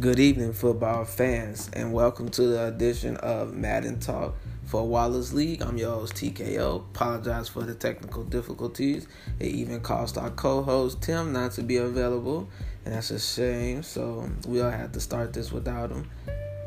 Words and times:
Good 0.00 0.18
evening, 0.18 0.54
football 0.54 1.04
fans, 1.04 1.68
and 1.74 1.92
welcome 1.92 2.30
to 2.30 2.46
the 2.46 2.68
edition 2.68 3.18
of 3.18 3.52
Madden 3.52 4.00
Talk 4.00 4.34
for 4.64 4.88
Wallace 4.88 5.34
League. 5.34 5.60
I'm 5.60 5.76
your 5.76 5.90
host, 5.90 6.14
TKO. 6.14 6.76
Apologize 6.76 7.50
for 7.50 7.64
the 7.64 7.74
technical 7.74 8.24
difficulties. 8.24 9.06
It 9.38 9.48
even 9.48 9.82
caused 9.82 10.16
our 10.16 10.30
co 10.30 10.62
host, 10.62 11.02
Tim, 11.02 11.34
not 11.34 11.52
to 11.52 11.62
be 11.62 11.76
available, 11.76 12.48
and 12.86 12.94
that's 12.94 13.10
a 13.10 13.20
shame. 13.20 13.82
So 13.82 14.26
we 14.48 14.62
all 14.62 14.70
had 14.70 14.94
to 14.94 15.00
start 15.00 15.34
this 15.34 15.52
without 15.52 15.90
him. 15.90 16.08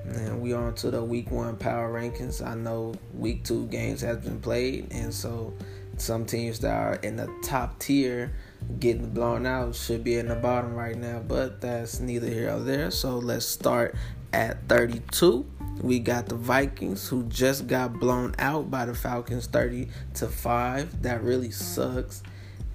And 0.05 0.40
we 0.40 0.54
on 0.54 0.76
to 0.76 0.91
the 0.91 1.04
week 1.04 1.31
one 1.31 1.55
power 1.55 1.91
rankings. 1.91 2.45
I 2.45 2.54
know 2.54 2.94
week 3.16 3.45
two 3.45 3.66
games 3.66 4.02
has 4.02 4.18
been 4.18 4.41
played, 4.41 4.90
and 4.91 5.12
so 5.12 5.55
some 5.98 6.27
teams 6.27 6.59
that 6.59 6.76
are 6.76 6.95
in 6.98 7.16
the 7.16 7.34
top 7.44 7.80
tier 7.80 8.31
getting 8.80 9.09
blown 9.09 9.45
out 9.45 9.75
should 9.75 10.04
be 10.04 10.16
in 10.16 10.27
the 10.27 10.35
bottom 10.35 10.73
right 10.73 10.98
now, 10.98 11.20
but 11.20 11.62
that's 11.62 11.99
neither 11.99 12.27
here 12.27 12.54
or 12.54 12.59
there. 12.59 12.91
So 12.91 13.17
let's 13.17 13.45
start 13.45 13.95
at 14.34 14.67
32. 14.67 15.45
We 15.81 15.99
got 15.99 16.27
the 16.27 16.35
Vikings 16.35 17.07
who 17.07 17.23
just 17.23 17.68
got 17.68 17.99
blown 17.99 18.35
out 18.40 18.70
by 18.70 18.85
the 18.85 18.94
Falcons 18.94 19.48
30 19.48 19.90
to 20.16 20.27
5. 20.27 21.02
That 21.04 21.23
really 21.23 21.52
sucks. 21.52 22.23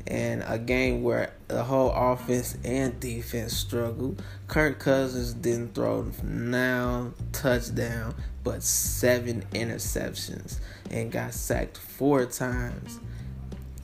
And 0.06 0.43
a 0.46 0.59
game 0.59 1.02
where 1.02 1.34
the 1.48 1.62
whole 1.62 1.91
offense 1.91 2.57
and 2.65 2.98
defense 2.98 3.55
struggled. 3.55 4.23
Kirk 4.46 4.79
Cousins 4.79 5.34
didn't 5.34 5.74
throw 5.74 6.10
now 6.23 7.12
touchdown, 7.32 8.15
but 8.43 8.62
seven 8.62 9.45
interceptions 9.52 10.60
and 10.91 11.12
got 11.12 11.34
sacked 11.34 11.77
four 11.77 12.24
times 12.24 13.01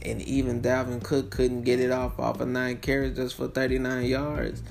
and 0.04 0.20
even 0.22 0.62
Dalvin 0.62 1.02
Cook 1.02 1.30
couldn't 1.30 1.62
get 1.62 1.80
it 1.80 1.90
off 1.90 2.18
off 2.18 2.40
of 2.40 2.48
nine 2.48 2.78
carries 2.78 3.16
just 3.16 3.36
for 3.36 3.48
39 3.48 4.04
yards. 4.04 4.62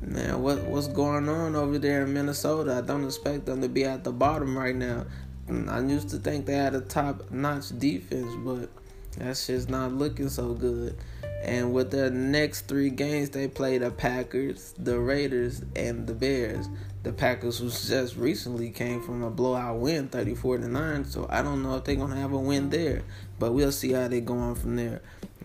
Man, 0.00 0.42
what 0.42 0.64
what's 0.64 0.88
going 0.88 1.28
on 1.28 1.54
over 1.54 1.78
there 1.78 2.02
in 2.02 2.12
Minnesota? 2.12 2.74
I 2.74 2.80
don't 2.80 3.04
expect 3.04 3.46
them 3.46 3.62
to 3.62 3.68
be 3.68 3.84
at 3.84 4.04
the 4.04 4.12
bottom 4.12 4.58
right 4.58 4.74
now. 4.74 5.06
Mm, 5.48 5.68
I 5.68 5.80
used 5.80 6.10
to 6.10 6.18
think 6.18 6.46
they 6.46 6.54
had 6.54 6.74
a 6.74 6.80
top 6.80 7.30
notch 7.30 7.78
defense, 7.78 8.34
but 8.44 8.68
that's 9.16 9.46
just 9.46 9.68
not 9.68 9.92
looking 9.92 10.28
so 10.28 10.54
good. 10.54 10.96
And 11.42 11.72
with 11.72 11.90
their 11.90 12.10
next 12.10 12.62
three 12.62 12.90
games, 12.90 13.30
they 13.30 13.48
play 13.48 13.78
the 13.78 13.90
Packers, 13.90 14.74
the 14.78 14.98
Raiders, 14.98 15.62
and 15.74 16.06
the 16.06 16.14
Bears. 16.14 16.68
The 17.02 17.12
Packers, 17.12 17.58
who 17.58 17.68
just 17.68 18.16
recently 18.16 18.70
came 18.70 19.02
from 19.02 19.24
a 19.24 19.30
blowout 19.30 19.78
win, 19.78 20.08
34 20.08 20.58
to 20.58 20.68
9. 20.68 21.04
So 21.04 21.26
I 21.28 21.42
don't 21.42 21.62
know 21.62 21.74
if 21.76 21.82
they're 21.82 21.96
going 21.96 22.10
to 22.10 22.16
have 22.16 22.32
a 22.32 22.38
win 22.38 22.70
there. 22.70 23.02
But 23.40 23.52
we'll 23.54 23.72
see 23.72 23.92
how 23.92 24.06
they 24.06 24.20
go 24.20 24.38
on 24.38 24.54
from 24.54 24.76
there. 24.76 25.02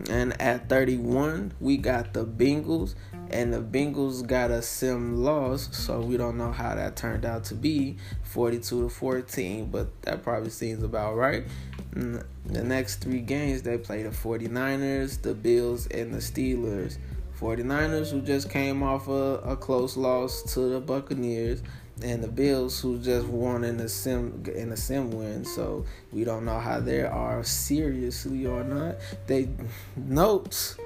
And 0.08 0.40
at 0.40 0.68
31, 0.68 1.54
we 1.60 1.76
got 1.76 2.12
the 2.14 2.24
Bengals. 2.24 2.94
And 3.30 3.52
the 3.52 3.60
Bengals 3.60 4.24
got 4.24 4.52
a 4.52 4.62
sim 4.62 5.16
loss. 5.16 5.76
So 5.76 6.00
we 6.00 6.16
don't 6.16 6.38
know 6.38 6.52
how 6.52 6.76
that 6.76 6.94
turned 6.94 7.24
out 7.24 7.42
to 7.44 7.54
be 7.56 7.96
42 8.22 8.82
to 8.84 8.88
14. 8.88 9.70
But 9.72 10.02
that 10.02 10.22
probably 10.22 10.50
seems 10.50 10.84
about 10.84 11.16
right. 11.16 11.44
The 11.92 12.24
next 12.62 13.00
three 13.00 13.20
games, 13.20 13.62
they 13.62 13.78
play 13.78 14.04
the 14.04 14.10
49ers, 14.10 15.22
the 15.22 15.34
Bills, 15.34 15.88
and 15.88 16.14
the 16.14 16.18
Steelers. 16.18 16.98
49ers, 17.40 18.10
who 18.10 18.20
just 18.20 18.50
came 18.50 18.82
off 18.82 19.08
a, 19.08 19.40
a 19.44 19.56
close 19.56 19.96
loss 19.96 20.42
to 20.54 20.60
the 20.60 20.80
Buccaneers, 20.80 21.62
and 22.02 22.22
the 22.22 22.28
Bills, 22.28 22.80
who 22.80 22.98
just 22.98 23.26
won 23.26 23.64
in 23.64 23.76
the 23.76 23.88
sim 23.88 24.44
in 24.54 24.72
a 24.72 24.76
sim 24.76 25.10
win. 25.10 25.44
So 25.44 25.84
we 26.12 26.24
don't 26.24 26.44
know 26.44 26.58
how 26.58 26.80
they 26.80 27.02
are 27.02 27.42
seriously 27.44 28.46
or 28.46 28.64
not. 28.64 28.96
They 29.26 29.48
notes 29.96 30.76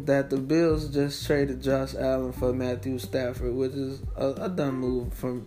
that 0.00 0.28
the 0.30 0.36
Bills 0.36 0.88
just 0.88 1.26
traded 1.26 1.62
Josh 1.62 1.94
Allen 1.94 2.32
for 2.32 2.52
Matthew 2.52 2.98
Stafford, 2.98 3.54
which 3.54 3.72
is 3.72 4.02
a, 4.16 4.28
a 4.44 4.48
dumb 4.48 4.78
move 4.80 5.14
from 5.14 5.46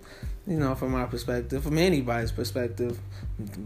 you 0.50 0.58
know, 0.58 0.74
from 0.74 0.92
my 0.92 1.06
perspective, 1.06 1.64
from 1.64 1.78
anybody's 1.78 2.32
perspective, 2.32 3.00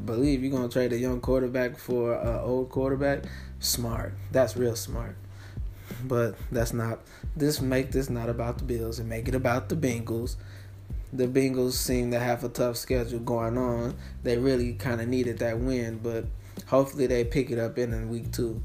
believe 0.06 0.44
you're 0.44 0.52
gonna 0.52 0.68
trade 0.68 0.92
a 0.92 0.98
young 0.98 1.22
quarterback 1.22 1.78
for 1.78 2.14
an 2.14 2.40
old 2.40 2.70
quarterback. 2.70 3.24
Smart. 3.60 4.14
That's 4.34 4.58
real 4.58 4.76
smart. 4.76 5.16
But 6.04 6.36
that's 6.52 6.74
not. 6.74 7.00
This 7.36 7.62
make 7.62 7.92
this 7.92 8.10
not 8.10 8.30
about 8.30 8.58
the 8.58 8.64
Bills 8.64 9.00
and 9.00 9.10
make 9.10 9.28
it 9.28 9.36
about 9.36 9.70
the 9.70 9.76
Bengals. 9.76 10.36
The 11.12 11.28
Bengals 11.28 11.74
seem 11.74 12.12
to 12.12 12.20
have 12.20 12.44
a 12.44 12.50
tough 12.50 12.78
schedule 12.78 13.20
going 13.20 13.58
on. 13.58 13.96
They 14.24 14.38
really 14.38 14.74
kind 14.74 15.00
of 15.00 15.08
needed 15.08 15.40
that 15.40 15.60
win, 15.60 16.00
but 16.02 16.26
hopefully 16.66 17.06
they 17.06 17.24
pick 17.24 17.52
it 17.52 17.60
up 17.60 17.78
in, 17.78 18.10
week 18.10 18.32
two. 18.32 18.64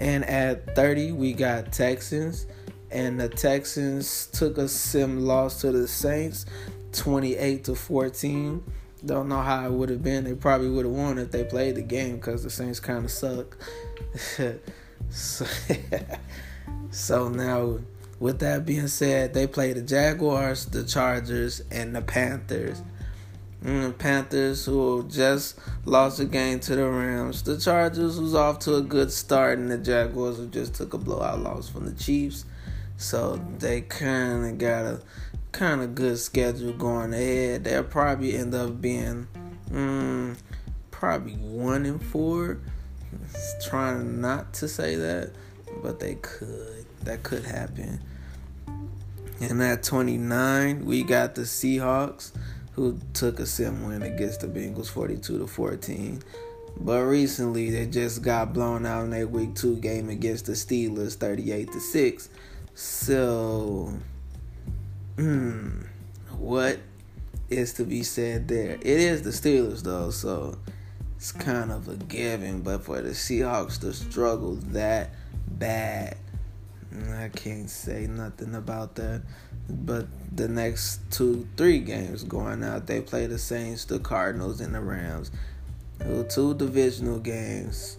And 0.00 0.24
at 0.24 0.76
30, 0.76 1.12
we 1.12 1.32
got 1.32 1.72
Texans 1.72 2.46
and 2.90 3.20
the 3.20 3.28
Texans 3.28 4.26
took 4.26 4.58
a 4.58 4.68
sim 4.68 5.20
loss 5.20 5.60
to 5.60 5.72
the 5.72 5.86
Saints. 5.86 6.46
28 6.92 7.64
to 7.64 7.74
14. 7.74 8.62
Don't 9.06 9.28
know 9.28 9.40
how 9.40 9.66
it 9.66 9.72
would 9.72 9.88
have 9.88 10.02
been. 10.02 10.24
They 10.24 10.34
probably 10.34 10.68
would 10.68 10.84
have 10.84 10.94
won 10.94 11.18
if 11.18 11.30
they 11.30 11.44
played 11.44 11.76
the 11.76 11.82
game 11.82 12.16
because 12.16 12.42
the 12.42 12.50
Saints 12.50 12.80
kind 12.80 13.04
of 13.04 13.10
suck. 13.10 13.56
so, 15.10 15.46
so 16.90 17.28
now, 17.28 17.78
with 18.18 18.40
that 18.40 18.66
being 18.66 18.88
said, 18.88 19.34
they 19.34 19.46
play 19.46 19.72
the 19.72 19.82
Jaguars, 19.82 20.66
the 20.66 20.84
Chargers, 20.84 21.62
and 21.70 21.94
the 21.94 22.02
Panthers. 22.02 22.82
Mm, 23.64 23.96
Panthers, 23.98 24.64
who 24.64 25.06
just 25.08 25.58
lost 25.84 26.18
a 26.18 26.24
game 26.24 26.60
to 26.60 26.76
the 26.76 26.88
Rams. 26.88 27.42
The 27.42 27.58
Chargers, 27.58 28.16
who's 28.16 28.34
off 28.34 28.58
to 28.60 28.76
a 28.76 28.82
good 28.82 29.12
start, 29.12 29.58
and 29.58 29.70
the 29.70 29.78
Jaguars, 29.78 30.38
who 30.38 30.46
just 30.46 30.74
took 30.74 30.94
a 30.94 30.98
blowout 30.98 31.40
loss 31.40 31.68
from 31.68 31.84
the 31.84 31.92
Chiefs. 31.92 32.46
So 32.96 33.40
they 33.58 33.82
kind 33.82 34.46
of 34.46 34.58
got 34.58 34.84
a 34.84 35.02
kind 35.52 35.82
of 35.82 35.94
good 35.94 36.18
schedule 36.18 36.72
going 36.72 37.12
ahead. 37.12 37.64
They'll 37.64 37.84
probably 37.84 38.36
end 38.36 38.54
up 38.54 38.80
being 38.80 39.26
mm, 39.70 40.36
probably 40.90 41.34
one 41.34 41.86
and 41.86 42.02
four. 42.02 42.60
Trying 43.64 44.20
not 44.20 44.54
to 44.54 44.68
say 44.68 44.96
that, 44.96 45.32
but 45.82 46.00
they 46.00 46.16
could. 46.16 46.84
That 47.02 47.22
could 47.22 47.44
happen. 47.44 48.00
And 49.40 49.62
at 49.62 49.82
29, 49.82 50.84
we 50.84 51.02
got 51.02 51.34
the 51.34 51.42
Seahawks, 51.42 52.32
who 52.72 52.98
took 53.14 53.40
a 53.40 53.46
sim 53.46 53.86
win 53.86 54.02
against 54.02 54.40
the 54.40 54.46
Bengals 54.46 54.88
42 54.88 55.38
to 55.38 55.46
14. 55.46 56.22
But 56.78 57.02
recently, 57.02 57.70
they 57.70 57.86
just 57.86 58.22
got 58.22 58.52
blown 58.52 58.86
out 58.86 59.04
in 59.04 59.10
their 59.10 59.26
week 59.26 59.54
two 59.54 59.76
game 59.76 60.08
against 60.08 60.46
the 60.46 60.52
Steelers 60.52 61.14
38 61.14 61.72
to 61.72 61.80
6. 61.80 62.28
So 62.74 63.94
Hmm. 65.20 65.82
What 66.38 66.78
is 67.50 67.74
to 67.74 67.84
be 67.84 68.02
said 68.04 68.48
there? 68.48 68.76
It 68.76 68.86
is 68.86 69.20
the 69.20 69.28
Steelers 69.28 69.82
though, 69.82 70.10
so 70.10 70.56
it's 71.16 71.30
kind 71.30 71.70
of 71.70 71.88
a 71.88 71.96
given. 71.96 72.62
But 72.62 72.84
for 72.84 73.02
the 73.02 73.10
Seahawks 73.10 73.78
to 73.82 73.92
struggle 73.92 74.54
that 74.54 75.10
bad, 75.60 76.16
I 77.14 77.28
can't 77.28 77.70
say 77.70 78.08
nothing 78.08 78.56
about 78.56 78.96
that. 78.96 79.22
But 79.68 80.08
the 80.34 80.48
next 80.48 81.08
two, 81.12 81.46
three 81.56 81.78
games 81.78 82.24
going 82.24 82.64
out, 82.64 82.88
they 82.88 83.00
play 83.00 83.26
the 83.26 83.38
Saints, 83.38 83.84
the 83.84 84.00
Cardinals, 84.00 84.60
and 84.60 84.74
the 84.74 84.80
Rams. 84.80 85.30
Two 86.28 86.54
divisional 86.54 87.20
games 87.20 87.98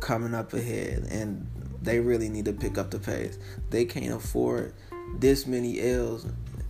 coming 0.00 0.34
up 0.34 0.52
ahead, 0.52 1.08
and 1.10 1.48
they 1.82 1.98
really 1.98 2.28
need 2.28 2.44
to 2.44 2.52
pick 2.52 2.78
up 2.78 2.90
the 2.90 3.00
pace. 3.00 3.38
They 3.70 3.84
can't 3.84 4.14
afford 4.14 4.74
this 5.18 5.46
many 5.46 5.80
L's 5.80 6.26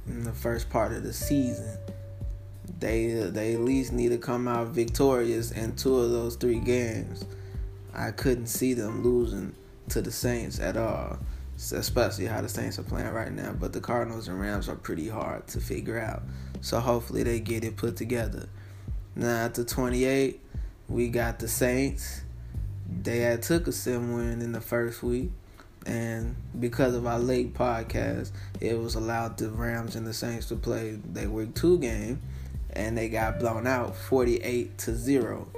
in 0.06 0.24
the 0.24 0.32
first 0.32 0.70
part 0.70 0.92
of 0.92 1.02
the 1.02 1.12
season. 1.12 1.76
They 2.78 3.06
they 3.30 3.54
at 3.54 3.60
least 3.60 3.92
need 3.92 4.10
to 4.10 4.18
come 4.18 4.48
out 4.48 4.68
victorious 4.68 5.50
in 5.50 5.76
two 5.76 5.96
of 5.96 6.10
those 6.10 6.36
three 6.36 6.60
games. 6.60 7.24
I 7.92 8.10
couldn't 8.10 8.46
see 8.46 8.74
them 8.74 9.02
losing 9.02 9.54
to 9.90 10.02
the 10.02 10.10
Saints 10.10 10.60
at 10.60 10.76
all, 10.76 11.18
especially 11.56 12.26
how 12.26 12.40
the 12.40 12.48
Saints 12.48 12.78
are 12.78 12.82
playing 12.82 13.10
right 13.10 13.32
now. 13.32 13.52
But 13.52 13.72
the 13.72 13.80
Cardinals 13.80 14.28
and 14.28 14.40
Rams 14.40 14.68
are 14.68 14.76
pretty 14.76 15.08
hard 15.08 15.46
to 15.48 15.60
figure 15.60 15.98
out. 15.98 16.22
So 16.60 16.80
hopefully 16.80 17.22
they 17.22 17.40
get 17.40 17.64
it 17.64 17.76
put 17.76 17.96
together. 17.96 18.48
Now 19.14 19.44
at 19.44 19.54
the 19.54 19.64
28, 19.64 20.40
we 20.88 21.08
got 21.08 21.38
the 21.38 21.48
Saints. 21.48 22.22
They 23.02 23.18
had 23.18 23.42
took 23.42 23.66
a 23.66 23.72
sim 23.72 24.14
win 24.14 24.42
in 24.42 24.52
the 24.52 24.60
first 24.60 25.02
week 25.02 25.30
and 25.86 26.34
because 26.58 26.94
of 26.94 27.06
our 27.06 27.18
late 27.18 27.54
podcast, 27.54 28.30
it 28.60 28.78
was 28.78 28.94
allowed 28.94 29.36
the 29.36 29.50
Rams 29.50 29.96
and 29.96 30.06
the 30.06 30.14
Saints 30.14 30.48
to 30.48 30.56
play 30.56 30.98
their 31.04 31.28
week 31.28 31.54
two 31.54 31.78
game, 31.78 32.22
and 32.70 32.96
they 32.96 33.08
got 33.08 33.38
blown 33.38 33.66
out 33.66 33.94
forty 33.94 34.36
eight 34.36 34.78
to 34.78 34.94
zero. 34.94 35.48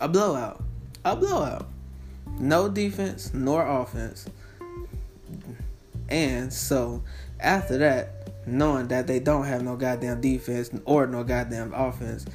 A 0.00 0.08
blowout, 0.08 0.62
a 1.04 1.16
blowout. 1.16 1.68
No 2.38 2.68
defense 2.68 3.32
nor 3.32 3.66
offense, 3.66 4.26
and 6.08 6.52
so 6.52 7.02
after 7.40 7.78
that, 7.78 8.46
knowing 8.46 8.88
that 8.88 9.06
they 9.06 9.18
don't 9.18 9.44
have 9.44 9.62
no 9.62 9.76
goddamn 9.76 10.20
defense 10.20 10.70
or 10.84 11.06
no 11.06 11.24
goddamn 11.24 11.72
offense, 11.74 12.26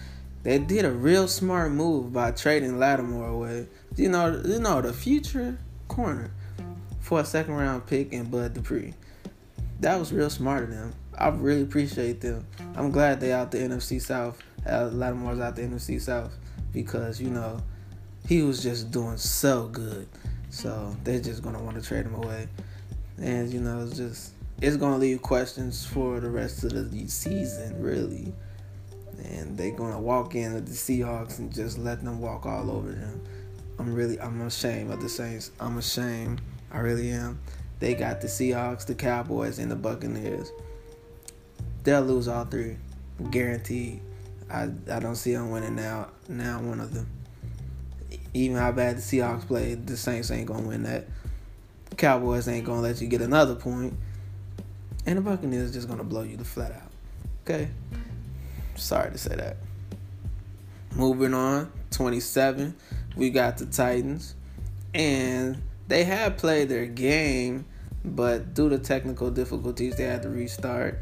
they 0.44 0.58
did 0.58 0.86
a 0.86 0.92
real 0.92 1.28
smart 1.28 1.72
move 1.72 2.12
by 2.12 2.32
trading 2.32 2.80
Lattimore 2.80 3.28
away. 3.28 3.68
You 3.96 4.10
know, 4.10 4.42
you 4.44 4.60
know 4.60 4.82
the 4.82 4.94
future 4.94 5.58
corner 5.88 6.32
for 7.00 7.20
a 7.20 7.26
second 7.26 7.54
round 7.54 7.86
pick 7.86 8.14
and 8.14 8.30
Bud 8.30 8.54
Dupree. 8.54 8.94
That 9.80 10.00
was 10.00 10.12
real 10.12 10.30
smart 10.30 10.64
of 10.64 10.70
them. 10.70 10.94
I 11.18 11.30
really 11.30 11.64
appreciate 11.64 12.22
them. 12.22 12.46
I'm 12.76 12.92
glad 12.92 13.20
they 13.20 13.32
out 13.32 13.52
the 13.52 13.60
NFC 13.60 14.02
South. 14.02 14.42
Uh, 14.66 14.90
Lattimore's 14.92 15.40
out 15.40 15.56
the 15.56 15.64
NFC 15.64 16.00
South 16.00 16.34
because 16.72 17.20
you 17.20 17.30
know 17.30 17.62
he 18.28 18.44
was 18.44 18.62
just 18.62 18.92
doing 18.92 19.18
so 19.18 19.68
good. 19.68 20.08
So 20.50 20.96
they're 21.04 21.22
just 21.22 21.44
gonna 21.44 21.62
want 21.62 21.82
to 21.82 21.88
trade 21.88 22.06
him 22.06 22.16
away, 22.16 22.48
and 23.18 23.52
you 23.52 23.62
know 23.62 23.82
it's 23.84 23.96
just 23.96 24.34
it's 24.62 24.76
gonna 24.78 24.98
leave 24.98 25.22
questions 25.22 25.86
for 25.86 26.20
the 26.20 26.30
rest 26.30 26.64
of 26.64 26.92
the 26.92 27.08
season, 27.08 27.82
really. 27.82 28.34
And 29.24 29.58
they're 29.58 29.72
gonna 29.72 30.00
walk 30.00 30.36
in 30.36 30.56
at 30.56 30.66
the 30.66 30.72
Seahawks 30.72 31.40
and 31.40 31.54
just 31.54 31.78
let 31.78 32.04
them 32.04 32.20
walk 32.20 32.46
all 32.46 32.70
over 32.70 32.92
them. 32.92 33.22
I'm 33.80 33.94
really 33.94 34.20
I'm 34.20 34.42
ashamed 34.42 34.92
of 34.92 35.02
the 35.02 35.10
Saints. 35.10 35.52
I'm 35.60 35.78
ashamed. 35.78 36.42
I 36.72 36.80
really 36.80 37.12
am. 37.12 37.40
They 37.80 37.96
got 37.96 38.22
the 38.22 38.28
Seahawks, 38.28 38.86
the 38.86 38.94
Cowboys, 38.94 39.58
and 39.58 39.72
the 39.72 39.76
Buccaneers. 39.76 40.52
They'll 41.84 42.02
lose 42.02 42.28
all 42.28 42.46
three, 42.46 42.78
guaranteed. 43.32 44.02
I 44.50 44.70
I 44.92 45.00
don't 45.00 45.16
see 45.16 45.34
them 45.34 45.50
winning 45.50 45.76
now. 45.76 46.10
Now 46.28 46.62
one 46.62 46.80
of 46.80 46.94
them. 46.94 47.08
Even 48.34 48.58
how 48.58 48.72
bad 48.72 48.98
the 48.98 49.02
Seahawks 49.02 49.46
play, 49.46 49.76
the 49.76 49.98
Saints 49.98 50.32
ain't 50.32 50.48
gonna 50.48 50.68
win 50.68 50.84
that. 50.84 51.06
The 51.90 51.96
Cowboys 51.96 52.48
ain't 52.48 52.66
gonna 52.66 52.82
let 52.82 53.02
you 53.02 53.08
get 53.08 53.22
another 53.22 53.56
point, 53.56 53.94
and 55.06 55.18
the 55.18 55.22
Buccaneers 55.22 55.74
just 55.74 55.90
gonna 55.90 56.04
blow 56.04 56.24
you 56.24 56.38
the 56.38 56.46
flat 56.46 56.72
out. 56.72 56.92
Okay. 57.44 57.70
Sorry 58.76 59.12
to 59.12 59.18
say 59.18 59.36
that. 59.36 59.58
Moving 60.96 61.34
on, 61.34 61.72
27, 61.92 62.76
we 63.16 63.30
got 63.30 63.58
the 63.58 63.66
Titans, 63.66 64.36
and 64.94 65.62
they 65.88 66.04
had 66.04 66.38
played 66.38 66.70
their 66.70 66.86
game, 66.86 67.66
but 68.04 68.54
due 68.54 68.70
to 68.70 68.80
technical 68.80 69.30
difficulties, 69.30 69.98
they 69.98 70.04
had 70.04 70.22
to 70.24 70.30
restart 70.30 71.02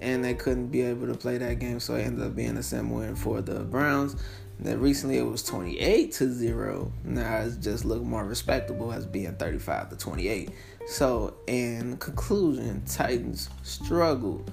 and 0.00 0.24
they 0.24 0.34
couldn't 0.34 0.68
be 0.68 0.82
able 0.82 1.06
to 1.06 1.14
play 1.14 1.38
that 1.38 1.58
game, 1.58 1.78
so 1.78 1.94
it 1.94 2.02
ended 2.02 2.26
up 2.26 2.34
being 2.34 2.56
a 2.56 2.62
sim 2.62 2.90
win 2.90 3.14
for 3.14 3.42
the 3.42 3.60
Browns. 3.60 4.16
Then 4.66 4.80
recently 4.80 5.18
it 5.18 5.22
was 5.22 5.42
28 5.42 6.12
to 6.12 6.30
0. 6.30 6.92
Now 7.04 7.38
it's 7.38 7.56
just 7.56 7.84
look 7.84 8.02
more 8.02 8.24
respectable 8.24 8.92
as 8.92 9.06
being 9.06 9.34
35 9.34 9.90
to 9.90 9.96
28. 9.96 10.50
So, 10.86 11.34
in 11.46 11.96
conclusion, 11.98 12.82
Titans 12.86 13.50
struggle. 13.62 14.44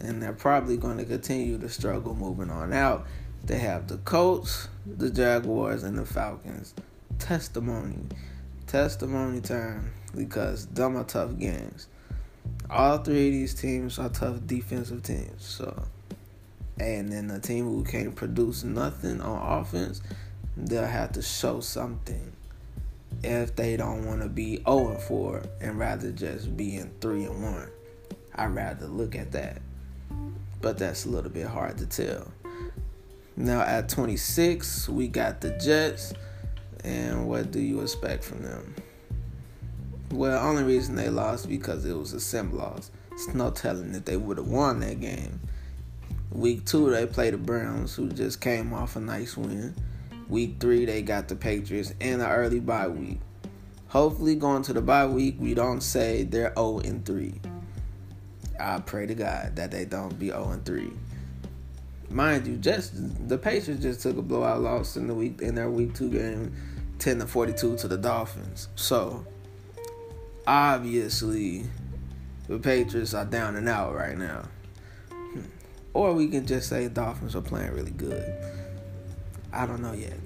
And 0.00 0.22
they're 0.22 0.32
probably 0.32 0.76
going 0.76 0.96
to 0.96 1.04
continue 1.04 1.58
to 1.58 1.68
struggle 1.68 2.14
moving 2.14 2.50
on 2.50 2.72
out. 2.72 3.06
They 3.44 3.58
have 3.58 3.86
the 3.86 3.98
Colts, 3.98 4.68
the 4.86 5.10
Jaguars, 5.10 5.82
and 5.82 5.98
the 5.98 6.06
Falcons. 6.06 6.74
Testimony. 7.18 7.98
Testimony 8.66 9.40
time. 9.42 9.92
Because 10.16 10.66
them 10.66 10.96
are 10.96 11.04
tough 11.04 11.38
games 11.38 11.86
all 12.70 12.98
three 12.98 13.28
of 13.28 13.32
these 13.32 13.54
teams 13.54 13.98
are 13.98 14.08
tough 14.08 14.36
defensive 14.46 15.02
teams. 15.02 15.44
So, 15.44 15.82
and 16.78 17.12
then 17.12 17.28
the 17.28 17.38
team 17.38 17.64
who 17.64 17.84
can't 17.84 18.14
produce 18.14 18.64
nothing 18.64 19.20
on 19.20 19.60
offense, 19.60 20.00
they'll 20.56 20.86
have 20.86 21.12
to 21.12 21.22
show 21.22 21.60
something 21.60 22.32
if 23.22 23.56
they 23.56 23.76
don't 23.76 24.06
want 24.06 24.22
to 24.22 24.28
be 24.28 24.56
0 24.58 24.90
and 24.90 25.00
4 25.00 25.42
and 25.60 25.78
rather 25.78 26.10
just 26.12 26.56
being 26.56 26.90
3 27.00 27.24
and 27.24 27.42
1. 27.42 27.68
I'd 28.34 28.54
rather 28.54 28.86
look 28.86 29.14
at 29.14 29.32
that. 29.32 29.60
But 30.62 30.78
that's 30.78 31.06
a 31.06 31.08
little 31.08 31.30
bit 31.30 31.46
hard 31.46 31.78
to 31.78 31.86
tell. 31.86 32.30
Now 33.36 33.62
at 33.62 33.88
26, 33.88 34.88
we 34.88 35.08
got 35.08 35.40
the 35.40 35.50
Jets. 35.58 36.14
And 36.84 37.28
what 37.28 37.50
do 37.50 37.60
you 37.60 37.80
expect 37.80 38.24
from 38.24 38.42
them? 38.42 38.74
Well, 40.12 40.44
only 40.44 40.62
reason 40.62 40.96
they 40.96 41.08
lost 41.08 41.48
because 41.48 41.84
it 41.84 41.96
was 41.96 42.12
a 42.12 42.20
sim 42.20 42.56
loss. 42.56 42.90
It's 43.12 43.34
no 43.34 43.50
telling 43.50 43.92
that 43.92 44.06
they 44.06 44.16
would 44.16 44.38
have 44.38 44.48
won 44.48 44.80
that 44.80 45.00
game. 45.00 45.40
Week 46.32 46.64
two, 46.64 46.90
they 46.90 47.06
play 47.06 47.30
the 47.30 47.38
Browns, 47.38 47.94
who 47.94 48.08
just 48.08 48.40
came 48.40 48.72
off 48.72 48.96
a 48.96 49.00
nice 49.00 49.36
win. 49.36 49.74
Week 50.28 50.56
three, 50.60 50.84
they 50.84 51.02
got 51.02 51.26
the 51.26 51.34
Patriots 51.34 51.92
and 52.00 52.22
an 52.22 52.28
early 52.30 52.60
bye 52.60 52.86
week. 52.86 53.18
Hopefully, 53.88 54.36
going 54.36 54.62
to 54.62 54.72
the 54.72 54.80
bye 54.80 55.06
week, 55.06 55.36
we 55.40 55.54
don't 55.54 55.80
say 55.80 56.22
they're 56.22 56.52
0 56.56 56.78
and 56.84 57.04
3. 57.04 57.34
I 58.60 58.78
pray 58.78 59.06
to 59.06 59.14
God 59.14 59.56
that 59.56 59.72
they 59.72 59.84
don't 59.84 60.16
be 60.16 60.28
0 60.28 60.50
and 60.50 60.64
3. 60.64 60.92
Mind 62.10 62.46
you, 62.46 62.56
just 62.56 63.28
the 63.28 63.36
Patriots 63.36 63.82
just 63.82 64.00
took 64.00 64.16
a 64.16 64.22
blowout 64.22 64.60
loss 64.60 64.96
in 64.96 65.08
the 65.08 65.14
week 65.14 65.42
in 65.42 65.54
their 65.54 65.70
week 65.70 65.94
two 65.94 66.10
game, 66.10 66.52
10 66.98 67.20
to 67.20 67.26
42 67.26 67.76
to 67.76 67.88
the 67.88 67.96
Dolphins. 67.96 68.68
So 68.74 69.24
obviously 70.46 71.64
the 72.48 72.58
Patriots 72.58 73.14
are 73.14 73.24
down 73.24 73.54
and 73.54 73.68
out 73.68 73.94
right 73.94 74.18
now. 74.18 74.48
Or 75.92 76.12
we 76.12 76.28
can 76.28 76.46
just 76.46 76.68
say 76.68 76.88
Dolphins 76.88 77.34
are 77.34 77.40
playing 77.40 77.72
really 77.72 77.90
good. 77.90 78.32
I 79.52 79.66
don't 79.66 79.82
know 79.82 79.92
yet. 79.92 80.18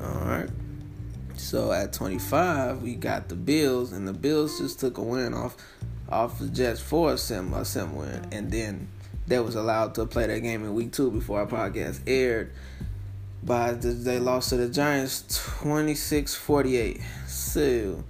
All 0.00 0.26
right. 0.26 0.48
So 1.36 1.72
at 1.72 1.92
25, 1.92 2.82
we 2.82 2.94
got 2.94 3.28
the 3.28 3.34
Bills, 3.34 3.92
and 3.92 4.06
the 4.06 4.12
Bills 4.12 4.58
just 4.58 4.78
took 4.78 4.98
a 4.98 5.02
win 5.02 5.32
off 5.32 5.56
off 6.10 6.38
the 6.38 6.48
Jets 6.48 6.80
for 6.80 7.12
a 7.12 7.18
sim 7.18 7.54
a 7.54 7.64
sim 7.64 7.94
win, 7.94 8.26
and 8.32 8.50
then 8.50 8.88
they 9.26 9.38
was 9.38 9.54
allowed 9.54 9.94
to 9.94 10.06
play 10.06 10.26
that 10.26 10.40
game 10.40 10.64
in 10.64 10.74
week 10.74 10.92
two 10.92 11.10
before 11.10 11.40
our 11.40 11.46
podcast 11.46 12.00
aired. 12.06 12.52
But 13.42 13.80
they 13.80 14.18
lost 14.18 14.50
to 14.50 14.56
the 14.56 14.68
Giants 14.68 15.22
26-48. 15.62 17.00
So 17.26 18.04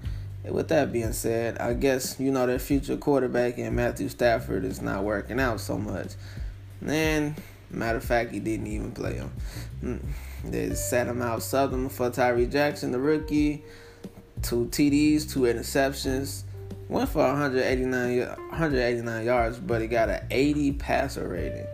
with 0.44 0.68
that 0.68 0.92
being 0.92 1.12
said, 1.12 1.58
I 1.58 1.74
guess 1.74 2.18
you 2.18 2.32
know 2.32 2.46
their 2.46 2.58
future 2.58 2.96
quarterback 2.96 3.58
and 3.58 3.76
Matthew 3.76 4.08
Stafford 4.08 4.64
is 4.64 4.82
not 4.82 5.04
working 5.04 5.38
out 5.38 5.60
so 5.60 5.78
much. 5.78 6.14
And 6.84 7.34
matter 7.70 7.98
of 7.98 8.04
fact, 8.04 8.32
he 8.32 8.40
didn't 8.40 8.66
even 8.66 8.92
play 8.92 9.14
him. 9.14 9.32
Hmm. 9.80 9.96
They 10.44 10.74
sat 10.74 11.06
him 11.06 11.20
out 11.20 11.42
Southern 11.42 11.88
for 11.88 12.10
Tyree 12.10 12.46
Jackson, 12.46 12.92
the 12.92 12.98
rookie. 12.98 13.62
Two 14.42 14.66
TDs, 14.66 15.30
two 15.30 15.40
interceptions. 15.40 16.44
Went 16.88 17.10
for 17.10 17.22
189, 17.22 18.20
189 18.26 19.24
yards, 19.24 19.58
but 19.58 19.80
he 19.80 19.86
got 19.86 20.08
an 20.08 20.24
80 20.30 20.72
passer 20.72 21.28
rating. 21.28 21.66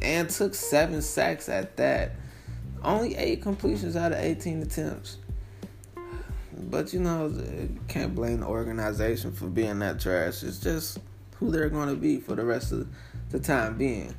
And 0.00 0.28
took 0.28 0.54
seven 0.54 1.00
sacks 1.00 1.48
at 1.48 1.76
that. 1.78 2.12
Only 2.84 3.16
eight 3.16 3.42
completions 3.42 3.96
out 3.96 4.12
of 4.12 4.18
18 4.18 4.62
attempts. 4.62 5.16
But 6.52 6.92
you 6.92 7.00
know, 7.00 7.32
can't 7.88 8.14
blame 8.14 8.40
the 8.40 8.46
organization 8.46 9.32
for 9.32 9.46
being 9.46 9.78
that 9.80 10.00
trash. 10.00 10.42
It's 10.42 10.58
just 10.58 10.98
who 11.36 11.50
they're 11.50 11.68
going 11.68 11.88
to 11.88 11.96
be 11.96 12.20
for 12.20 12.36
the 12.36 12.44
rest 12.44 12.72
of 12.72 12.80
the 12.80 12.86
time 13.40 13.78
being. 13.78 14.14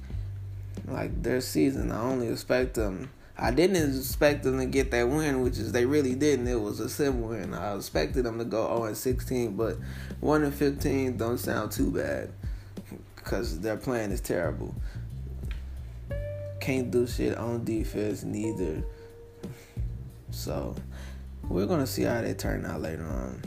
Like 0.88 1.24
their 1.24 1.42
season, 1.42 1.92
I 1.92 2.02
only 2.02 2.28
expect 2.28 2.76
them. 2.76 3.10
I 3.38 3.52
didn't 3.52 3.98
expect 3.98 4.44
them 4.44 4.60
to 4.60 4.66
get 4.66 4.92
that 4.92 5.10
win, 5.10 5.42
which 5.42 5.58
is 5.58 5.72
they 5.72 5.86
really 5.86 6.14
didn't. 6.14 6.48
It 6.48 6.60
was 6.60 6.80
a 6.80 6.90
sim 6.90 7.22
win. 7.28 7.54
I 7.54 7.76
expected 7.76 8.26
them 8.26 8.38
to 8.38 8.46
go 8.46 8.68
0 8.68 8.86
and 8.86 8.98
16, 8.98 9.56
but 9.56 9.78
1 10.20 10.44
and 10.44 10.54
15 10.54 11.18
don't 11.18 11.38
sound 11.38 11.72
too 11.72 11.92
bad 11.92 12.32
because 13.16 13.60
their 13.60 13.78
plan 13.78 14.12
is 14.12 14.22
terrible. 14.22 14.76
Can't 16.60 16.92
do 16.92 17.08
shit 17.08 17.38
on 17.38 17.64
defense 17.66 18.24
neither. 18.24 18.84
So 20.30 20.76
we're 21.50 21.66
gonna 21.66 21.88
see 21.88 22.04
how 22.04 22.22
they 22.22 22.34
turn 22.34 22.66
out 22.66 22.82
later 22.82 23.06
on. 23.06 23.42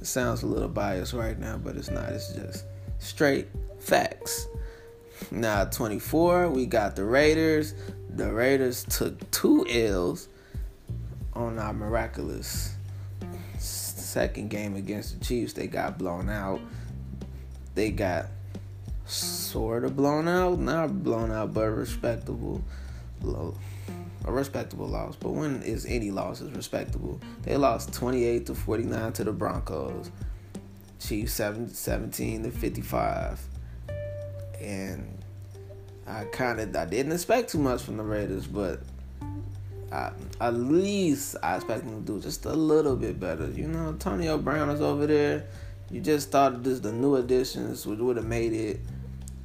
It 0.00 0.06
sounds 0.06 0.42
a 0.42 0.46
little 0.46 0.68
biased 0.68 1.12
right 1.12 1.38
now, 1.38 1.56
but 1.56 1.76
it's 1.76 1.90
not. 1.90 2.10
It's 2.10 2.32
just 2.32 2.64
straight 2.98 3.48
facts. 3.84 4.48
Now, 5.30 5.64
24, 5.64 6.50
we 6.50 6.66
got 6.66 6.96
the 6.96 7.04
Raiders. 7.04 7.74
The 8.10 8.32
Raiders 8.32 8.84
took 8.84 9.30
two 9.30 9.66
L's 9.68 10.28
on 11.34 11.58
our 11.58 11.72
miraculous 11.72 12.74
second 13.58 14.50
game 14.50 14.76
against 14.76 15.18
the 15.18 15.24
Chiefs. 15.24 15.52
They 15.52 15.66
got 15.66 15.98
blown 15.98 16.28
out. 16.28 16.60
They 17.74 17.90
got 17.90 18.26
sort 19.06 19.84
of 19.84 19.96
blown 19.96 20.28
out, 20.28 20.58
not 20.58 21.02
blown 21.02 21.32
out, 21.32 21.52
but 21.52 21.66
respectable 21.66 22.62
a 24.24 24.32
respectable 24.32 24.86
loss. 24.86 25.16
But 25.16 25.30
when 25.30 25.62
is 25.62 25.86
any 25.86 26.10
loss 26.10 26.40
is 26.40 26.50
respectable? 26.52 27.20
They 27.42 27.56
lost 27.56 27.92
28 27.92 28.46
to 28.46 28.54
49 28.54 29.12
to 29.14 29.24
the 29.24 29.32
Broncos. 29.32 30.10
Chiefs 30.98 31.34
7, 31.34 31.68
17 31.68 32.44
to 32.44 32.50
55. 32.50 33.40
And 34.64 35.18
I 36.06 36.24
kind 36.24 36.60
of 36.60 36.74
I 36.74 36.86
didn't 36.86 37.12
expect 37.12 37.50
too 37.50 37.58
much 37.58 37.82
from 37.82 37.98
the 37.98 38.02
Raiders, 38.02 38.46
but 38.46 38.80
I, 39.92 40.10
at 40.40 40.54
least 40.54 41.36
I 41.42 41.56
expect 41.56 41.84
them 41.84 42.04
to 42.04 42.12
do 42.12 42.20
just 42.20 42.44
a 42.46 42.52
little 42.52 42.96
bit 42.96 43.20
better. 43.20 43.48
You 43.50 43.68
know, 43.68 43.88
Antonio 43.88 44.38
Brown 44.38 44.70
is 44.70 44.80
over 44.80 45.06
there. 45.06 45.44
You 45.90 46.00
just 46.00 46.30
thought 46.30 46.62
this 46.62 46.80
the 46.80 46.92
new 46.92 47.16
additions 47.16 47.86
would 47.86 48.00
would 48.00 48.16
have 48.16 48.26
made 48.26 48.52
it 48.52 48.80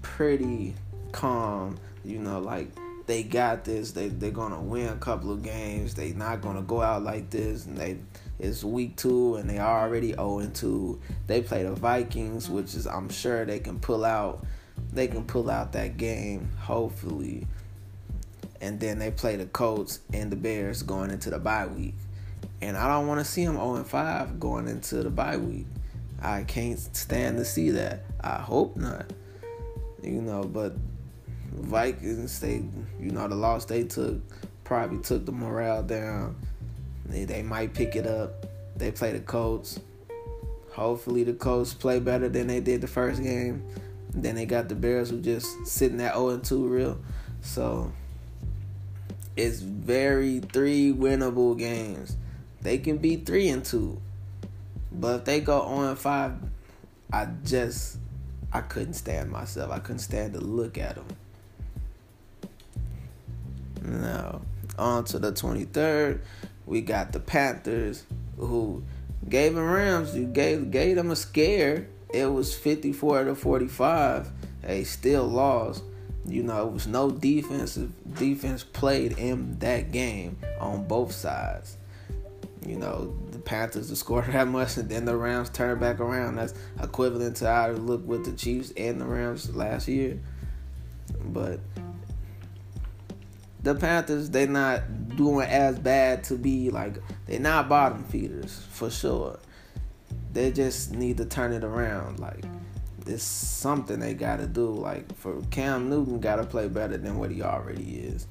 pretty 0.02 0.74
calm. 1.12 1.78
You 2.04 2.20
know, 2.20 2.40
like 2.40 2.70
they 3.06 3.24
got 3.24 3.64
this. 3.66 3.92
They 3.92 4.08
they're 4.08 4.32
gonna 4.32 4.62
win 4.62 4.90
a 4.90 4.98
couple 4.98 5.32
of 5.32 5.44
games. 5.44 5.94
They 5.94 6.14
not 6.14 6.42
gonna 6.42 6.62
go 6.62 6.82
out 6.82 7.04
like 7.04 7.30
this, 7.30 7.66
and 7.66 7.78
they 7.78 7.98
It's 8.40 8.64
week 8.64 8.96
two 8.96 9.36
and 9.36 9.50
they 9.50 9.60
already 9.60 10.14
0 10.14 10.50
2. 10.54 11.00
They 11.28 11.42
play 11.42 11.64
the 11.64 11.74
Vikings, 11.74 12.50
which 12.50 12.74
is 12.74 12.88
I'm 12.88 13.10
sure 13.10 13.46
they 13.46 13.60
can 13.60 13.80
pull 13.80 14.06
out 14.06 14.46
they 14.92 15.08
can 15.08 15.26
pull 15.26 15.50
out 15.50 15.74
that 15.74 15.98
game, 15.98 16.52
hopefully. 16.60 17.48
And 18.62 18.80
then 18.80 19.00
they 19.00 19.12
play 19.12 19.36
the 19.36 19.46
Colts 19.46 20.00
and 20.14 20.32
the 20.32 20.36
Bears 20.36 20.84
going 20.84 21.12
into 21.12 21.30
the 21.30 21.40
bye 21.40 21.68
week. 21.68 21.96
And 22.62 22.76
I 22.76 22.88
don't 22.88 23.08
want 23.08 23.20
to 23.20 23.26
see 23.26 23.46
them 23.46 23.56
0 23.56 23.84
5 23.84 24.40
going 24.40 24.68
into 24.68 25.02
the 25.04 25.10
bye 25.10 25.38
week. 25.38 25.66
I 26.22 26.44
can't 26.44 26.78
stand 26.96 27.38
to 27.38 27.46
see 27.46 27.70
that. 27.72 28.02
I 28.20 28.36
hope 28.36 28.76
not. 28.76 29.06
You 30.04 30.22
know, 30.22 30.44
but 30.44 30.74
Vikings, 31.54 32.40
they, 32.40 32.64
you 33.00 33.12
know, 33.12 33.28
the 33.28 33.36
loss 33.36 33.66
they 33.66 33.84
took 33.84 34.22
probably 34.64 35.00
took 35.00 35.26
the 35.26 35.32
morale 35.32 35.84
down. 35.84 36.36
They, 37.06 37.26
they 37.26 37.42
might 37.42 37.74
pick 37.74 37.96
it 37.96 38.06
up. 38.06 38.46
They 38.76 38.92
play 38.92 39.14
the 39.14 39.20
Colts. 39.20 39.80
Hopefully, 40.74 41.24
the 41.24 41.34
Colts 41.34 41.74
play 41.74 42.00
better 42.00 42.30
than 42.30 42.48
they 42.48 42.60
did 42.60 42.82
the 42.82 42.88
first 42.88 43.24
game. 43.24 43.66
Then 44.12 44.36
they 44.36 44.46
got 44.46 44.70
the 44.70 44.76
Bears 44.76 45.10
who 45.10 45.22
just 45.22 45.68
sitting 45.68 46.02
at 46.02 46.14
0 46.14 46.40
2 46.40 46.68
real. 46.68 47.00
So 47.42 47.92
it's 49.36 49.60
very 49.60 50.40
three 50.40 50.94
winnable 50.94 51.58
games. 51.58 52.18
They 52.62 52.78
can 52.78 52.98
be 52.98 53.18
3 53.18 53.50
and 53.50 53.66
2. 53.66 54.02
But 54.92 55.20
if 55.20 55.26
they 55.26 55.40
go 55.42 55.66
0 55.68 55.96
5, 55.96 56.34
I 57.14 57.28
just 57.44 57.98
I 58.52 58.62
couldn't 58.62 58.94
stand 58.94 59.32
myself. 59.32 59.72
I 59.72 59.80
couldn't 59.80 60.00
stand 60.00 60.34
to 60.34 60.40
look 60.40 60.78
at 60.78 60.96
them. 60.96 61.08
Now, 63.82 64.42
on 64.78 65.06
to 65.06 65.20
the 65.20 65.32
23rd, 65.32 66.20
we 66.66 66.82
got 66.82 67.12
the 67.12 67.20
Panthers 67.20 68.04
who 68.38 68.84
gave 69.28 69.56
them 69.56 69.66
Rams. 69.66 70.16
You 70.16 70.26
gave 70.26 70.72
gave 70.72 70.96
them 70.96 71.12
a 71.12 71.16
scare 71.16 71.88
it 72.14 72.26
was 72.26 72.56
54 72.56 73.26
to 73.26 73.36
45. 73.36 74.30
They 74.64 74.84
still 74.84 75.28
lost. 75.28 75.84
You 76.26 76.44
know, 76.44 76.68
it 76.68 76.74
was 76.74 76.88
no 76.88 77.10
defensive 77.10 77.92
defense 78.16 78.64
played 78.64 79.18
in 79.18 79.58
that 79.60 79.92
game 79.92 80.38
on 80.60 80.88
both 80.88 81.12
sides. 81.12 81.78
You 82.66 82.78
know, 82.78 83.16
the 83.32 83.40
Panthers 83.40 83.98
scored 83.98 84.26
that 84.32 84.48
much 84.48 84.78
and 84.78 84.90
then 84.90 85.06
the 85.06 85.16
Rams 85.16 85.50
turned 85.50 85.80
back 85.80 86.00
around. 86.00 86.36
That's 86.36 86.54
equivalent 86.82 87.38
to 87.38 87.48
how 87.48 87.72
it 87.72 87.80
looked 87.80 88.06
with 88.06 88.26
the 88.26 88.34
Chiefs 88.34 88.72
and 88.78 89.00
the 89.00 89.06
Rams 89.06 89.56
last 89.56 89.88
year. 89.88 90.20
But 91.26 91.60
the 93.64 93.76
Panthers—they're 93.76 94.48
not 94.48 95.16
doing 95.16 95.48
as 95.48 95.80
bad 95.80 96.24
to 96.26 96.36
be 96.36 96.70
like 96.70 96.98
they're 97.26 97.40
not 97.40 97.68
bottom 97.68 98.04
feeders 98.04 98.66
for 98.72 98.90
sure. 98.90 99.40
They 100.32 100.52
just 100.52 100.92
need 100.92 101.18
to 101.18 101.26
turn 101.26 101.54
it 101.54 101.64
around. 101.64 102.20
Like 102.20 102.44
it's 103.08 103.24
something 103.24 104.00
they 104.00 104.14
gotta 104.14 104.48
do. 104.48 104.68
Like 104.68 105.16
for 105.16 105.42
Cam 105.50 105.90
Newton 105.90 106.20
gotta 106.20 106.46
play 106.46 106.68
better 106.68 106.98
than 106.98 107.18
what 107.18 107.32
he 107.32 107.42
already 107.42 108.00
is. 108.00 108.28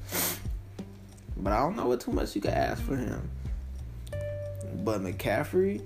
But 1.37 1.53
I 1.53 1.59
don't 1.59 1.77
know 1.77 1.87
what 1.87 2.01
too 2.01 2.13
much 2.13 2.35
you 2.35 2.41
can 2.41 2.53
ask 2.53 2.83
for 2.83 2.97
him. 2.97 3.31
But 4.85 5.01
McCaffrey, 5.01 5.83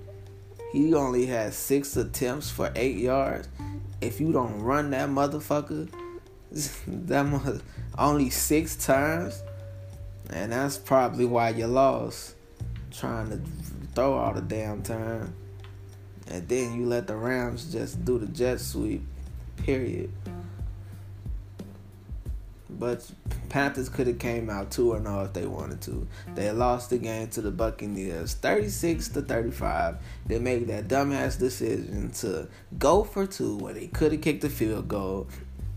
he 0.73 0.95
only 0.95 1.27
had 1.27 1.55
six 1.55 1.97
attempts 1.97 2.51
for 2.51 2.71
eight 2.75 2.97
yards. 2.97 3.49
If 4.01 4.21
you 4.21 4.33
don't 4.33 4.61
run 4.61 4.91
that 4.91 5.09
motherfucker, 5.09 5.89
that 6.87 7.23
mother, 7.23 7.61
only 7.97 8.31
six 8.31 8.77
times, 8.77 9.43
and 10.31 10.53
that's 10.53 10.77
probably 10.77 11.25
why 11.25 11.51
you 11.51 11.67
lost. 11.67 12.35
Trying 12.91 13.31
to 13.31 13.41
throw 13.95 14.15
all 14.15 14.35
the 14.35 14.43
damn 14.43 14.83
time 14.83 15.35
and 16.29 16.49
then 16.49 16.75
you 16.75 16.87
let 16.87 17.07
the 17.07 17.17
Rams 17.17 17.73
just 17.73 18.05
do 18.05 18.19
the 18.19 18.27
jet 18.27 18.61
sweep. 18.61 19.03
Period. 19.57 20.11
But 22.71 23.09
Panthers 23.49 23.89
could 23.89 24.07
have 24.07 24.19
came 24.19 24.49
out 24.49 24.71
2 24.71 24.93
or 24.93 25.03
0 25.03 25.25
if 25.25 25.33
they 25.35 25.47
wanted 25.47 25.81
to. 25.83 26.07
They 26.35 26.51
lost 26.51 26.91
the 26.91 26.99
game 26.99 27.29
to 27.29 27.41
the 27.43 27.51
Buccaneers 27.51 28.35
36 28.35 29.09
to 29.11 29.23
35. 29.23 29.97
They 30.27 30.39
made 30.39 30.67
that 30.69 30.89
dumbass 30.89 31.39
decision 31.39 32.11
to 32.13 32.49
go 32.79 33.05
for 33.05 33.27
2 33.27 33.59
when 33.59 33.75
they 33.75 33.89
could 33.89 34.13
have 34.13 34.21
kicked 34.21 34.41
the 34.41 34.49
field 34.49 34.89
goal 34.89 35.29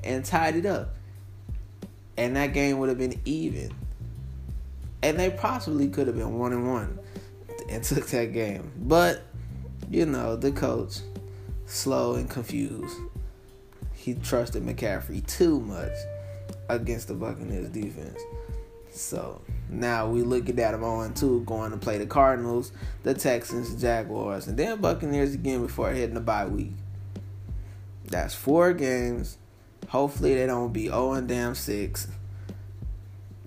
and 0.03 0.23
tied 0.23 0.55
it 0.55 0.65
up. 0.65 0.95
And 2.17 2.35
that 2.37 2.53
game 2.53 2.79
would 2.79 2.89
have 2.89 2.97
been 2.97 3.19
even. 3.25 3.71
And 5.03 5.19
they 5.19 5.29
possibly 5.29 5.89
could 5.89 6.07
have 6.07 6.15
been 6.15 6.39
1 6.39 6.53
and 6.53 6.67
1 6.67 6.99
and 7.69 7.83
took 7.83 8.07
that 8.07 8.31
game. 8.31 8.71
But 8.77 9.21
you 9.89 10.05
know, 10.05 10.35
the 10.35 10.51
coach, 10.51 10.99
slow 11.65 12.15
and 12.15 12.29
confused. 12.29 12.97
He 13.93 14.13
trusted 14.13 14.63
McCaffrey 14.63 15.25
too 15.25 15.59
much 15.59 15.93
against 16.69 17.07
the 17.07 17.13
Buccaneers 17.13 17.69
defense. 17.69 18.19
So 18.91 19.41
now 19.69 20.07
we 20.07 20.21
looking 20.21 20.59
at 20.59 20.73
him 20.73 20.83
on 20.83 21.13
two, 21.13 21.41
going 21.41 21.71
to 21.71 21.77
play 21.77 21.97
the 21.97 22.05
Cardinals, 22.05 22.71
the 23.03 23.13
Texans, 23.13 23.79
Jaguars, 23.79 24.47
and 24.47 24.57
then 24.57 24.79
Buccaneers 24.79 25.33
again 25.33 25.61
before 25.61 25.91
hitting 25.91 26.15
the 26.15 26.21
bye 26.21 26.45
week. 26.45 26.71
That's 28.05 28.33
four 28.33 28.73
games. 28.73 29.37
Hopefully 29.89 30.35
they 30.35 30.45
don't 30.45 30.71
be 30.71 30.85
0 30.85 31.13
and 31.13 31.27
damn 31.27 31.55
6. 31.55 32.07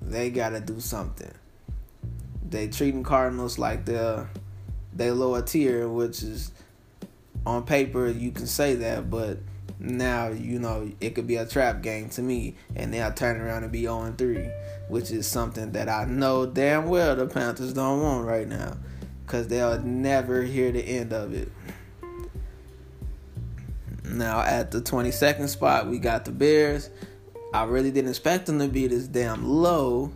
They 0.02 0.30
gotta 0.30 0.60
do 0.60 0.80
something. 0.80 1.32
They 2.48 2.68
treating 2.68 3.02
Cardinals 3.02 3.58
like 3.58 3.84
they're 3.84 4.28
they 4.98 5.10
lower 5.10 5.40
tier, 5.40 5.88
which 5.88 6.22
is 6.22 6.52
on 7.46 7.64
paper 7.64 8.08
you 8.08 8.30
can 8.30 8.46
say 8.46 8.74
that, 8.74 9.08
but 9.08 9.38
now 9.78 10.28
you 10.28 10.58
know 10.58 10.90
it 11.00 11.14
could 11.14 11.26
be 11.26 11.36
a 11.36 11.46
trap 11.46 11.82
game 11.82 12.10
to 12.10 12.20
me, 12.20 12.56
and 12.76 12.92
they'll 12.92 13.12
turn 13.12 13.40
around 13.40 13.62
and 13.62 13.72
be 13.72 13.82
0 13.82 14.12
3, 14.18 14.50
which 14.88 15.10
is 15.10 15.26
something 15.26 15.72
that 15.72 15.88
I 15.88 16.04
know 16.04 16.44
damn 16.44 16.86
well 16.86 17.16
the 17.16 17.26
Panthers 17.26 17.72
don't 17.72 18.02
want 18.02 18.26
right 18.26 18.46
now, 18.46 18.76
because 19.24 19.48
they'll 19.48 19.80
never 19.80 20.42
hear 20.42 20.72
the 20.72 20.82
end 20.82 21.12
of 21.12 21.32
it. 21.32 21.50
Now 24.04 24.40
at 24.40 24.72
the 24.72 24.80
22nd 24.80 25.48
spot, 25.48 25.86
we 25.86 25.98
got 25.98 26.24
the 26.24 26.32
Bears. 26.32 26.90
I 27.54 27.64
really 27.64 27.90
didn't 27.90 28.10
expect 28.10 28.46
them 28.46 28.58
to 28.58 28.68
be 28.68 28.88
this 28.88 29.06
damn 29.06 29.48
low, 29.48 30.12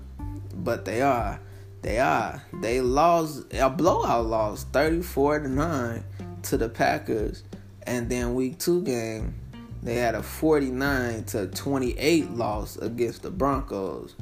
but 0.55 0.85
they 0.85 1.03
are. 1.03 1.41
They 1.83 1.99
are. 1.99 2.41
They 2.53 2.81
lost 2.81 3.53
a 3.53 3.69
blowout 3.69 4.27
loss, 4.27 4.65
thirty 4.65 5.03
four 5.03 5.41
to 5.41 5.49
nine, 5.49 6.05
to 6.45 6.57
the 6.57 6.69
Packers, 6.69 7.43
and 7.83 8.09
then 8.09 8.35
week 8.35 8.59
two 8.59 8.83
game, 8.83 9.35
they 9.83 9.97
had 9.97 10.15
a 10.15 10.23
forty 10.23 10.71
nine 10.71 11.25
to 11.25 11.49
twenty 11.49 11.99
eight 11.99 12.31
loss 12.31 12.77
against 12.77 13.23
the 13.23 13.31
Broncos. 13.31 14.15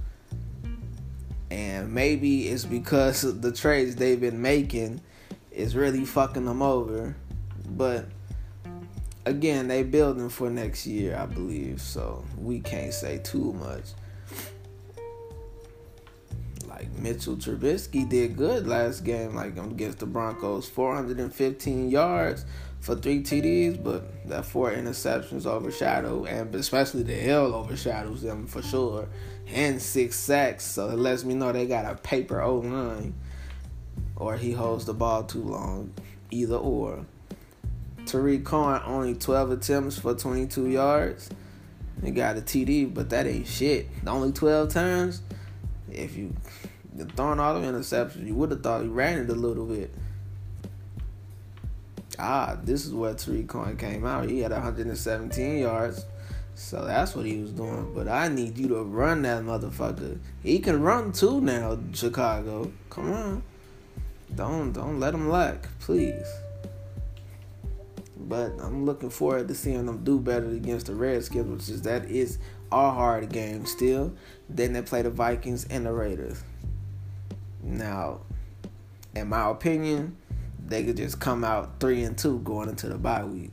And 1.51 1.93
maybe 1.93 2.49
it's 2.49 2.65
because 2.65 3.41
the 3.41 3.53
trades 3.53 3.97
they've 3.97 4.21
been 4.21 4.41
making 4.41 5.03
is 5.51 5.77
really 5.77 6.05
fucking 6.05 6.47
them 6.47 6.63
over, 6.63 7.15
but 7.71 8.07
again, 9.27 9.69
they 9.69 9.83
building 9.83 10.31
for 10.31 10.49
next 10.49 10.87
year, 10.87 11.17
I 11.17 11.27
believe. 11.27 11.83
So 11.83 12.25
we 12.39 12.61
can't 12.61 12.95
say 12.95 13.19
too 13.19 13.53
much 13.53 13.91
like 16.81 16.99
Mitchell 16.99 17.37
Trubisky 17.37 18.09
did 18.09 18.39
good 18.39 18.67
last 18.67 19.05
game, 19.05 19.35
like 19.35 19.59
against 19.59 19.99
the 19.99 20.07
Broncos, 20.07 20.67
415 20.67 21.91
yards 21.91 22.47
for 22.81 22.97
three 22.97 23.23
TDs, 23.23 23.83
but 23.85 24.27
that 24.27 24.47
four 24.47 24.71
interceptions 24.71 25.45
overshadow, 25.45 26.25
and 26.25 26.55
especially 26.55 27.03
the 27.03 27.15
hell 27.15 27.55
overshadows 27.55 28.23
them 28.23 28.47
for 28.47 28.63
sure, 28.63 29.07
and 29.47 29.83
six 29.83 30.17
sacks. 30.17 30.65
So 30.65 30.89
it 30.89 30.99
lets 30.99 31.23
me 31.23 31.35
know 31.35 31.53
they 31.53 31.67
got 31.67 31.85
a 31.85 31.97
paper 31.97 32.43
09, 32.43 33.13
or 34.17 34.39
he 34.39 34.53
holds 34.53 34.87
the 34.87 34.95
ball 34.95 35.25
too 35.25 35.43
long, 35.43 35.93
either 36.31 36.57
or. 36.57 37.05
Tarik 38.07 38.47
Cohen 38.47 38.81
only 38.87 39.15
12 39.15 39.51
attempts 39.51 39.99
for 39.99 40.15
22 40.15 40.71
yards. 40.71 41.29
He 42.03 42.11
got 42.11 42.39
a 42.39 42.41
TD, 42.41 42.95
but 42.95 43.11
that 43.11 43.27
ain't 43.27 43.47
shit. 43.47 43.89
Only 44.07 44.33
12 44.33 44.71
times. 44.71 45.21
If 45.93 46.17
you 46.17 46.35
throwing 47.17 47.41
all 47.41 47.61
the 47.61 47.67
interceptions. 47.67 48.27
You 48.27 48.35
would 48.35 48.51
have 48.51 48.63
thought 48.63 48.83
he 48.83 48.89
ran 48.89 49.19
it 49.19 49.31
a 49.31 49.35
little 49.35 49.67
bit. 49.67 49.95
Ah, 52.19 52.59
this 52.63 52.85
is 52.85 52.93
where 52.93 53.15
Tarik 53.15 53.49
Cohen 53.49 53.77
came 53.77 54.05
out. 54.05 54.29
He 54.29 54.41
had 54.41 54.53
117 54.53 55.59
yards. 55.59 56.05
So 56.55 56.85
that's 56.85 57.15
what 57.15 57.25
he 57.25 57.39
was 57.39 57.53
doing. 57.53 57.93
But 57.95 58.07
I 58.07 58.29
need 58.29 58.59
you 58.59 58.69
to 58.69 58.83
run 58.83 59.23
that 59.23 59.43
motherfucker. 59.43 60.19
He 60.43 60.59
can 60.59 60.83
run 60.83 61.13
too 61.13 61.41
now, 61.41 61.79
Chicago. 61.93 62.71
Come 62.91 63.13
on. 63.13 63.43
Don't 64.35 64.73
don't 64.73 65.01
let 65.01 65.15
him 65.15 65.31
lack, 65.31 65.69
please. 65.81 66.27
But 68.17 68.53
I'm 68.61 68.85
looking 68.85 69.11
forward 69.11 69.49
to 69.49 69.55
seeing 69.55 69.87
them 69.87 70.05
do 70.05 70.21
better 70.21 70.51
against 70.51 70.87
the 70.87 70.95
Redskins, 70.95 71.51
which 71.51 71.75
is 71.75 71.83
that 71.83 72.05
is 72.05 72.39
our 72.71 72.93
hard 72.93 73.33
game 73.33 73.65
still. 73.65 74.13
Then 74.49 74.75
they 74.75 74.83
play 74.83 75.03
the 75.03 75.11
Vikings 75.11 75.67
and 75.71 75.87
the 75.87 75.93
Raiders. 75.93 76.43
Now, 77.71 78.21
in 79.15 79.29
my 79.29 79.49
opinion, 79.49 80.17
they 80.67 80.85
could 80.85 80.97
just 80.97 81.21
come 81.21 81.45
out 81.45 81.81
three 81.81 82.03
and 82.03 82.17
two 82.17 82.41
going 82.41 82.69
into 82.69 82.89
the 82.89 82.99
bye 82.99 83.25
week. 83.25 83.51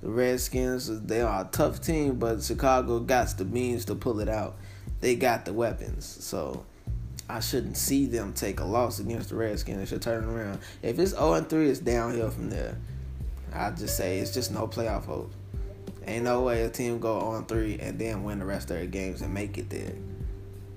The 0.00 0.08
Redskins, 0.08 1.02
they 1.02 1.20
are 1.20 1.42
a 1.42 1.48
tough 1.50 1.80
team, 1.80 2.18
but 2.18 2.42
Chicago 2.42 3.00
got 3.00 3.36
the 3.36 3.44
means 3.44 3.84
to 3.86 3.94
pull 3.94 4.20
it 4.20 4.28
out. 4.28 4.56
They 5.00 5.14
got 5.14 5.44
the 5.44 5.52
weapons, 5.52 6.06
so 6.06 6.64
I 7.28 7.40
shouldn't 7.40 7.76
see 7.76 8.06
them 8.06 8.32
take 8.32 8.60
a 8.60 8.64
loss 8.64 8.98
against 8.98 9.28
the 9.28 9.36
Redskins. 9.36 9.78
They 9.78 9.86
should 9.86 10.02
turn 10.02 10.24
around. 10.24 10.60
If 10.82 10.98
it's 10.98 11.12
0 11.12 11.34
and 11.34 11.48
3, 11.48 11.68
it's 11.68 11.80
downhill 11.80 12.30
from 12.30 12.48
there. 12.50 12.78
I 13.52 13.70
just 13.70 13.96
say 13.96 14.18
it's 14.18 14.32
just 14.32 14.52
no 14.52 14.66
playoff 14.66 15.04
hope. 15.04 15.32
Ain't 16.06 16.24
no 16.24 16.40
way 16.42 16.62
a 16.62 16.70
team 16.70 16.98
go 16.98 17.20
oh 17.20 17.32
on 17.32 17.44
3 17.44 17.78
and 17.78 17.98
then 17.98 18.24
win 18.24 18.38
the 18.38 18.44
rest 18.46 18.70
of 18.70 18.76
their 18.76 18.86
games 18.86 19.20
and 19.20 19.34
make 19.34 19.58
it 19.58 19.68
there. 19.68 19.92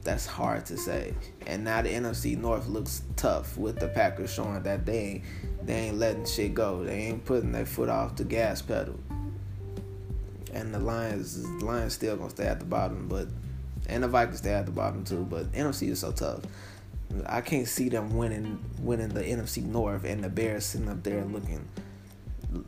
That's 0.04 0.26
hard 0.26 0.66
to 0.68 0.78
say. 0.78 1.14
And 1.48 1.64
now 1.64 1.82
the 1.82 1.90
NFC 1.90 2.38
North 2.38 2.68
looks 2.68 3.04
tough 3.16 3.58
with 3.58 3.80
the 3.80 3.88
Packers 3.88 4.34
showing 4.34 4.62
that 4.64 4.86
they 4.86 4.98
ain't, 4.98 5.24
they 5.66 5.74
ain't 5.76 5.98
letting 5.98 6.26
shit 6.26 6.54
go. 6.54 6.84
They 6.84 7.04
ain't 7.04 7.24
putting 7.24 7.52
their 7.52 7.66
foot 7.66 7.90
off 7.90 8.16
the 8.18 8.26
gas 8.26 8.62
pedal 8.62 9.00
and 10.54 10.74
the 10.74 10.80
Lions, 10.80 11.42
the 11.42 11.66
Lions 11.66 11.94
still 11.94 12.16
gonna 12.16 12.30
stay 12.30 12.46
at 12.46 12.60
the 12.60 12.66
bottom, 12.66 13.08
but 13.08 13.28
and 13.90 14.04
the 14.04 14.08
Vikings 14.08 14.38
stay 14.38 14.54
at 14.54 14.66
the 14.66 14.72
bottom 14.72 15.04
too. 15.04 15.26
But 15.30 15.52
NFC 15.52 15.90
is 15.90 16.00
so 16.00 16.12
tough. 16.12 16.42
I 17.26 17.42
can't 17.42 17.68
see 17.68 17.90
them 17.90 18.16
winning 18.16 18.64
winning 18.80 19.10
the 19.10 19.24
NFC 19.24 19.64
North 19.64 20.04
and 20.04 20.24
the 20.24 20.30
Bears 20.30 20.66
sitting 20.66 20.90
up 20.90 21.04
there 21.04 21.24
looking 21.26 21.68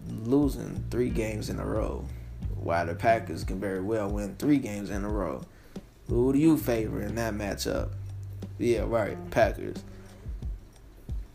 losing 0.10 0.84
three 0.90 1.10
games 1.10 1.50
in 1.50 1.60
a 1.60 1.66
row, 1.66 2.06
while 2.56 2.86
the 2.86 2.96
Packers 2.96 3.44
can 3.44 3.60
very 3.60 3.82
well 3.82 4.10
win 4.10 4.36
three 4.38 4.58
games 4.58 4.90
in 4.90 5.04
a 5.04 5.10
row. 5.10 5.44
Who 6.08 6.34
do 6.34 6.40
you 6.40 6.58
favor 6.58 7.02
in 7.02 7.16
that 7.16 7.34
matchup? 7.34 7.90
Yeah, 8.58 8.86
right, 8.88 9.18
Packers. 9.32 9.84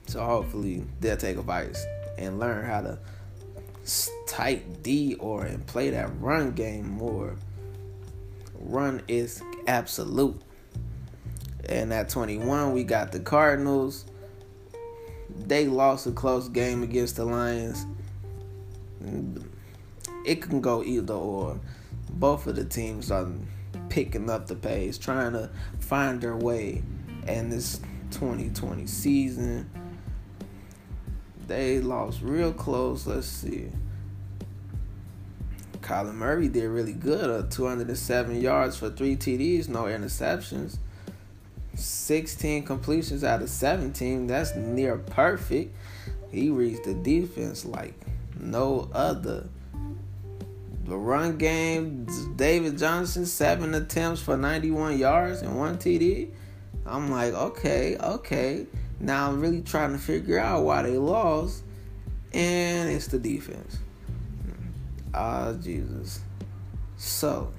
So 0.07 0.25
hopefully 0.25 0.85
they'll 1.01 1.17
take 1.17 1.37
advice 1.37 1.85
and 2.19 2.39
learn 2.39 2.65
how 2.65 2.81
to 2.83 2.99
tight 4.27 4.83
D 4.83 5.15
or 5.15 5.45
and 5.45 5.67
play 5.67 5.91
that 5.91 6.11
run 6.21 6.53
game 6.53 6.89
more. 6.89 7.37
Run 8.59 9.03
is 9.09 9.43
absolute. 9.67 10.41
And 11.69 11.93
at 11.93 12.09
21, 12.09 12.73
we 12.73 12.85
got 12.85 13.13
the 13.13 13.21
Cardinals. 13.21 14.07
They 15.47 15.67
lost 15.67 16.07
a 16.07 16.13
close 16.13 16.49
game 16.49 16.83
against 16.83 17.17
the 17.17 17.25
Lions. 17.25 17.87
It 20.27 20.43
can 20.43 20.61
go 20.61 20.83
either 20.83 21.15
or. 21.15 21.61
Both 22.11 22.47
of 22.47 22.57
the 22.57 22.65
teams 22.65 23.11
are 23.11 23.29
picking 23.91 24.31
up 24.31 24.47
the 24.47 24.55
pace, 24.55 24.97
trying 24.97 25.33
to 25.33 25.51
find 25.81 26.21
their 26.21 26.37
way 26.37 26.83
in 27.27 27.51
this 27.51 27.81
2020 28.13 28.87
season. 28.87 29.71
They 31.47 31.81
lost 31.81 32.23
real 32.23 32.53
close. 32.53 33.07
Let's 33.07 33.27
see. 33.27 33.69
Kyler 35.81 36.15
Murray 36.15 36.49
did 36.49 36.69
really 36.69 36.93
good. 36.93 37.29
Uh, 37.29 37.49
207 37.49 38.41
yards 38.41 38.77
for 38.77 38.91
three 38.91 39.17
TDs, 39.17 39.69
no 39.69 39.85
interceptions. 39.85 40.79
16 41.75 42.65
completions 42.65 43.25
out 43.25 43.43
of 43.43 43.49
17. 43.49 44.27
That's 44.27 44.55
near 44.55 44.97
perfect. 44.99 45.75
He 46.31 46.51
reads 46.51 46.81
the 46.83 46.95
defense 46.95 47.65
like 47.65 47.95
no 48.39 48.89
other. 48.93 49.49
The 50.91 50.99
run 50.99 51.39
game, 51.39 52.05
David 52.35 52.77
Johnson, 52.77 53.25
seven 53.25 53.75
attempts 53.75 54.21
for 54.21 54.37
91 54.37 54.99
yards 54.99 55.41
and 55.41 55.57
one 55.57 55.79
TD. 55.79 56.31
I'm 56.85 57.13
like, 57.13 57.33
okay, 57.33 57.97
okay. 57.97 58.67
Now 58.99 59.29
I'm 59.29 59.41
really 59.41 59.63
trying 59.63 59.93
to 59.93 59.99
figure 59.99 60.41
out 60.41 60.65
why 60.65 60.83
they 60.83 60.99
lost, 60.99 61.63
and 62.33 62.91
it's 62.91 63.07
the 63.07 63.21
defense. 63.21 63.79
Ah, 65.15 65.53
Jesus. 65.53 66.23
So, 66.97 67.53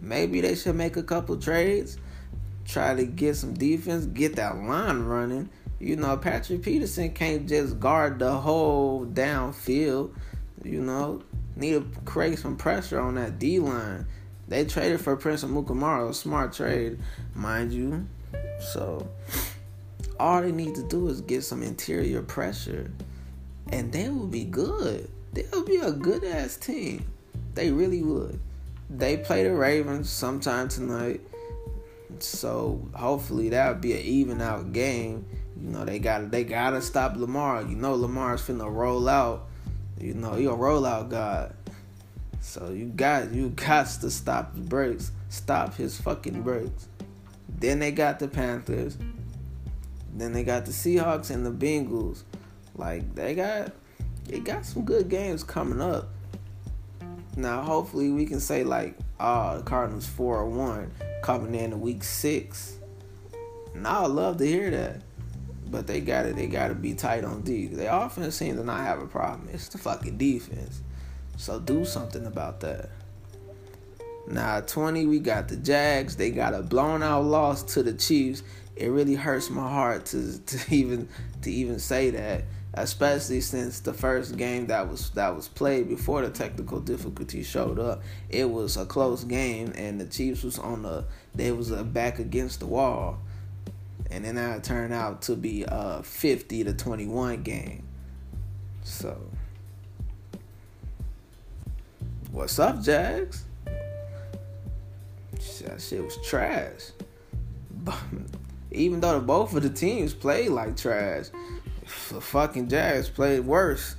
maybe 0.00 0.40
they 0.40 0.54
should 0.54 0.74
make 0.74 0.96
a 0.96 1.02
couple 1.02 1.36
trades, 1.36 1.98
try 2.64 2.94
to 2.94 3.04
get 3.04 3.36
some 3.36 3.52
defense, 3.52 4.06
get 4.06 4.36
that 4.36 4.56
line 4.56 5.00
running. 5.00 5.50
You 5.78 5.96
know, 5.96 6.16
Patrick 6.16 6.62
Peterson 6.62 7.10
can't 7.12 7.46
just 7.46 7.78
guard 7.78 8.20
the 8.20 8.32
whole 8.32 9.04
downfield. 9.04 10.14
You 10.64 10.80
know, 10.80 11.22
need 11.56 11.72
to 11.72 12.00
create 12.04 12.38
some 12.38 12.56
pressure 12.56 13.00
on 13.00 13.16
that 13.16 13.38
D 13.38 13.58
line. 13.58 14.06
They 14.48 14.64
traded 14.64 15.00
for 15.00 15.16
Prince 15.16 15.42
Amukamara, 15.42 16.10
a 16.10 16.14
smart 16.14 16.52
trade, 16.52 16.98
mind 17.34 17.72
you. 17.72 18.06
So, 18.72 19.08
all 20.20 20.42
they 20.42 20.52
need 20.52 20.74
to 20.76 20.82
do 20.84 21.08
is 21.08 21.20
get 21.20 21.42
some 21.42 21.62
interior 21.62 22.22
pressure, 22.22 22.90
and 23.72 23.92
they 23.92 24.08
will 24.08 24.28
be 24.28 24.44
good. 24.44 25.10
They'll 25.32 25.64
be 25.64 25.76
a 25.76 25.92
good 25.92 26.24
ass 26.24 26.56
team. 26.56 27.04
They 27.54 27.70
really 27.70 28.02
would. 28.02 28.38
They 28.88 29.16
play 29.16 29.42
the 29.42 29.52
Ravens 29.52 30.08
sometime 30.08 30.68
tonight. 30.68 31.20
So 32.20 32.88
hopefully 32.94 33.48
that'll 33.50 33.74
be 33.74 33.92
an 33.92 34.00
even 34.00 34.40
out 34.40 34.72
game. 34.72 35.26
You 35.60 35.70
know, 35.70 35.84
they 35.84 35.98
gotta 35.98 36.26
they 36.26 36.44
gotta 36.44 36.80
stop 36.80 37.16
Lamar. 37.16 37.62
You 37.62 37.76
know 37.76 37.94
Lamar's 37.94 38.42
finna 38.42 38.72
roll 38.72 39.08
out. 39.08 39.46
You 39.98 40.14
know, 40.14 40.34
he 40.34 40.46
a 40.46 40.50
rollout 40.50 41.08
god. 41.08 41.54
So 42.40 42.70
you 42.70 42.86
got 42.86 43.32
you 43.32 43.50
got 43.50 43.86
to 43.86 44.10
stop 44.10 44.54
the 44.54 44.60
brakes. 44.60 45.10
Stop 45.28 45.74
his 45.74 46.00
fucking 46.00 46.42
brakes. 46.42 46.88
Then 47.48 47.78
they 47.78 47.90
got 47.90 48.18
the 48.18 48.28
Panthers. 48.28 48.96
Then 50.14 50.32
they 50.32 50.44
got 50.44 50.64
the 50.64 50.72
Seahawks 50.72 51.30
and 51.30 51.44
the 51.44 51.50
Bengals. 51.50 52.22
Like 52.76 53.14
they 53.14 53.34
got 53.34 53.72
they 54.24 54.40
got 54.40 54.64
some 54.64 54.84
good 54.84 55.08
games 55.08 55.42
coming 55.42 55.80
up. 55.80 56.08
Now 57.36 57.62
hopefully 57.62 58.10
we 58.10 58.26
can 58.26 58.40
say 58.40 58.64
like, 58.64 58.96
oh 59.18 59.58
the 59.58 59.62
Cardinals 59.62 60.06
four 60.06 60.44
one 60.46 60.90
coming 61.22 61.54
in 61.54 61.70
to 61.70 61.76
week 61.76 62.04
six. 62.04 62.78
Now 63.74 64.04
I 64.04 64.06
love 64.06 64.36
to 64.38 64.46
hear 64.46 64.70
that. 64.70 65.02
But 65.68 65.86
they 65.86 66.00
got 66.00 66.26
it. 66.26 66.36
They 66.36 66.46
got 66.46 66.68
to 66.68 66.74
be 66.74 66.94
tight 66.94 67.24
on 67.24 67.42
D. 67.42 67.66
They 67.66 67.88
often 67.88 68.30
seem 68.30 68.56
to 68.56 68.64
not 68.64 68.80
have 68.80 69.00
a 69.00 69.06
problem. 69.06 69.48
It's 69.52 69.68
the 69.68 69.78
fucking 69.78 70.16
defense. 70.16 70.80
So 71.36 71.58
do 71.58 71.84
something 71.84 72.24
about 72.24 72.60
that. 72.60 72.90
Now 74.28 74.60
20, 74.60 75.06
we 75.06 75.20
got 75.20 75.48
the 75.48 75.56
Jags. 75.56 76.16
They 76.16 76.30
got 76.30 76.54
a 76.54 76.62
blown 76.62 77.02
out 77.02 77.24
loss 77.24 77.62
to 77.74 77.82
the 77.82 77.92
Chiefs. 77.92 78.42
It 78.74 78.88
really 78.88 79.14
hurts 79.14 79.50
my 79.50 79.68
heart 79.68 80.06
to 80.06 80.38
to 80.46 80.74
even 80.74 81.08
to 81.42 81.50
even 81.50 81.78
say 81.78 82.10
that, 82.10 82.44
especially 82.74 83.40
since 83.40 83.80
the 83.80 83.92
first 83.92 84.36
game 84.36 84.66
that 84.66 84.88
was 84.88 85.10
that 85.10 85.34
was 85.34 85.46
played 85.48 85.88
before 85.88 86.22
the 86.22 86.30
technical 86.30 86.80
difficulty 86.80 87.42
showed 87.42 87.78
up, 87.78 88.02
it 88.28 88.50
was 88.50 88.76
a 88.76 88.84
close 88.84 89.22
game 89.24 89.72
and 89.76 90.00
the 90.00 90.06
Chiefs 90.06 90.42
was 90.42 90.58
on 90.58 90.82
the 90.82 91.04
they 91.34 91.52
was 91.52 91.70
a 91.70 91.84
back 91.84 92.18
against 92.18 92.60
the 92.60 92.66
wall. 92.66 93.18
And 94.10 94.24
then 94.24 94.36
that 94.36 94.64
turned 94.64 94.94
out 94.94 95.22
to 95.22 95.36
be 95.36 95.64
a 95.66 96.02
50 96.02 96.64
to 96.64 96.72
21 96.72 97.42
game. 97.42 97.82
So 98.82 99.18
What's 102.36 102.58
up, 102.58 102.82
Jags? 102.82 103.44
That 105.64 105.80
shit 105.80 106.04
was 106.04 106.18
trash. 106.22 106.90
Even 108.70 109.00
though 109.00 109.18
the, 109.18 109.24
both 109.24 109.56
of 109.56 109.62
the 109.62 109.70
teams 109.70 110.12
played 110.12 110.50
like 110.50 110.76
trash, 110.76 111.28
the 112.10 112.20
fucking 112.20 112.68
Jags 112.68 113.08
played 113.08 113.40
worse. 113.40 113.96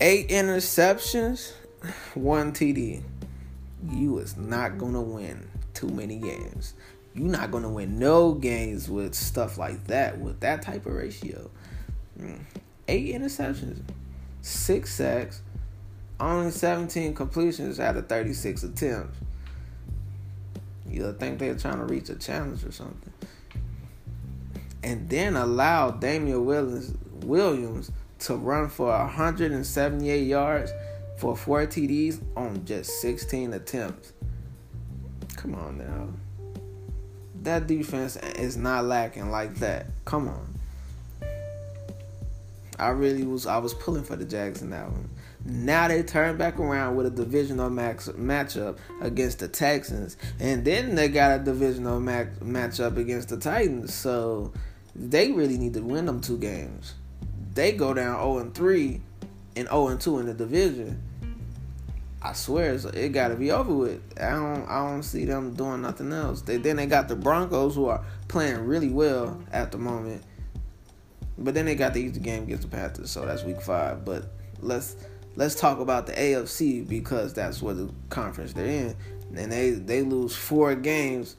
Eight 0.00 0.30
interceptions, 0.30 1.52
one 2.14 2.50
TD. 2.50 3.04
You 3.88 4.18
is 4.18 4.36
not 4.36 4.78
gonna 4.78 5.00
win 5.00 5.48
too 5.74 5.90
many 5.90 6.16
games. 6.16 6.74
You're 7.18 7.26
not 7.26 7.50
gonna 7.50 7.68
win 7.68 7.98
no 7.98 8.32
games 8.32 8.88
with 8.88 9.12
stuff 9.12 9.58
like 9.58 9.84
that, 9.88 10.20
with 10.20 10.38
that 10.40 10.62
type 10.62 10.86
of 10.86 10.92
ratio. 10.92 11.50
Mm. 12.16 12.38
Eight 12.86 13.12
interceptions, 13.12 13.80
six 14.40 14.94
sacks, 14.94 15.42
only 16.20 16.52
17 16.52 17.14
completions 17.14 17.80
out 17.80 17.96
of 17.96 18.08
36 18.08 18.62
attempts. 18.62 19.18
You'll 20.88 21.12
think 21.12 21.40
they're 21.40 21.56
trying 21.56 21.78
to 21.78 21.84
reach 21.84 22.08
a 22.08 22.14
challenge 22.14 22.64
or 22.64 22.70
something. 22.70 23.12
And 24.84 25.08
then 25.08 25.34
allow 25.34 25.90
Damien 25.90 26.46
Williams, 26.46 26.94
Williams 27.24 27.90
to 28.20 28.36
run 28.36 28.68
for 28.68 28.90
178 28.90 30.22
yards 30.22 30.70
for 31.18 31.36
four 31.36 31.66
TDs 31.66 32.22
on 32.36 32.64
just 32.64 33.00
16 33.00 33.54
attempts. 33.54 34.12
Come 35.36 35.56
on 35.56 35.78
now. 35.78 36.10
That 37.48 37.66
defense 37.66 38.16
is 38.16 38.58
not 38.58 38.84
lacking 38.84 39.30
like 39.30 39.54
that. 39.60 39.86
Come 40.04 40.28
on. 40.28 40.54
I 42.78 42.88
really 42.88 43.22
was 43.22 43.46
I 43.46 43.56
was 43.56 43.72
pulling 43.72 44.04
for 44.04 44.16
the 44.16 44.26
Jags 44.26 44.60
in 44.60 44.68
that 44.68 44.90
one. 44.90 45.08
Now 45.46 45.88
they 45.88 46.02
turn 46.02 46.36
back 46.36 46.60
around 46.60 46.96
with 46.96 47.06
a 47.06 47.10
divisional 47.10 47.70
max 47.70 48.06
matchup 48.08 48.76
against 49.00 49.38
the 49.38 49.48
Texans, 49.48 50.18
and 50.38 50.62
then 50.62 50.94
they 50.94 51.08
got 51.08 51.40
a 51.40 51.42
divisional 51.42 52.00
match 52.00 52.28
matchup 52.40 52.98
against 52.98 53.30
the 53.30 53.38
Titans. 53.38 53.94
So 53.94 54.52
they 54.94 55.32
really 55.32 55.56
need 55.56 55.72
to 55.72 55.80
win 55.80 56.04
them 56.04 56.20
two 56.20 56.36
games. 56.36 56.96
they 57.54 57.72
go 57.72 57.94
down 57.94 58.16
0 58.16 58.40
and 58.40 58.54
3 58.54 59.00
and 59.56 59.68
0 59.68 59.88
and 59.88 59.98
2 59.98 60.18
in 60.18 60.26
the 60.26 60.34
division, 60.34 61.02
I 62.20 62.32
swear 62.32 62.72
it 62.94 63.12
got 63.12 63.28
to 63.28 63.36
be 63.36 63.52
over 63.52 63.72
with. 63.72 64.00
I 64.20 64.30
don't 64.30 64.66
I 64.68 64.84
don't 64.84 65.02
see 65.02 65.24
them 65.24 65.54
doing 65.54 65.82
nothing 65.82 66.12
else. 66.12 66.42
They 66.42 66.56
then 66.56 66.76
they 66.76 66.86
got 66.86 67.08
the 67.08 67.16
Broncos 67.16 67.76
who 67.76 67.86
are 67.86 68.04
playing 68.26 68.66
really 68.66 68.90
well 68.90 69.40
at 69.52 69.70
the 69.70 69.78
moment. 69.78 70.22
But 71.36 71.54
then 71.54 71.66
they 71.66 71.76
got 71.76 71.94
the 71.94 72.08
game 72.10 72.44
against 72.44 72.68
the 72.68 72.76
Panthers, 72.76 73.12
so 73.12 73.24
that's 73.24 73.44
week 73.44 73.60
5, 73.60 74.04
but 74.04 74.24
let's 74.60 74.96
let's 75.36 75.54
talk 75.54 75.78
about 75.78 76.06
the 76.06 76.12
AFC 76.12 76.86
because 76.88 77.32
that's 77.32 77.62
what 77.62 77.76
the 77.76 77.92
conference 78.10 78.52
they're 78.52 78.66
in. 78.66 78.96
And 79.36 79.52
they 79.52 79.70
they 79.70 80.02
lose 80.02 80.34
four 80.34 80.74
games 80.74 81.36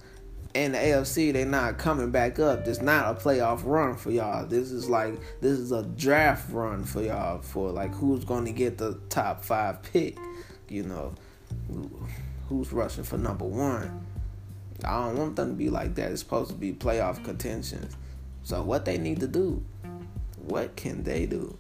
in 0.54 0.72
the 0.72 0.78
AFC, 0.80 1.32
they're 1.32 1.46
not 1.46 1.78
coming 1.78 2.10
back 2.10 2.40
up. 2.40 2.66
This 2.66 2.82
not 2.82 3.16
a 3.16 3.20
playoff 3.20 3.62
run 3.66 3.96
for 3.96 4.12
y'all. 4.12 4.46
This 4.46 4.72
is 4.72 4.90
like 4.90 5.20
this 5.42 5.60
is 5.60 5.72
a 5.72 5.84
draft 5.84 6.52
run 6.52 6.84
for 6.84 7.02
y'all 7.02 7.42
for 7.42 7.70
like 7.70 7.94
who's 7.94 8.26
going 8.26 8.46
to 8.46 8.52
get 8.52 8.78
the 8.78 9.00
top 9.10 9.44
five 9.44 9.82
pick. 9.84 10.18
You 10.70 10.84
know, 10.84 11.14
who's 12.48 12.72
rushing 12.72 13.04
for 13.04 13.18
number 13.18 13.46
one. 13.46 14.06
I 14.84 15.06
don't 15.06 15.18
want 15.18 15.36
them 15.36 15.50
to 15.50 15.56
be 15.56 15.70
like 15.70 15.96
that. 15.96 16.12
It's 16.12 16.22
supposed 16.22 16.52
to 16.52 16.56
be 16.56 16.74
playoff 16.74 17.24
contention. 17.24 17.90
So 18.44 18.64
what 18.64 18.86
they 18.86 18.98
need 18.98 19.20
to 19.20 19.28
do? 19.28 19.64
What 20.38 20.76
can 20.76 21.04
they 21.04 21.26
do? 21.26 21.58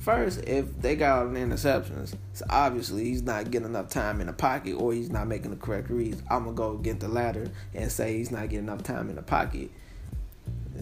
First, 0.00 0.44
if 0.48 0.80
they 0.80 0.96
got 0.96 1.26
an 1.26 1.34
interceptions, 1.34 2.16
so 2.32 2.44
obviously 2.50 3.04
he's 3.04 3.22
not 3.22 3.50
getting 3.50 3.68
enough 3.68 3.88
time 3.88 4.20
in 4.20 4.26
the 4.26 4.32
pocket 4.32 4.74
or 4.74 4.92
he's 4.92 5.10
not 5.10 5.28
making 5.28 5.50
the 5.50 5.56
correct 5.56 5.90
reads. 5.90 6.22
I'm 6.28 6.44
gonna 6.44 6.56
go 6.56 6.76
get 6.76 6.98
the 7.00 7.08
ladder 7.08 7.50
and 7.74 7.90
say 7.90 8.16
he's 8.16 8.30
not 8.30 8.48
getting 8.48 8.66
enough 8.66 8.82
time 8.82 9.08
in 9.08 9.16
the 9.16 9.22
pocket. 9.22 9.70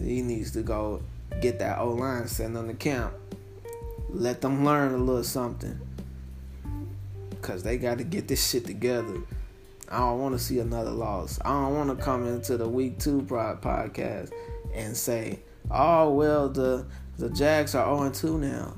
He 0.03 0.21
needs 0.21 0.51
to 0.51 0.63
go 0.63 1.03
get 1.39 1.59
that 1.59 1.79
O 1.79 1.91
line 1.91 2.27
sent 2.27 2.57
on 2.57 2.67
the 2.67 2.73
camp. 2.73 3.13
Let 4.09 4.41
them 4.41 4.65
learn 4.65 4.93
a 4.93 4.97
little 4.97 5.23
something. 5.23 5.79
Cause 7.41 7.63
they 7.63 7.77
gotta 7.77 8.03
get 8.03 8.27
this 8.27 8.49
shit 8.49 8.65
together. 8.65 9.21
I 9.89 9.99
don't 9.99 10.19
want 10.19 10.37
to 10.37 10.39
see 10.39 10.59
another 10.59 10.91
loss. 10.91 11.39
I 11.43 11.49
don't 11.49 11.75
want 11.75 11.97
to 11.97 12.03
come 12.03 12.25
into 12.25 12.55
the 12.55 12.67
week 12.67 12.99
two 12.99 13.23
podcast 13.23 14.31
and 14.73 14.95
say, 14.95 15.39
"Oh 15.69 16.13
well, 16.13 16.49
the 16.49 16.85
the 17.17 17.29
Jags 17.29 17.75
are 17.75 17.97
0 17.97 18.11
2 18.11 18.37
now." 18.37 18.73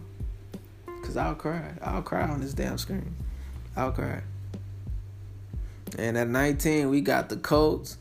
Cause 1.03 1.17
I'll 1.17 1.35
cry. 1.35 1.73
I'll 1.81 2.01
cry 2.01 2.23
on 2.23 2.41
this 2.41 2.53
damn 2.53 2.77
screen. 2.77 3.15
I'll 3.75 3.91
cry. 3.91 4.21
And 5.97 6.17
at 6.17 6.27
19, 6.29 6.89
we 6.89 7.01
got 7.01 7.29
the 7.29 7.35
Colts, 7.35 7.97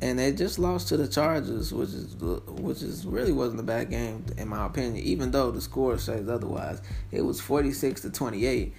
and 0.00 0.18
they 0.18 0.32
just 0.32 0.58
lost 0.58 0.88
to 0.88 0.96
the 0.96 1.06
Chargers, 1.06 1.72
which 1.72 1.90
is 1.90 2.16
which 2.16 2.82
is 2.82 3.06
really 3.06 3.32
wasn't 3.32 3.60
a 3.60 3.64
bad 3.64 3.90
game 3.90 4.24
in 4.38 4.48
my 4.48 4.66
opinion. 4.66 5.04
Even 5.04 5.30
though 5.30 5.50
the 5.50 5.60
score 5.60 5.98
says 5.98 6.28
otherwise, 6.28 6.80
it 7.12 7.22
was 7.22 7.40
46 7.40 8.00
to 8.00 8.10
28. 8.10 8.74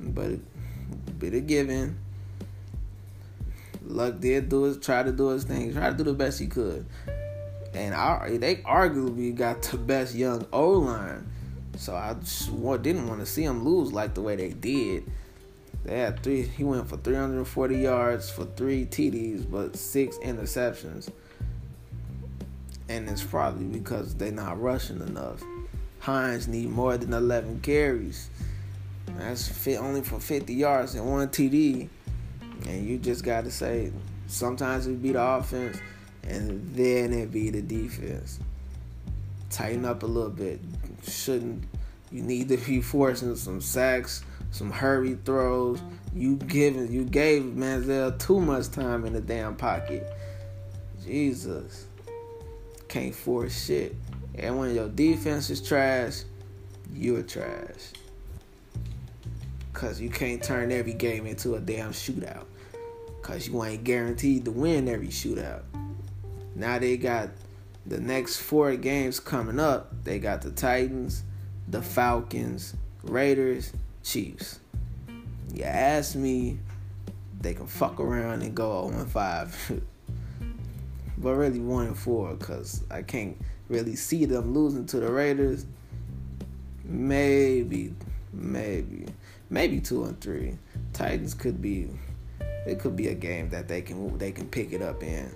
But 0.00 0.38
bit 1.18 1.34
of 1.34 1.46
giving. 1.46 1.98
Luck 3.86 4.20
did 4.20 4.48
do 4.48 4.64
his, 4.64 4.78
try 4.78 5.02
to 5.02 5.12
do 5.12 5.28
his 5.28 5.44
thing, 5.44 5.72
try 5.72 5.90
to 5.90 5.96
do 5.96 6.04
the 6.04 6.12
best 6.12 6.38
he 6.38 6.46
could, 6.46 6.86
and 7.74 7.92
our, 7.92 8.30
they 8.30 8.56
arguably 8.56 9.34
got 9.34 9.62
the 9.62 9.78
best 9.78 10.14
young 10.14 10.46
O 10.52 10.72
line 10.72 11.26
so 11.80 11.96
I 11.96 12.12
just 12.12 12.50
didn't 12.82 13.08
want 13.08 13.20
to 13.20 13.26
see 13.26 13.42
him 13.42 13.64
lose 13.64 13.90
like 13.90 14.12
the 14.12 14.20
way 14.20 14.36
they 14.36 14.50
did. 14.50 15.10
They 15.82 16.00
had 16.00 16.22
three. 16.22 16.42
He 16.42 16.62
went 16.62 16.86
for 16.86 16.98
340 16.98 17.78
yards 17.78 18.28
for 18.28 18.44
three 18.44 18.84
TDs, 18.84 19.50
but 19.50 19.76
six 19.76 20.18
interceptions. 20.18 21.08
And 22.90 23.08
it's 23.08 23.22
probably 23.22 23.64
because 23.64 24.14
they're 24.14 24.30
not 24.30 24.60
rushing 24.60 25.00
enough. 25.00 25.42
Hines 26.00 26.48
need 26.48 26.68
more 26.68 26.98
than 26.98 27.14
11 27.14 27.60
carries. 27.60 28.28
That's 29.18 29.48
fit 29.48 29.78
only 29.78 30.02
for 30.02 30.20
50 30.20 30.52
yards 30.54 30.94
and 30.94 31.10
one 31.10 31.28
TD. 31.28 31.88
And 32.66 32.86
you 32.86 32.98
just 32.98 33.24
got 33.24 33.44
to 33.44 33.50
say, 33.50 33.92
sometimes 34.26 34.86
it 34.86 35.02
be 35.02 35.12
the 35.12 35.22
offense, 35.22 35.78
and 36.22 36.74
then 36.74 37.12
it 37.12 37.30
be 37.30 37.50
the 37.50 37.62
defense. 37.62 38.38
Tighten 39.50 39.84
up 39.84 40.02
a 40.02 40.06
little 40.06 40.30
bit 40.30 40.60
shouldn't. 41.06 41.64
You 42.12 42.22
need 42.22 42.48
to 42.48 42.56
be 42.56 42.80
forcing 42.80 43.36
some 43.36 43.60
sacks, 43.60 44.24
some 44.50 44.70
hurry 44.70 45.16
throws. 45.24 45.80
You 46.14 46.36
giving 46.36 46.90
you 46.90 47.04
gave 47.04 47.42
Manziel 47.42 48.18
too 48.18 48.40
much 48.40 48.70
time 48.70 49.04
in 49.04 49.12
the 49.12 49.20
damn 49.20 49.56
pocket. 49.56 50.06
Jesus. 51.04 51.86
Can't 52.88 53.14
force 53.14 53.66
shit. 53.66 53.94
And 54.36 54.58
when 54.58 54.74
your 54.74 54.88
defense 54.88 55.50
is 55.50 55.60
trash, 55.60 56.22
you're 56.92 57.22
trash. 57.22 57.92
Cause 59.72 60.00
you 60.00 60.10
can't 60.10 60.42
turn 60.42 60.72
every 60.72 60.94
game 60.94 61.26
into 61.26 61.54
a 61.54 61.60
damn 61.60 61.92
shootout. 61.92 62.44
Cause 63.22 63.46
you 63.46 63.62
ain't 63.64 63.84
guaranteed 63.84 64.44
to 64.46 64.50
win 64.50 64.88
every 64.88 65.08
shootout. 65.08 65.62
Now 66.54 66.78
they 66.78 66.96
got 66.96 67.30
the 67.86 68.00
next 68.00 68.38
four 68.38 68.76
games 68.76 69.20
coming 69.20 69.58
up, 69.58 69.92
they 70.04 70.18
got 70.18 70.42
the 70.42 70.50
Titans, 70.50 71.24
the 71.68 71.80
Falcons, 71.80 72.74
Raiders, 73.02 73.72
Chiefs. 74.02 74.60
You 75.54 75.64
ask 75.64 76.14
me, 76.14 76.58
they 77.40 77.54
can 77.54 77.66
fuck 77.66 77.98
around 78.00 78.42
and 78.42 78.54
go 78.54 78.90
0 78.90 79.04
5. 79.04 79.82
but 81.18 81.34
really 81.34 81.60
1 81.60 81.94
4 81.94 82.34
because 82.34 82.84
I 82.90 83.02
can't 83.02 83.36
really 83.68 83.96
see 83.96 84.24
them 84.24 84.54
losing 84.54 84.86
to 84.86 85.00
the 85.00 85.10
Raiders. 85.10 85.66
Maybe, 86.84 87.94
maybe, 88.32 89.06
maybe 89.50 89.80
2 89.80 90.04
and 90.04 90.20
3. 90.20 90.56
Titans 90.92 91.34
could 91.34 91.60
be, 91.60 91.88
it 92.66 92.78
could 92.78 92.96
be 92.96 93.08
a 93.08 93.14
game 93.14 93.50
that 93.50 93.68
they 93.68 93.82
can 93.82 94.16
they 94.16 94.32
can 94.32 94.48
pick 94.48 94.72
it 94.72 94.80
up 94.80 95.02
in. 95.02 95.30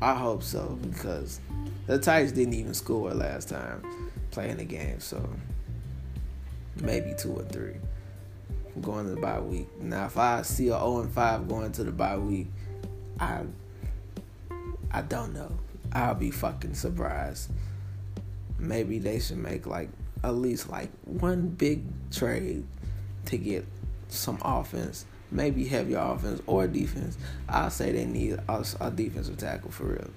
I 0.00 0.14
hope 0.14 0.42
so 0.42 0.78
because 0.82 1.40
the 1.86 1.98
Titans 1.98 2.32
didn't 2.32 2.54
even 2.54 2.74
score 2.74 3.12
last 3.12 3.48
time 3.48 3.82
playing 4.30 4.58
the 4.58 4.64
game, 4.64 5.00
so 5.00 5.28
maybe 6.82 7.14
two 7.16 7.32
or 7.32 7.42
three 7.44 7.76
going 8.80 9.06
to 9.06 9.14
the 9.14 9.20
bye 9.20 9.40
week. 9.40 9.68
Now, 9.80 10.06
if 10.06 10.18
I 10.18 10.42
see 10.42 10.68
a 10.68 10.78
0 10.78 11.00
and 11.00 11.12
5 11.12 11.48
going 11.48 11.72
to 11.72 11.84
the 11.84 11.92
bye 11.92 12.18
week, 12.18 12.48
I 13.18 13.42
I 14.90 15.02
don't 15.02 15.32
know. 15.34 15.52
I'll 15.92 16.14
be 16.14 16.30
fucking 16.30 16.74
surprised. 16.74 17.50
Maybe 18.58 18.98
they 18.98 19.18
should 19.18 19.38
make 19.38 19.66
like 19.66 19.88
at 20.22 20.34
least 20.34 20.70
like 20.70 20.90
one 21.04 21.48
big 21.48 21.84
trade 22.10 22.64
to 23.26 23.38
get 23.38 23.66
some 24.08 24.38
offense 24.42 25.04
maybe 25.30 25.66
have 25.66 25.90
your 25.90 26.00
offense 26.00 26.40
or 26.46 26.66
defense. 26.66 27.16
I'll 27.48 27.70
say 27.70 27.92
they 27.92 28.04
need 28.04 28.38
a, 28.48 28.64
a 28.80 28.90
defensive 28.90 29.36
tackle 29.36 29.70
for 29.70 29.84
real. 29.84 30.10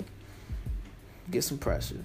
Get 1.30 1.43
some 1.43 1.58
pressure. 1.58 2.04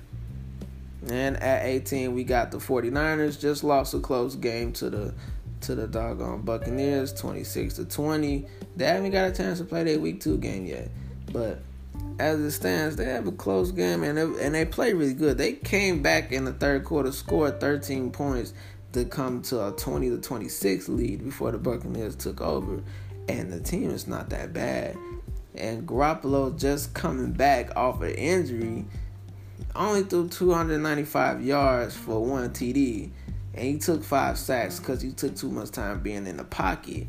And 1.08 1.36
at 1.36 1.64
18, 1.66 2.14
we 2.14 2.24
got 2.24 2.50
the 2.50 2.58
49ers 2.58 3.38
just 3.38 3.62
lost 3.62 3.94
a 3.94 4.00
close 4.00 4.36
game 4.36 4.72
to 4.74 4.90
the 4.90 5.14
to 5.60 5.74
the 5.74 5.86
doggone 5.86 6.42
Buccaneers, 6.42 7.14
26 7.14 7.74
to 7.74 7.84
20. 7.86 8.46
They 8.76 8.84
haven't 8.84 9.12
got 9.12 9.30
a 9.30 9.32
chance 9.32 9.58
to 9.60 9.64
play 9.64 9.82
their 9.84 9.98
week 9.98 10.20
two 10.20 10.36
game 10.36 10.66
yet, 10.66 10.90
but 11.32 11.62
as 12.18 12.38
it 12.38 12.50
stands, 12.50 12.96
they 12.96 13.06
have 13.06 13.26
a 13.26 13.32
close 13.32 13.72
game 13.72 14.02
and 14.02 14.18
they, 14.18 14.44
and 14.44 14.54
they 14.54 14.66
play 14.66 14.92
really 14.92 15.14
good. 15.14 15.38
They 15.38 15.54
came 15.54 16.02
back 16.02 16.32
in 16.32 16.44
the 16.44 16.52
third 16.52 16.84
quarter, 16.84 17.12
scored 17.12 17.60
13 17.60 18.10
points, 18.10 18.52
to 18.94 19.04
come 19.04 19.42
to 19.42 19.68
a 19.68 19.72
20 19.72 20.10
to 20.10 20.18
26 20.18 20.88
lead 20.88 21.24
before 21.24 21.52
the 21.52 21.58
Buccaneers 21.58 22.16
took 22.16 22.40
over. 22.40 22.82
And 23.28 23.52
the 23.52 23.60
team 23.60 23.90
is 23.90 24.06
not 24.06 24.30
that 24.30 24.52
bad. 24.52 24.96
And 25.54 25.86
Garoppolo 25.86 26.58
just 26.58 26.94
coming 26.94 27.32
back 27.32 27.76
off 27.76 28.02
an 28.02 28.10
injury, 28.10 28.84
only 29.74 30.02
threw 30.02 30.28
295 30.28 31.44
yards 31.44 31.94
for 31.94 32.24
one 32.24 32.50
TD. 32.50 33.10
And 33.54 33.64
he 33.64 33.78
took 33.78 34.02
five 34.02 34.38
sacks 34.38 34.80
because 34.80 35.00
he 35.00 35.12
took 35.12 35.36
too 35.36 35.50
much 35.50 35.70
time 35.70 36.00
being 36.00 36.26
in 36.26 36.36
the 36.36 36.44
pocket. 36.44 37.06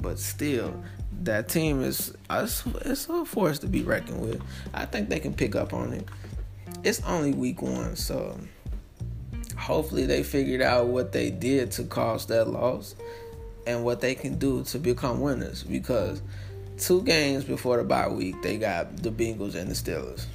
But 0.00 0.18
still, 0.18 0.82
that 1.22 1.48
team 1.48 1.82
is 1.82 2.14
uh, 2.30 2.46
it's 2.84 3.08
a 3.08 3.24
force 3.24 3.58
to 3.60 3.66
be 3.66 3.82
reckoned 3.82 4.20
with. 4.20 4.42
I 4.74 4.84
think 4.84 5.08
they 5.08 5.20
can 5.20 5.34
pick 5.34 5.54
up 5.54 5.72
on 5.72 5.92
it. 5.92 6.08
It's 6.84 7.02
only 7.02 7.32
week 7.32 7.62
one, 7.62 7.96
so 7.96 8.38
hopefully 9.56 10.06
they 10.06 10.22
figured 10.22 10.62
out 10.62 10.86
what 10.86 11.12
they 11.12 11.30
did 11.30 11.70
to 11.72 11.84
cause 11.84 12.26
that 12.26 12.48
loss 12.48 12.94
and 13.66 13.84
what 13.84 14.00
they 14.00 14.14
can 14.14 14.38
do 14.38 14.64
to 14.64 14.78
become 14.78 15.20
winners 15.20 15.62
because 15.62 16.22
two 16.78 17.02
games 17.02 17.44
before 17.44 17.76
the 17.76 17.84
bye 17.84 18.08
week 18.08 18.40
they 18.42 18.56
got 18.56 18.96
the 18.96 19.10
Bengals 19.10 19.54
and 19.54 19.70
the 19.70 19.74
Steelers. 19.74 20.26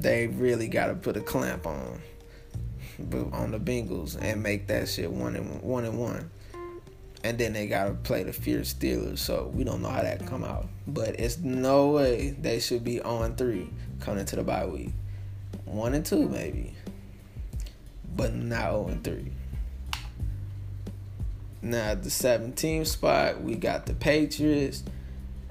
They 0.00 0.26
really 0.26 0.68
got 0.68 0.88
to 0.88 0.94
put 0.94 1.16
a 1.16 1.20
clamp 1.20 1.66
on 1.66 2.00
on 3.32 3.50
the 3.50 3.58
Bengals 3.58 4.16
and 4.20 4.42
make 4.42 4.66
that 4.68 4.88
shit 4.88 5.10
one 5.10 5.36
and 5.36 5.62
one 5.62 5.84
and 5.84 5.98
one. 5.98 6.30
And 7.24 7.38
then 7.38 7.54
they 7.54 7.66
gotta 7.66 7.92
play 7.92 8.22
the 8.22 8.32
fierce 8.32 8.72
Steelers, 8.72 9.18
so 9.18 9.50
we 9.52 9.64
don't 9.64 9.82
know 9.82 9.88
how 9.88 10.02
that 10.02 10.24
come 10.26 10.44
out. 10.44 10.68
But 10.86 11.18
it's 11.18 11.38
no 11.38 11.88
way 11.88 12.36
they 12.40 12.60
should 12.60 12.84
be 12.84 13.00
on 13.00 13.34
three 13.34 13.68
coming 14.00 14.24
to 14.26 14.36
the 14.36 14.44
bye 14.44 14.66
week 14.66 14.92
one 15.66 15.94
and 15.94 16.06
two 16.06 16.28
maybe, 16.28 16.74
but 18.16 18.34
not 18.34 18.70
zero 18.70 18.86
and 18.88 19.04
three. 19.04 19.32
Now 21.62 21.94
the 21.94 22.08
17th 22.08 22.86
spot, 22.86 23.42
we 23.42 23.56
got 23.56 23.86
the 23.86 23.94
Patriots. 23.94 24.84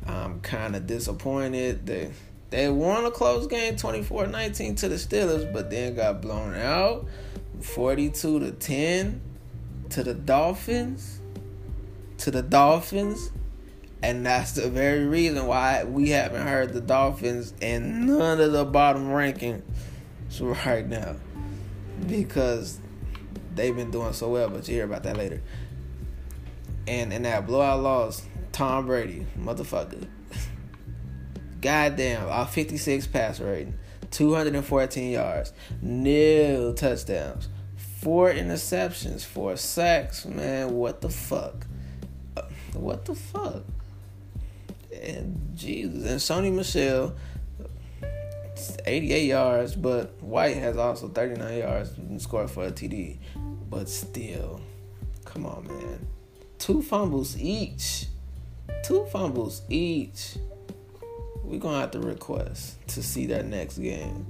I'm 0.05 0.39
kind 0.41 0.75
of 0.75 0.87
disappointed. 0.87 1.85
They 1.85 2.11
they 2.51 2.69
won 2.69 3.05
a 3.05 3.11
close 3.11 3.47
game 3.47 3.75
24-19 3.75 4.77
to 4.77 4.87
the 4.87 4.95
Steelers, 4.95 5.51
but 5.51 5.69
then 5.69 5.95
got 5.95 6.21
blown 6.21 6.53
out 6.55 7.05
42 7.61 8.39
to 8.39 8.51
10 8.51 9.21
to 9.89 10.03
the 10.03 10.13
Dolphins. 10.13 11.19
To 12.19 12.31
the 12.31 12.41
Dolphins. 12.41 13.31
And 14.01 14.25
that's 14.25 14.51
the 14.53 14.69
very 14.69 15.05
reason 15.05 15.47
why 15.47 15.83
we 15.83 16.09
haven't 16.09 16.47
heard 16.47 16.73
the 16.73 16.81
Dolphins 16.81 17.53
in 17.59 18.05
none 18.05 18.39
of 18.39 18.51
the 18.51 18.63
bottom 18.63 19.07
rankings 19.07 19.63
right 20.39 20.87
now. 20.87 21.15
Because 22.07 22.79
they've 23.55 23.75
been 23.75 23.91
doing 23.91 24.13
so 24.13 24.29
well, 24.29 24.49
but 24.49 24.67
you 24.67 24.75
hear 24.75 24.85
about 24.85 25.03
that 25.03 25.17
later. 25.17 25.41
And 26.87 27.11
in 27.11 27.23
that 27.23 27.47
blowout 27.47 27.81
loss, 27.81 28.23
Tom 28.51 28.85
Brady, 28.85 29.25
motherfucker. 29.37 30.07
Goddamn, 31.61 32.29
our 32.29 32.45
56 32.45 33.07
pass 33.07 33.39
rating, 33.39 33.73
214 34.11 35.11
yards, 35.11 35.51
nil 35.81 36.73
touchdowns, 36.73 37.49
four 37.75 38.31
interceptions, 38.31 39.25
four 39.25 39.57
sacks. 39.57 40.25
Man, 40.25 40.73
what 40.73 41.01
the 41.01 41.09
fuck? 41.09 41.65
Uh, 42.37 42.43
what 42.73 43.05
the 43.05 43.15
fuck? 43.15 43.63
And 45.01 45.51
Jesus, 45.55 46.05
and 46.05 46.19
Sony 46.19 46.55
Michel, 48.69 48.83
88 48.85 49.25
yards, 49.25 49.75
but 49.75 50.21
White 50.21 50.57
has 50.57 50.77
also 50.77 51.07
39 51.07 51.57
yards 51.57 51.97
and 51.97 52.21
scored 52.21 52.49
for 52.49 52.65
a 52.65 52.71
TD. 52.71 53.17
But 53.69 53.89
still, 53.89 54.61
come 55.25 55.45
on, 55.45 55.67
man. 55.67 56.07
Two 56.57 56.81
fumbles 56.81 57.37
each. 57.39 58.07
Two 58.83 59.05
fumbles 59.05 59.61
each. 59.69 60.37
We're 61.43 61.59
gonna 61.59 61.81
have 61.81 61.91
to 61.91 61.99
request 61.99 62.87
to 62.89 63.03
see 63.03 63.27
that 63.27 63.45
next 63.45 63.77
game. 63.77 64.25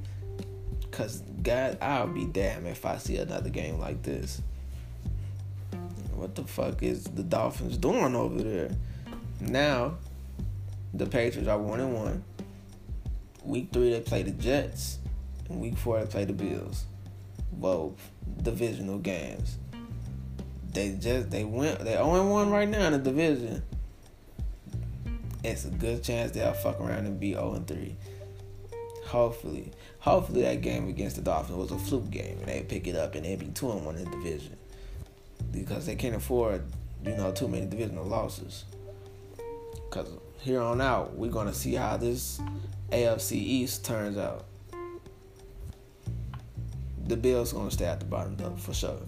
Cause 0.91 1.21
God, 1.43 1.77
I'll 1.81 2.07
be 2.07 2.25
damned 2.25 2.67
if 2.67 2.85
I 2.85 2.97
see 2.97 3.17
another 3.17 3.49
game 3.49 3.79
like 3.79 4.01
this. 4.03 4.41
What 6.13 6.35
the 6.35 6.43
fuck 6.43 6.81
is 6.81 7.03
the 7.03 7.23
Dolphins 7.23 7.77
doing 7.77 8.15
over 8.15 8.41
there? 8.41 8.71
Now, 9.41 9.95
the 10.93 11.05
Patriots 11.05 11.49
are 11.49 11.57
one 11.57 11.81
and 11.81 11.93
one. 11.93 12.23
Week 13.45 13.69
three 13.71 13.91
they 13.91 14.01
play 14.01 14.23
the 14.23 14.31
Jets, 14.31 14.99
and 15.49 15.61
week 15.61 15.77
four 15.77 15.99
they 15.99 16.05
play 16.05 16.25
the 16.25 16.33
Bills. 16.33 16.85
Both 17.51 17.93
divisional 18.41 18.97
games. 18.97 19.57
They 20.73 20.91
just 20.93 21.29
they 21.29 21.43
went 21.45 21.79
they 21.79 21.93
0 21.93 22.27
1 22.27 22.49
right 22.49 22.67
now 22.67 22.87
in 22.87 22.93
the 22.93 22.99
division. 22.99 23.63
It's 25.43 25.63
a 25.65 25.69
good 25.69 26.03
chance 26.03 26.31
they'll 26.31 26.53
fuck 26.53 26.81
around 26.81 27.05
and 27.05 27.19
be 27.19 27.33
0 27.33 27.63
3. 27.65 27.95
Hopefully. 29.05 29.71
Hopefully 29.99 30.41
that 30.41 30.61
game 30.61 30.89
against 30.89 31.15
the 31.15 31.21
Dolphins 31.21 31.57
was 31.57 31.71
a 31.71 31.77
fluke 31.77 32.09
game 32.09 32.39
and 32.39 32.47
they 32.47 32.63
pick 32.63 32.87
it 32.87 32.95
up 32.95 33.15
and 33.15 33.25
they 33.25 33.35
be 33.35 33.47
2 33.47 33.71
and 33.71 33.85
1 33.85 33.95
in 33.95 34.05
the 34.05 34.11
division. 34.11 34.57
Because 35.51 35.85
they 35.85 35.95
can't 35.95 36.15
afford, 36.15 36.63
you 37.05 37.15
know, 37.15 37.31
too 37.31 37.47
many 37.47 37.67
divisional 37.67 38.05
losses. 38.05 38.65
Because 39.89 40.09
here 40.39 40.61
on 40.61 40.81
out, 40.81 41.15
we're 41.15 41.31
going 41.31 41.47
to 41.47 41.53
see 41.53 41.75
how 41.75 41.95
this 41.95 42.41
AFC 42.91 43.33
East 43.33 43.85
turns 43.85 44.17
out. 44.17 44.45
The 47.07 47.17
Bills 47.17 47.53
to 47.53 47.71
stay 47.71 47.85
at 47.85 47.99
the 47.99 48.05
bottom, 48.05 48.35
though, 48.35 48.55
for 48.55 48.73
sure 48.73 48.99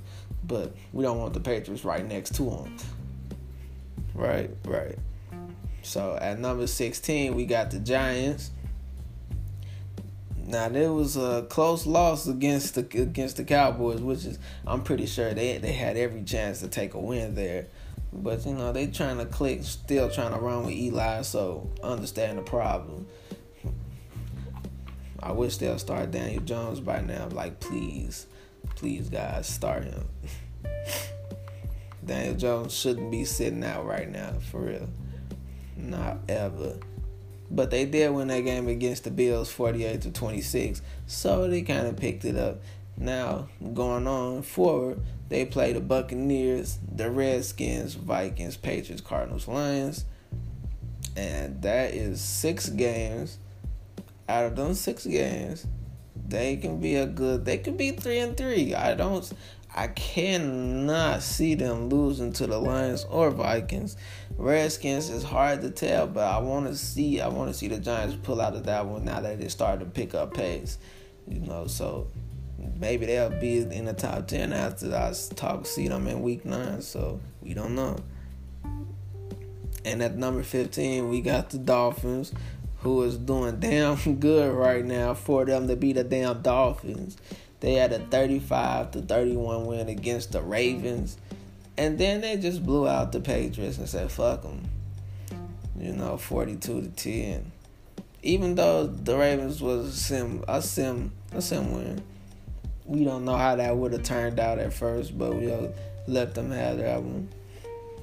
but 0.47 0.75
we 0.93 1.03
don't 1.03 1.19
want 1.19 1.33
the 1.33 1.39
Patriots 1.39 1.83
right 1.83 2.05
next 2.05 2.35
to 2.35 2.43
them. 2.43 2.77
Right, 4.13 4.49
right. 4.65 4.97
So 5.83 6.17
at 6.19 6.39
number 6.39 6.67
16, 6.67 7.35
we 7.35 7.45
got 7.45 7.71
the 7.71 7.79
Giants. 7.79 8.51
Now 10.35 10.69
there 10.69 10.93
was 10.93 11.17
a 11.17 11.45
close 11.49 11.85
loss 11.85 12.25
against 12.27 12.75
the 12.75 13.01
against 13.01 13.35
the 13.35 13.43
Cowboys, 13.43 13.99
which 13.99 14.25
is 14.25 14.39
I'm 14.65 14.81
pretty 14.81 15.05
sure 15.05 15.33
they 15.33 15.57
they 15.57 15.73
had 15.73 15.97
every 15.97 16.23
chance 16.23 16.61
to 16.61 16.69
take 16.69 16.93
a 16.93 16.99
win 16.99 17.35
there. 17.35 17.67
But 18.13 18.45
you 18.45 18.53
know, 18.53 18.71
they 18.71 18.87
trying 18.87 19.17
to 19.17 19.25
click, 19.25 19.63
still 19.63 20.09
trying 20.09 20.33
to 20.33 20.39
run 20.39 20.65
with 20.65 20.73
Eli, 20.73 21.21
so 21.23 21.69
understand 21.83 22.37
the 22.37 22.43
problem. 22.43 23.07
I 25.21 25.31
wish 25.31 25.57
they'll 25.57 25.79
start 25.79 26.11
Daniel 26.11 26.43
Jones 26.43 26.79
by 26.79 27.01
now. 27.01 27.27
Like, 27.31 27.59
please, 27.59 28.27
please, 28.75 29.09
guys, 29.09 29.47
start 29.47 29.83
him. 29.83 30.05
Daniel 32.05 32.35
Jones 32.35 32.73
shouldn't 32.73 33.11
be 33.11 33.25
sitting 33.25 33.63
out 33.63 33.85
right 33.85 34.09
now, 34.09 34.33
for 34.51 34.61
real. 34.61 34.89
Not 35.75 36.19
ever. 36.29 36.77
But 37.49 37.71
they 37.71 37.85
did 37.85 38.11
win 38.11 38.27
that 38.27 38.41
game 38.41 38.67
against 38.67 39.03
the 39.03 39.11
Bills 39.11 39.51
48 39.51 40.01
to 40.01 40.11
26. 40.11 40.81
So 41.05 41.47
they 41.47 41.61
kind 41.61 41.87
of 41.87 41.97
picked 41.97 42.25
it 42.25 42.35
up. 42.35 42.61
Now, 42.97 43.47
going 43.73 44.07
on 44.07 44.41
forward, 44.41 44.99
they 45.29 45.45
play 45.45 45.73
the 45.73 45.79
Buccaneers, 45.79 46.79
the 46.91 47.11
Redskins, 47.11 47.93
Vikings, 47.93 48.57
Patriots, 48.57 49.01
Cardinals, 49.01 49.47
Lions. 49.47 50.05
And 51.15 51.61
that 51.61 51.93
is 51.93 52.21
six 52.21 52.69
games. 52.69 53.37
Out 54.29 54.45
of 54.45 54.55
those 54.55 54.79
six 54.79 55.05
games, 55.05 55.65
they 56.27 56.57
can 56.57 56.79
be 56.79 56.95
a 56.95 57.05
good 57.05 57.45
they 57.45 57.57
can 57.57 57.77
be 57.77 57.91
three 57.91 58.19
and 58.19 58.35
three. 58.35 58.75
I 58.75 58.95
don't 58.95 59.31
I 59.73 59.87
cannot 59.87 61.21
see 61.21 61.53
them 61.53 61.89
losing 61.89 62.33
to 62.33 62.47
the 62.47 62.57
Lions 62.57 63.05
or 63.09 63.29
Vikings. 63.29 63.95
Redskins 64.37 65.09
is 65.09 65.23
hard 65.23 65.61
to 65.61 65.69
tell, 65.69 66.07
but 66.07 66.23
I 66.23 66.39
want 66.39 66.67
to 66.67 66.75
see 66.75 67.21
I 67.21 67.27
want 67.27 67.51
to 67.51 67.57
see 67.57 67.67
the 67.67 67.79
Giants 67.79 68.17
pull 68.23 68.41
out 68.41 68.55
of 68.55 68.65
that 68.65 68.85
one 68.85 69.05
now 69.05 69.21
that 69.21 69.39
they 69.39 69.47
started 69.49 69.85
to 69.85 69.91
pick 69.91 70.13
up 70.13 70.33
pace. 70.33 70.77
You 71.27 71.39
know, 71.41 71.67
so 71.67 72.07
maybe 72.79 73.05
they'll 73.05 73.29
be 73.29 73.59
in 73.59 73.85
the 73.85 73.93
top 73.93 74.27
ten 74.27 74.51
after 74.51 74.93
I 74.95 75.13
talk 75.35 75.65
see 75.65 75.87
them 75.87 76.07
in 76.07 76.21
week 76.21 76.43
nine. 76.43 76.81
So 76.81 77.19
we 77.41 77.53
don't 77.53 77.75
know. 77.75 77.97
And 79.85 80.01
at 80.01 80.17
number 80.17 80.43
fifteen, 80.43 81.09
we 81.09 81.21
got 81.21 81.49
the 81.49 81.57
Dolphins, 81.57 82.33
who 82.81 83.03
is 83.03 83.17
doing 83.17 83.59
damn 83.59 84.15
good 84.19 84.53
right 84.53 84.85
now 84.85 85.13
for 85.13 85.45
them 85.45 85.67
to 85.67 85.75
be 85.75 85.93
the 85.93 86.03
damn 86.03 86.41
Dolphins. 86.41 87.17
They 87.59 87.73
had 87.73 87.91
a 87.91 87.99
35 87.99 88.91
to 88.91 89.01
31 89.01 89.65
win 89.65 89.89
against 89.89 90.31
the 90.31 90.41
Ravens. 90.41 91.17
And 91.77 91.97
then 91.97 92.21
they 92.21 92.37
just 92.37 92.65
blew 92.65 92.87
out 92.87 93.11
the 93.11 93.19
Patriots 93.19 93.77
and 93.77 93.89
said, 93.89 94.11
fuck 94.11 94.43
them. 94.43 94.69
You 95.79 95.93
know, 95.93 96.17
42 96.17 96.81
to 96.81 96.87
10. 96.89 97.51
Even 98.23 98.55
though 98.55 98.87
the 98.87 99.15
Ravens 99.15 99.61
was 99.61 99.87
a 99.87 99.91
sim, 99.91 100.43
a 100.47 100.61
sim, 100.61 101.11
a 101.31 101.41
sim 101.41 101.71
win. 101.71 102.03
We 102.85 103.03
don't 103.03 103.25
know 103.25 103.35
how 103.35 103.55
that 103.55 103.75
would 103.75 103.93
have 103.93 104.03
turned 104.03 104.39
out 104.39 104.59
at 104.59 104.73
first, 104.73 105.17
but 105.17 105.35
we'll 105.35 105.73
let 106.07 106.33
them 106.33 106.51
have 106.51 106.77
that 106.77 107.01
one. 107.01 107.29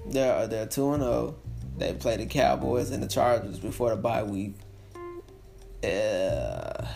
They're, 0.07 0.47
they're 0.47 0.67
2 0.67 0.93
and 0.93 1.03
0. 1.03 1.35
They 1.77 1.95
play 1.95 2.17
the 2.17 2.27
Cowboys 2.27 2.91
and 2.91 3.03
the 3.03 3.09
Chargers 3.09 3.59
before 3.59 3.91
the 3.91 3.97
bye 3.97 4.23
week. 4.23 4.55
Uh, 5.85 6.87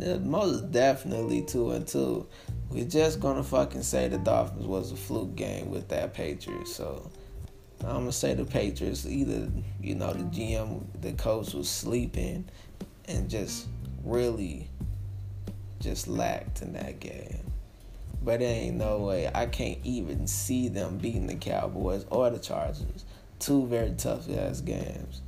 yeah 0.00 0.16
most 0.18 0.70
definitely 0.70 1.42
two 1.42 1.72
and 1.72 1.86
two. 1.86 2.26
We're 2.70 2.84
just 2.84 3.20
gonna 3.20 3.42
fucking 3.42 3.82
say 3.82 4.08
the 4.08 4.18
Dolphins 4.18 4.66
was 4.66 4.92
a 4.92 4.96
fluke 4.96 5.34
game 5.36 5.70
with 5.70 5.88
that 5.88 6.14
Patriots. 6.14 6.74
So 6.74 7.10
I'm 7.80 7.94
gonna 7.94 8.12
say 8.12 8.34
the 8.34 8.44
Patriots 8.44 9.06
either 9.06 9.50
you 9.80 9.94
know 9.94 10.12
the 10.12 10.24
GM, 10.24 10.84
the 11.00 11.12
coach 11.12 11.52
was 11.54 11.68
sleeping, 11.68 12.48
and 13.06 13.28
just 13.28 13.66
really 14.04 14.68
just 15.80 16.08
lacked 16.08 16.62
in 16.62 16.72
that 16.74 17.00
game. 17.00 17.40
But 18.22 18.40
there 18.40 18.54
ain't 18.54 18.76
no 18.76 18.98
way 18.98 19.30
I 19.34 19.46
can't 19.46 19.78
even 19.82 20.26
see 20.26 20.68
them 20.68 20.98
beating 20.98 21.26
the 21.26 21.36
Cowboys 21.36 22.04
or 22.10 22.30
the 22.30 22.38
Chargers. 22.38 23.04
Two 23.38 23.66
very 23.66 23.94
tough 23.96 24.28
ass 24.30 24.60
games. 24.60 25.22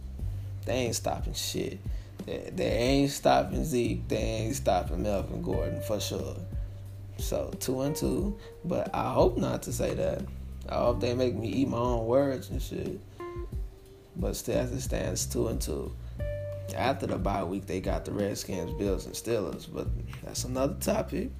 They 0.64 0.74
ain't 0.74 0.94
stopping 0.94 1.34
shit. 1.34 1.78
They, 2.26 2.50
they 2.54 2.70
ain't 2.70 3.10
stopping 3.10 3.64
Zeke. 3.64 4.06
They 4.08 4.16
ain't 4.16 4.56
stopping 4.56 5.02
Melvin 5.02 5.42
Gordon 5.42 5.80
for 5.82 6.00
sure. 6.00 6.36
So 7.18 7.52
two 7.60 7.82
and 7.82 7.94
two, 7.94 8.36
but 8.64 8.94
I 8.94 9.12
hope 9.12 9.36
not 9.36 9.62
to 9.64 9.72
say 9.72 9.94
that. 9.94 10.22
I 10.68 10.76
hope 10.76 11.00
they 11.00 11.14
make 11.14 11.34
me 11.34 11.48
eat 11.48 11.68
my 11.68 11.78
own 11.78 12.06
words 12.06 12.50
and 12.50 12.62
shit. 12.62 13.00
But 14.16 14.36
still, 14.36 14.58
as 14.58 14.72
it 14.72 14.80
stands, 14.80 15.26
two 15.26 15.48
and 15.48 15.60
two. 15.60 15.94
After 16.76 17.06
the 17.06 17.18
bye 17.18 17.44
week, 17.44 17.66
they 17.66 17.80
got 17.80 18.04
the 18.04 18.12
Redskins, 18.12 18.72
Bills, 18.74 19.06
and 19.06 19.14
Steelers, 19.14 19.68
but 19.72 19.88
that's 20.22 20.44
another 20.44 20.74
topic. 20.74 21.30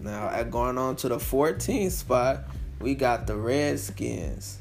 Now, 0.00 0.42
going 0.44 0.78
on 0.78 0.96
to 0.96 1.08
the 1.08 1.16
14th 1.16 1.92
spot, 1.92 2.44
we 2.80 2.94
got 2.94 3.26
the 3.26 3.36
Redskins 3.36 4.58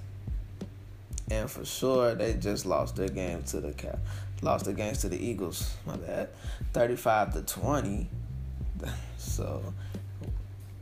and 1.29 1.49
for 1.49 1.65
sure 1.65 2.15
they 2.15 2.33
just 2.33 2.65
lost 2.65 2.95
their 2.95 3.09
game 3.09 3.43
to 3.43 3.59
the 3.59 3.73
Cap. 3.73 3.99
lost 4.41 4.67
against 4.67 5.01
to 5.01 5.09
the 5.09 5.17
Eagles. 5.17 5.75
My 5.85 5.97
bad, 5.97 6.29
thirty-five 6.73 7.33
to 7.33 7.41
twenty. 7.41 8.09
So, 9.19 9.73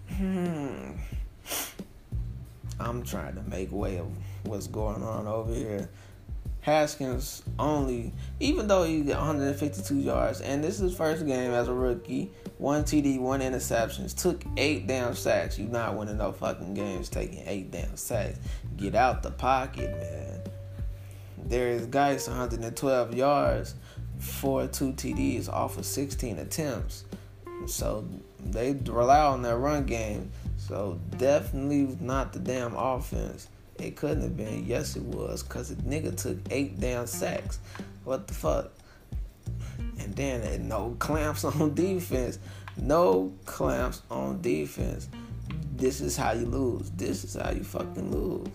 hmm, 0.10 0.91
I'm 2.79 3.03
trying 3.03 3.36
to 3.36 3.41
make 3.43 3.71
way 3.71 3.97
of 3.97 4.08
what's 4.43 4.67
going 4.67 5.01
on 5.03 5.25
over 5.25 5.53
here. 5.53 5.89
Haskins 6.62 7.43
only, 7.60 8.12
even 8.39 8.67
though 8.67 8.84
he 8.84 9.01
got 9.01 9.19
152 9.19 9.95
yards, 9.97 10.41
and 10.41 10.63
this 10.63 10.75
is 10.75 10.81
his 10.81 10.95
first 10.95 11.25
game 11.25 11.51
as 11.51 11.67
a 11.67 11.73
rookie, 11.73 12.31
one 12.58 12.84
TD, 12.84 13.19
one 13.19 13.41
interceptions, 13.41 14.19
took 14.19 14.43
eight 14.58 14.88
damn 14.88 15.13
sacks. 15.15 15.60
You 15.60 15.67
not 15.67 15.95
winning 15.95 16.17
no 16.17 16.31
fucking 16.31 16.73
games 16.73 17.08
taking 17.08 17.43
eight 17.47 17.71
damn 17.71 17.95
sacks. 17.97 18.39
Get 18.77 18.95
out 18.95 19.21
the 19.21 19.31
pocket, 19.31 19.91
man. 19.91 20.34
There 21.45 21.69
is 21.69 21.86
guys 21.86 22.27
112 22.27 23.13
yards 23.13 23.75
for 24.19 24.67
two 24.67 24.93
TDs 24.93 25.47
off 25.47 25.77
of 25.77 25.86
16 25.86 26.39
attempts. 26.39 27.05
So 27.67 28.08
they 28.39 28.73
rely 28.73 29.19
on 29.19 29.41
their 29.41 29.58
run 29.58 29.86
game. 29.86 30.31
So 30.58 30.99
definitely 31.17 31.97
not 31.99 32.34
the 32.34 32.39
damn 32.39 32.75
offense. 32.75 33.47
It 33.77 33.95
couldn't 33.95 34.21
have 34.21 34.38
been. 34.38 34.65
Yes, 34.65 34.95
it 34.95 35.03
was. 35.03 35.43
Because 35.43 35.69
the 35.69 35.75
nigga 35.84 36.15
took 36.15 36.38
eight 36.49 36.79
damn 36.79 37.08
sacks. 37.08 37.60
What 38.03 38.27
the 38.27 38.34
fuck? 38.34 38.71
And 39.99 40.15
then 40.15 40.67
no 40.67 40.95
clamps 40.99 41.43
on 41.45 41.73
defense. 41.75 42.39
No 42.77 43.34
clamps 43.45 44.01
on 44.10 44.41
defense. 44.41 45.10
This 45.75 46.01
is 46.01 46.17
how 46.17 46.31
you 46.31 46.45
lose. 46.45 46.89
This 46.91 47.23
is 47.23 47.36
how 47.36 47.51
you 47.51 47.63
fucking 47.63 48.12
lose. 48.12 48.47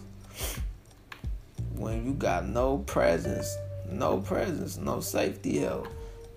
When 1.80 2.04
you 2.04 2.12
got 2.12 2.46
no 2.46 2.76
presence, 2.76 3.56
no 3.90 4.18
presence, 4.18 4.76
no 4.76 5.00
safety 5.00 5.60
help, 5.60 5.88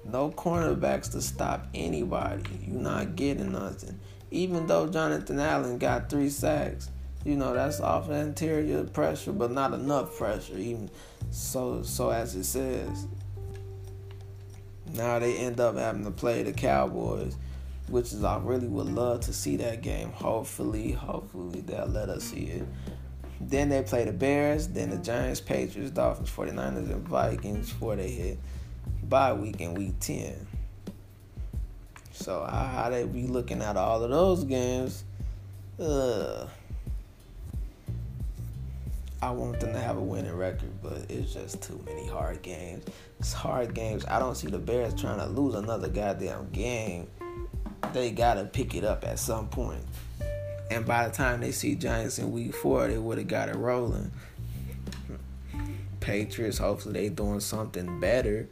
no 0.06 0.30
cornerbacks 0.32 1.12
to 1.12 1.22
stop 1.22 1.68
anybody, 1.74 2.44
you're 2.66 2.80
not 2.80 3.18
getting 3.18 3.52
nothing. 3.52 4.00
Even 4.32 4.68
though 4.68 4.88
Jonathan 4.88 5.42
Allen 5.42 5.80
got 5.80 6.10
three 6.10 6.30
sacks, 6.30 6.90
you 7.26 7.36
know 7.36 7.54
that's 7.54 7.82
off 7.82 8.08
the 8.08 8.14
interior 8.14 8.86
pressure, 8.86 9.34
but 9.34 9.52
not 9.52 9.74
enough 9.74 10.18
pressure. 10.18 10.58
Even 10.58 10.90
so, 11.30 11.84
so 11.84 12.10
as 12.10 12.36
it 12.36 12.46
says. 12.46 13.06
Now 14.94 15.20
they 15.20 15.36
end 15.36 15.60
up 15.60 15.76
having 15.76 16.06
to 16.06 16.12
play 16.12 16.44
the 16.44 16.54
Cowboys, 16.54 17.36
which 17.90 18.14
is 18.14 18.24
I 18.24 18.38
really 18.38 18.70
would 18.70 18.88
love 18.88 19.20
to 19.26 19.34
see 19.34 19.58
that 19.58 19.82
game. 19.82 20.12
Hopefully, 20.12 20.94
hopefully 20.94 21.60
they'll 21.60 21.88
let 21.88 22.08
us 22.08 22.24
see 22.24 22.46
it. 22.46 22.66
Then 23.48 23.70
they 23.70 23.82
play 23.84 24.06
the 24.06 24.14
Bears, 24.14 24.68
then 24.68 24.90
the 24.90 24.98
Giants, 24.98 25.42
Patriots, 25.42 25.92
Dolphins, 25.92 26.30
49ers, 26.30 26.92
and 26.92 27.08
Vikings 27.08 27.70
before 27.70 27.96
they 27.96 28.10
hit 28.10 28.38
bye 29.04 29.34
week 29.34 29.62
in 29.62 29.74
week 29.74 30.00
10. 30.00 30.48
So 32.12 32.44
how 32.44 32.90
they 32.90 33.06
be 33.06 33.28
looking 33.28 33.62
at 33.62 33.76
all 33.76 34.04
of 34.04 34.10
those 34.10 34.44
games? 34.44 35.04
Uh, 35.80 36.48
I 39.22 39.32
want 39.32 39.60
them 39.60 39.74
to 39.74 39.80
have 39.80 39.98
a 39.98 40.02
winning 40.02 40.36
record, 40.36 40.70
but 40.82 41.06
it's 41.10 41.34
just 41.34 41.62
too 41.64 41.82
many 41.86 42.08
hard 42.08 42.42
games. 42.42 42.86
It's 43.20 43.34
hard 43.34 43.74
games. 43.74 44.06
I 44.08 44.20
don't 44.20 44.36
see 44.36 44.48
the 44.48 44.60
Bears 44.60 44.94
trying 45.00 45.20
to 45.20 45.26
lose 45.28 45.56
another 45.56 45.88
goddamn 45.88 46.50
game. 46.52 47.08
They 47.94 48.12
gotta 48.12 48.46
pick 48.46 48.76
it 48.76 48.84
up 48.84 49.06
at 49.06 49.20
some 49.20 49.48
point. 49.48 49.84
And 50.74 50.88
by 50.88 51.08
the 51.08 51.14
time 51.14 51.42
they 51.42 51.52
see 51.52 51.76
Giants 51.76 52.18
in 52.18 52.32
week 52.32 52.56
four, 52.56 52.88
they 52.88 52.98
would 52.98 53.20
have 53.20 53.28
got 53.28 53.48
it 53.48 53.56
rolling. 53.56 54.12
Patriots, 56.00 56.58
hopefully 56.58 56.94
they 56.94 57.10
doing 57.10 57.42
something 57.42 58.00
better. 58.00 58.48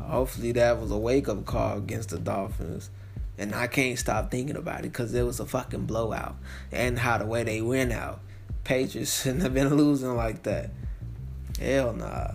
Hopefully 0.00 0.52
that 0.52 0.80
was 0.80 0.90
a 0.90 0.96
wake 0.96 1.28
up 1.28 1.44
call 1.44 1.76
against 1.76 2.08
the 2.08 2.18
Dolphins. 2.18 2.88
And 3.36 3.54
I 3.54 3.66
can't 3.66 3.98
stop 3.98 4.30
thinking 4.30 4.56
about 4.56 4.80
it 4.80 4.92
because 4.92 5.12
it 5.12 5.24
was 5.24 5.38
a 5.38 5.44
fucking 5.44 5.84
blowout. 5.84 6.36
And 6.72 6.98
how 6.98 7.18
the 7.18 7.26
way 7.26 7.44
they 7.44 7.60
went 7.60 7.92
out. 7.92 8.20
Patriots 8.64 9.22
shouldn't 9.22 9.42
have 9.42 9.52
been 9.52 9.74
losing 9.74 10.16
like 10.16 10.42
that. 10.44 10.70
Hell 11.60 11.92
nah. 11.92 12.30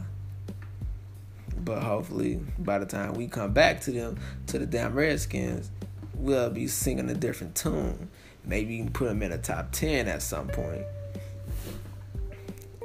But 1.57 1.81
hopefully, 1.81 2.39
by 2.59 2.77
the 2.77 2.85
time 2.85 3.13
we 3.13 3.27
come 3.27 3.51
back 3.51 3.81
to 3.81 3.91
them, 3.91 4.19
to 4.45 4.59
the 4.59 4.67
damn 4.67 4.93
Redskins, 4.93 5.71
we'll 6.13 6.51
be 6.51 6.67
singing 6.67 7.09
a 7.09 7.15
different 7.15 7.55
tune. 7.55 8.09
Maybe 8.45 8.75
you 8.75 8.83
can 8.83 8.93
put 8.93 9.07
them 9.07 9.21
in 9.21 9.31
a 9.31 9.37
top 9.37 9.71
10 9.71 10.07
at 10.07 10.21
some 10.21 10.47
point. 10.47 10.83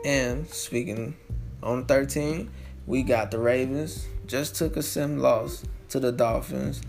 And 0.05 0.49
speaking 0.49 1.17
on 1.63 1.87
13, 1.87 2.51
we 2.87 3.03
got 3.03 3.31
the 3.31 3.39
Ravens. 3.39 4.07
Just 4.27 4.55
took 4.57 4.77
a 4.77 4.83
sim 4.83 5.19
loss 5.19 5.65
to 5.89 6.01
the 6.01 6.13
Dolphins. 6.13 6.83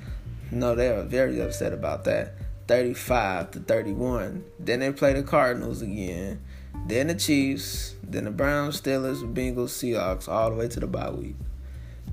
No, 0.51 0.75
they 0.75 0.89
were 0.91 1.03
very 1.03 1.39
upset 1.41 1.73
about 1.73 2.03
that. 2.05 2.35
35 2.67 3.51
to 3.51 3.59
31. 3.59 4.43
Then 4.59 4.81
they 4.81 4.91
play 4.91 5.13
the 5.13 5.23
Cardinals 5.23 5.81
again. 5.81 6.41
Then 6.85 7.07
the 7.07 7.15
Chiefs. 7.15 7.95
Then 8.03 8.25
the 8.25 8.31
Browns, 8.31 8.79
Steelers, 8.79 9.21
Bengals, 9.33 9.69
Seahawks, 9.69 10.27
all 10.27 10.51
the 10.51 10.55
way 10.55 10.67
to 10.67 10.79
the 10.79 10.87
bye 10.87 11.09
week. 11.09 11.35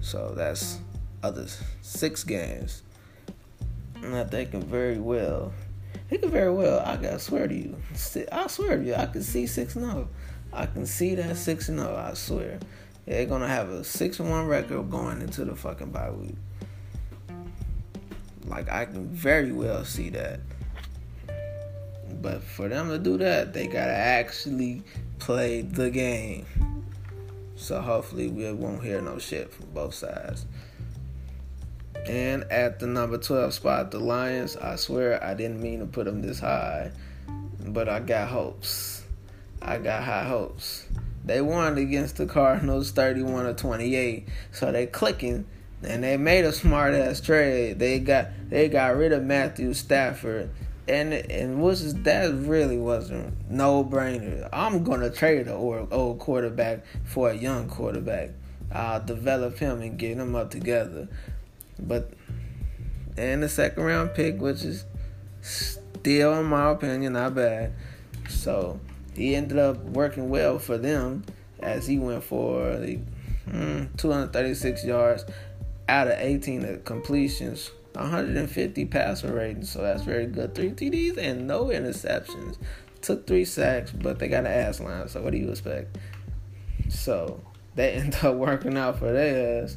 So 0.01 0.35
that's 0.37 0.79
other 1.23 1.47
six 1.83 2.25
games. 2.25 2.83
And 4.03 4.15
I 4.15 4.25
think 4.25 4.51
very 4.51 4.99
well. 4.99 5.53
He 6.09 6.19
could 6.19 6.31
very 6.31 6.53
well. 6.53 6.81
I 6.81 6.97
gotta 6.97 7.19
swear 7.19 7.49
to 7.49 7.55
you. 7.55 7.77
I 8.31 8.47
swear 8.47 8.77
to 8.77 8.85
you. 8.85 8.95
I 8.95 9.07
can 9.07 9.23
see 9.23 9.47
six 9.47 9.77
and 9.77 9.85
zero. 9.85 10.09
I 10.53 10.67
can 10.67 10.87
see 10.87 11.15
that 11.17 11.37
six 11.37 11.69
and 11.69 11.79
zero. 11.79 11.97
I 11.97 12.15
swear. 12.15 12.59
They're 13.07 13.27
gonna 13.27 13.49
have 13.49 13.69
a 13.71 13.85
six 13.85 14.21
and 14.21 14.31
one 14.31 14.47
record 14.47 14.91
going 14.91 15.21
into 15.21 15.45
the 15.45 15.55
fucking 15.55 15.91
bye 15.91 16.11
week. 16.11 16.37
Like 18.47 18.71
I 18.71 18.85
can 18.85 19.09
very 19.09 19.53
well 19.53 19.85
see 19.85 20.11
that. 20.11 20.41
But 22.21 22.43
for 22.43 22.69
them 22.69 22.89
to 22.89 22.99
do 22.99 23.19
that, 23.19 23.53
they 23.53 23.67
gotta 23.67 23.93
actually 23.93 24.83
play 25.19 25.63
the 25.63 25.91
game. 25.91 26.47
So 27.57 27.81
hopefully 27.81 28.29
we 28.29 28.51
won't 28.53 28.83
hear 28.83 29.01
no 29.01 29.19
shit 29.19 29.53
from 29.53 29.71
both 29.71 29.95
sides. 29.95 30.47
And 32.07 32.45
at 32.45 32.79
the 32.81 32.87
number 32.87 33.19
12 33.19 33.55
spot, 33.55 33.91
the 33.91 33.99
Lions, 33.99 34.57
I 34.57 34.77
swear 34.77 35.23
I 35.23 35.35
didn't 35.35 35.63
mean 35.63 35.81
to 35.81 35.87
put 35.87 36.05
them 36.05 36.21
this 36.21 36.39
high, 36.39 36.93
but 37.67 37.89
I 37.89 38.01
got 38.01 38.29
hopes. 38.29 39.05
I 39.63 39.79
got 39.79 40.05
high 40.05 40.25
hopes. 40.25 40.87
They 41.25 41.41
won 41.41 41.79
against 41.79 42.19
the 42.19 42.27
Cardinals 42.27 42.91
31 42.91 43.47
to 43.47 43.55
28, 43.55 44.29
so 44.53 44.71
they 44.71 44.87
clicking 44.87 45.47
and 45.87 46.03
they 46.03 46.17
made 46.17 46.45
a 46.45 46.53
smart 46.53 46.95
ass 46.95 47.21
trade. 47.21 47.79
They 47.79 47.99
got 47.99 48.29
they 48.49 48.69
got 48.69 48.97
rid 48.97 49.13
of 49.13 49.23
Matthew 49.23 49.75
Stafford, 49.75 50.51
and 50.89 51.13
and 51.13 51.61
was 51.61 51.95
that 52.03 52.35
really 52.35 52.79
wasn't 52.79 53.51
no 53.51 53.85
brainer. 53.85 54.49
I'm 54.53 54.85
gonna 54.85 55.11
trade 55.11 55.47
an 55.47 55.55
old 55.55 55.93
old 55.93 56.19
quarterback 56.19 56.85
for 57.05 57.31
a 57.31 57.35
young 57.35 57.69
quarterback. 57.69 58.31
I'll 58.73 59.05
develop 59.05 59.59
him 59.59 59.83
and 59.83 59.99
get 59.99 60.17
him 60.17 60.35
up 60.35 60.51
together. 60.51 61.09
But 61.79 62.13
and 63.17 63.43
the 63.43 63.49
second 63.49 63.83
round 63.83 64.15
pick, 64.15 64.41
which 64.41 64.65
is 64.65 64.85
still, 65.41 66.39
in 66.39 66.47
my 66.47 66.71
opinion, 66.71 67.15
not 67.15 67.35
bad. 67.35 67.73
So 68.29 68.81
he 69.15 69.35
ended 69.35 69.59
up 69.59 69.79
working 69.85 70.29
well 70.29 70.59
for 70.59 70.79
them 70.79 71.25
as 71.61 71.87
he 71.87 71.99
went 71.99 72.25
for 72.25 72.77
the 72.77 72.99
mm, 73.49 73.97
236 73.97 74.85
yards 74.85 75.25
out 75.89 76.09
of 76.09 76.15
18 76.19 76.83
completions, 76.85 77.71
150 77.93 78.85
passer 78.87 79.33
rating, 79.33 79.65
so 79.65 79.83
that's 79.83 80.03
very 80.03 80.27
good. 80.27 80.55
Three 80.55 80.71
TDs 80.71 81.19
and 81.19 81.47
no 81.47 81.67
interceptions. 81.67 82.57
Took 83.03 83.27
three 83.27 83.45
sacks, 83.45 83.93
but 83.93 84.19
they 84.19 84.29
got 84.29 84.41
an 84.41 84.47
ass 84.47 84.81
line, 84.81 85.09
so 85.09 85.21
what 85.23 85.33
do 85.33 85.39
you 85.39 85.51
expect? 85.51 85.99
So 86.89 87.41
they 87.75 87.93
end 87.95 88.17
up 88.23 88.35
working 88.35 88.77
out 88.79 88.99
for 88.99 89.13
theirs. 89.13 89.77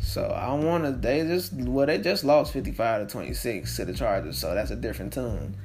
So 0.00 0.24
I 0.24 0.52
want 0.54 0.84
to. 0.84 0.92
They 0.92 1.22
just 1.22 1.52
well, 1.52 1.86
they 1.86 1.98
just 1.98 2.24
lost 2.24 2.52
55 2.52 3.06
to 3.06 3.12
26 3.12 3.76
to 3.76 3.84
the 3.84 3.92
Chargers, 3.92 4.38
so 4.38 4.54
that's 4.54 4.70
a 4.70 4.76
different 4.76 5.12
tune. 5.12 5.56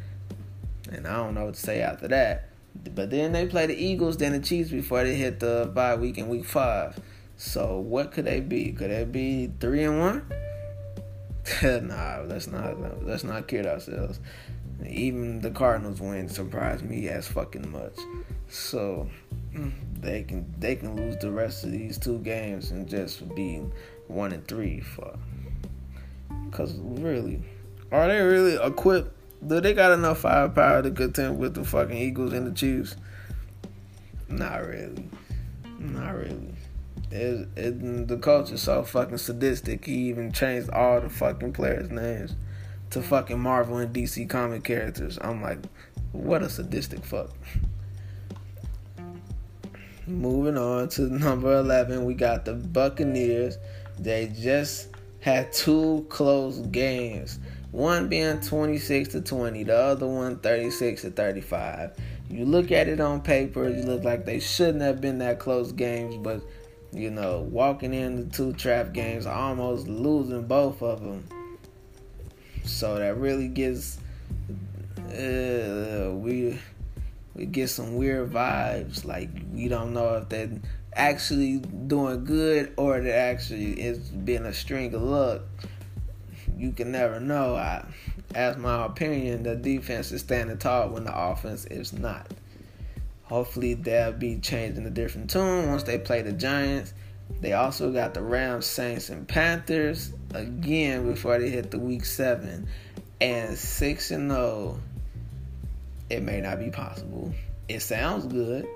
And 0.92 1.08
I 1.08 1.16
don't 1.18 1.34
know 1.34 1.46
what 1.46 1.56
to 1.56 1.60
say 1.60 1.82
after 1.82 2.08
that. 2.10 2.50
But 2.96 3.12
then 3.12 3.32
they 3.32 3.46
play 3.48 3.68
the 3.68 3.76
Eagles, 3.76 4.18
then 4.18 4.34
the 4.34 4.40
Chiefs 4.40 4.72
before 4.72 5.04
they 5.04 5.16
hit 5.16 5.40
the 5.40 5.72
bye 5.74 5.96
week 5.96 6.18
in 6.18 6.28
week 6.28 6.46
five. 6.46 7.00
So 7.38 7.78
what 7.80 8.12
could 8.12 8.26
they 8.26 8.40
be? 8.40 8.72
Could 8.72 8.92
they 8.92 9.06
be 9.06 9.52
three 9.60 9.84
and 9.84 10.00
one? 10.00 10.32
nah, 11.64 12.22
let's 12.26 12.48
not 12.48 13.06
let's 13.06 13.24
not 13.24 13.48
kid 13.48 13.66
ourselves. 13.66 14.20
Even 14.88 15.40
the 15.42 15.52
Cardinals 15.52 16.02
win 16.02 16.28
surprised 16.28 16.84
me 16.84 17.08
as 17.10 17.28
fucking 17.28 17.72
much. 17.72 17.96
So 18.50 19.10
they 20.00 20.24
can 20.24 20.54
they 20.60 20.76
can 20.76 20.96
lose 20.96 21.18
the 21.18 21.32
rest 21.32 21.64
of 21.64 21.72
these 21.72 21.98
two 21.98 22.20
games 22.20 22.72
and 22.72 22.88
just 22.88 23.34
be 23.36 23.62
one 24.08 24.32
and 24.32 24.47
three 24.47 24.80
for. 24.80 25.18
Cause 26.51 26.76
really, 26.78 27.41
are 27.91 28.08
they 28.08 28.22
really 28.22 28.56
equipped? 28.56 29.12
Do 29.45 29.60
they 29.60 29.74
got 29.74 29.91
enough 29.91 30.20
firepower 30.20 30.84
to 30.84 30.91
contend 30.91 31.38
with 31.38 31.56
the 31.56 31.66
fucking 31.66 31.97
Eagles 31.97 32.34
and 32.34 32.47
the 32.47 32.51
Chiefs? 32.51 32.95
Not 34.30 34.66
really. 34.66 35.10
Not 35.80 36.16
really. 36.16 36.54
it, 37.12 37.47
it, 37.56 38.08
the 38.08 38.18
coach 38.18 38.51
is 38.51 38.62
so 38.62 38.84
fucking 38.84 39.18
sadistic. 39.18 39.86
He 39.86 40.10
even 40.10 40.32
changed 40.32 40.70
all 40.70 41.01
the 41.01 41.10
fucking 41.10 41.54
players' 41.54 41.89
names 41.89 42.36
to 42.91 43.01
fucking 43.01 43.39
Marvel 43.39 43.78
and 43.78 43.93
DC 43.93 44.30
comic 44.30 44.64
characters. 44.64 45.18
I'm 45.22 45.41
like, 45.41 45.60
what 46.12 46.41
a 46.41 46.49
sadistic 46.49 47.04
fuck. 47.04 47.32
Moving 50.08 50.58
on 50.58 50.89
to 50.89 51.01
number 51.04 51.58
11, 51.60 52.06
we 52.06 52.14
got 52.14 52.45
the 52.45 52.54
Buccaneers. 52.54 53.58
They 54.04 54.28
just 54.28 54.89
had 55.22 55.54
two 55.54 56.06
close 56.10 56.60
games. 56.60 57.39
One 57.72 58.10
being 58.10 58.41
26 58.41 59.10
to 59.10 59.22
20, 59.22 59.64
the 59.64 59.76
other 59.76 60.06
one 60.06 60.39
36 60.39 61.04
to 61.04 61.10
35. 61.10 61.93
You 62.30 62.45
look 62.45 62.72
at 62.72 62.89
it 62.89 62.99
on 62.99 63.22
paper, 63.22 63.70
you 63.70 63.84
look 63.84 64.04
like 64.04 64.26
they 64.26 64.39
shouldn't 64.39 64.82
have 64.82 64.99
been 64.99 65.20
that 65.20 65.39
close 65.39 65.72
games, 65.72 66.18
but 66.18 66.41
you 66.91 67.10
know, 67.10 67.47
walking 67.49 67.93
into 67.93 68.30
two 68.32 68.54
trap 68.54 68.91
games, 68.93 69.26
almost 69.26 69.88
losing 69.88 70.45
both 70.45 70.84
of 70.84 71.01
them. 71.01 71.24
So 72.66 72.97
that 72.97 73.18
really 73.18 73.47
gets 73.47 73.97
uh, 75.10 76.12
we 76.14 76.60
we 77.36 77.45
get 77.45 77.70
some 77.70 77.95
weird 77.95 78.32
vibes. 78.32 79.06
Like 79.06 79.30
we 79.54 79.68
don't 79.70 79.93
know 79.93 80.16
if 80.16 80.30
they're 80.30 80.49
actually 80.96 81.58
doing 81.58 82.26
good 82.26 82.74
or 82.78 83.00
they 83.02 83.12
actually 83.12 83.74
it's 83.74 84.10
been 84.10 84.46
a 84.46 84.54
string 84.54 84.94
of 84.94 85.02
luck. 85.02 85.41
You 86.58 86.72
can 86.72 86.91
never 86.91 87.20
know. 87.20 87.56
I, 87.56 87.86
as 88.36 88.58
my 88.58 88.86
opinion, 88.86 89.44
the 89.44 89.56
defense 89.56 90.12
is 90.12 90.22
standing 90.22 90.58
tall 90.58 90.89
when 90.89 91.06
the 91.06 91.18
offense 91.18 91.66
is 91.66 91.94
not. 91.94 92.28
Hopefully 93.24 93.74
they'll 93.74 94.12
be 94.12 94.38
changing 94.38 94.86
a 94.86 94.89
different 94.89 95.30
tune 95.30 95.70
once 95.70 95.84
they 95.84 95.98
play 95.98 96.22
the 96.22 96.32
Giants. 96.32 96.94
They 97.41 97.54
also 97.54 97.91
got 97.91 98.14
the 98.14 98.22
Rams, 98.22 98.66
Saints, 98.66 99.10
and 99.10 99.28
Panthers 99.28 100.14
again 100.34 101.06
before 101.06 101.39
they 101.39 101.50
hit 101.50 101.72
the 101.72 101.80
week 101.80 102.06
seven. 102.06 102.68
And 103.20 103.58
six 103.58 104.12
and 104.12 104.30
zero, 104.30 104.78
oh, 104.78 104.80
it 106.10 106.22
may 106.22 106.41
not 106.41 106.60
be 106.60 106.70
possible. 106.70 107.34
It 107.68 107.80
sounds 107.80 108.26
good, 108.26 108.68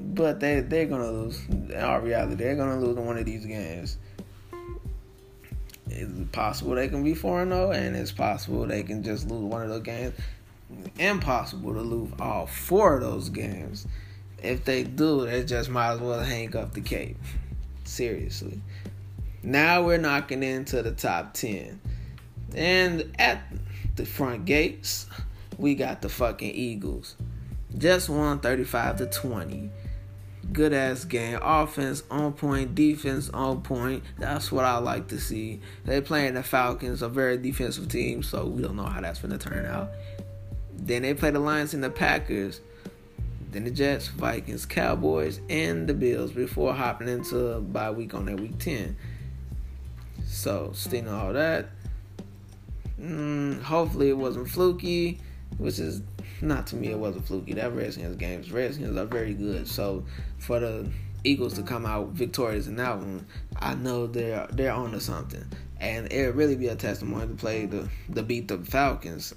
but 0.00 0.40
they 0.40 0.60
they're 0.60 0.86
gonna 0.86 1.10
lose. 1.10 1.40
In 1.48 1.80
all 1.80 2.00
reality, 2.00 2.36
they're 2.36 2.56
gonna 2.56 2.80
lose 2.80 2.96
one 2.96 3.18
of 3.18 3.24
these 3.24 3.44
games. 3.44 3.98
It's 5.90 6.30
possible 6.32 6.74
they 6.74 6.88
can 6.88 7.02
be 7.02 7.14
four 7.14 7.42
and 7.42 7.50
zero, 7.50 7.68
oh, 7.68 7.70
and 7.70 7.96
it's 7.96 8.12
possible 8.12 8.66
they 8.66 8.82
can 8.82 9.02
just 9.02 9.28
lose 9.28 9.42
one 9.42 9.62
of 9.62 9.68
those 9.68 9.82
games 9.82 10.14
impossible 10.98 11.74
to 11.74 11.80
lose 11.80 12.12
all 12.20 12.46
four 12.46 12.96
of 12.96 13.00
those 13.00 13.28
games. 13.28 13.86
If 14.42 14.64
they 14.64 14.84
do, 14.84 15.26
they 15.26 15.44
just 15.44 15.70
might 15.70 15.92
as 15.92 16.00
well 16.00 16.22
hang 16.22 16.56
up 16.56 16.74
the 16.74 16.80
cape. 16.80 17.18
Seriously. 17.84 18.60
Now 19.42 19.82
we're 19.82 19.98
knocking 19.98 20.42
into 20.42 20.82
the 20.82 20.92
top 20.92 21.34
10. 21.34 21.80
And 22.54 23.14
at 23.18 23.42
the 23.96 24.06
front 24.06 24.44
gates, 24.44 25.06
we 25.56 25.74
got 25.74 26.02
the 26.02 26.08
fucking 26.08 26.54
Eagles. 26.54 27.16
Just 27.76 28.08
won 28.08 28.40
35 28.40 28.98
to 28.98 29.06
20. 29.06 29.70
Good 30.52 30.72
ass 30.72 31.04
game. 31.04 31.38
Offense 31.42 32.02
on 32.10 32.32
point, 32.32 32.74
defense 32.74 33.28
on 33.30 33.62
point. 33.62 34.02
That's 34.18 34.50
what 34.50 34.64
I 34.64 34.78
like 34.78 35.08
to 35.08 35.20
see. 35.20 35.60
They 35.84 36.00
playing 36.00 36.34
the 36.34 36.42
Falcons, 36.42 37.02
a 37.02 37.08
very 37.08 37.36
defensive 37.36 37.88
team, 37.88 38.22
so 38.22 38.46
we 38.46 38.62
don't 38.62 38.76
know 38.76 38.86
how 38.86 39.00
that's 39.00 39.20
gonna 39.20 39.38
turn 39.38 39.66
out. 39.66 39.90
Then 40.74 41.02
they 41.02 41.12
play 41.12 41.30
the 41.30 41.38
Lions 41.40 41.74
and 41.74 41.84
the 41.84 41.90
Packers. 41.90 42.60
Then 43.50 43.64
the 43.64 43.70
Jets, 43.70 44.08
Vikings, 44.08 44.66
Cowboys, 44.66 45.40
and 45.48 45.86
the 45.86 45.94
Bills 45.94 46.32
before 46.32 46.74
hopping 46.74 47.08
into 47.08 47.38
a 47.38 47.60
bye 47.60 47.90
week 47.90 48.14
on 48.14 48.26
that 48.26 48.38
week 48.38 48.58
10. 48.58 48.96
So, 50.26 50.72
seeing 50.74 51.08
all 51.08 51.32
that, 51.32 51.70
mm, 53.00 53.62
hopefully 53.62 54.10
it 54.10 54.18
wasn't 54.18 54.50
fluky, 54.50 55.20
which 55.56 55.78
is 55.78 56.02
not 56.40 56.66
to 56.68 56.76
me, 56.76 56.88
it 56.88 56.98
wasn't 56.98 57.26
fluky. 57.26 57.54
That 57.54 57.74
Redskins 57.74 58.16
games, 58.16 58.52
Redskins 58.52 58.96
are 58.96 59.06
very 59.06 59.34
good. 59.34 59.66
So, 59.66 60.04
for 60.38 60.60
the 60.60 60.88
Eagles 61.24 61.54
to 61.54 61.62
come 61.62 61.84
out 61.84 62.08
victorious 62.10 62.66
in 62.66 62.76
that 62.76 62.98
one, 62.98 63.26
I 63.56 63.74
know 63.74 64.06
they're 64.06 64.46
they're 64.52 64.72
on 64.72 64.92
to 64.92 65.00
something, 65.00 65.44
and 65.80 66.12
it 66.12 66.26
would 66.26 66.36
really 66.36 66.56
be 66.56 66.68
a 66.68 66.76
testimony 66.76 67.28
to 67.28 67.34
play 67.34 67.66
the 67.66 67.88
the 68.08 68.22
beat 68.22 68.48
the 68.48 68.58
Falcons 68.58 69.34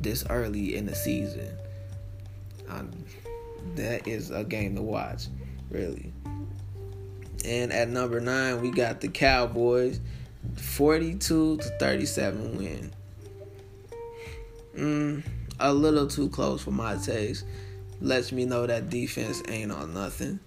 this 0.00 0.24
early 0.30 0.76
in 0.76 0.86
the 0.86 0.94
season. 0.94 1.50
Um, 2.68 2.90
that 3.76 4.06
is 4.06 4.30
a 4.30 4.44
game 4.44 4.74
to 4.76 4.82
watch, 4.82 5.26
really. 5.70 6.12
And 7.44 7.72
at 7.72 7.88
number 7.88 8.20
nine, 8.20 8.60
we 8.60 8.70
got 8.70 9.00
the 9.00 9.08
Cowboys, 9.08 10.00
42 10.56 11.58
to 11.58 11.68
37 11.78 12.58
win. 12.58 12.92
Mm, 14.78 15.24
a 15.58 15.74
little 15.74 16.06
too 16.06 16.28
close 16.28 16.62
for 16.62 16.70
my 16.70 16.96
taste. 16.96 17.44
Lets 18.00 18.30
me 18.30 18.44
know 18.44 18.64
that 18.66 18.90
defense 18.90 19.42
ain't 19.48 19.72
on 19.72 19.92
nothing. 19.92 20.38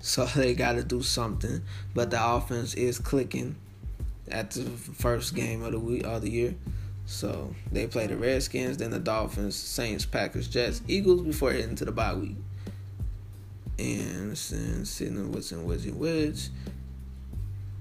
So 0.00 0.24
they 0.36 0.54
got 0.54 0.72
to 0.72 0.82
do 0.82 1.02
something. 1.02 1.62
But 1.94 2.10
the 2.10 2.24
offense 2.24 2.74
is 2.74 2.98
clicking 2.98 3.56
at 4.28 4.50
the 4.50 4.62
first 4.62 5.36
game 5.36 5.62
of 5.62 5.72
the 5.72 5.78
week 5.78 6.04
of 6.04 6.22
the 6.22 6.30
year. 6.30 6.54
So 7.06 7.54
they 7.70 7.86
play 7.86 8.08
the 8.08 8.16
Redskins, 8.16 8.78
then 8.78 8.90
the 8.90 8.98
Dolphins, 8.98 9.54
Saints, 9.54 10.04
Packers, 10.04 10.48
Jets, 10.48 10.82
Eagles 10.88 11.22
before 11.22 11.52
heading 11.52 11.76
to 11.76 11.84
the 11.84 11.92
bye 11.92 12.14
week. 12.14 12.36
And 13.78 14.36
since 14.36 14.90
sitting 14.90 15.30
what's 15.30 15.52
in 15.52 15.64
which 15.64 15.84
which 15.84 16.48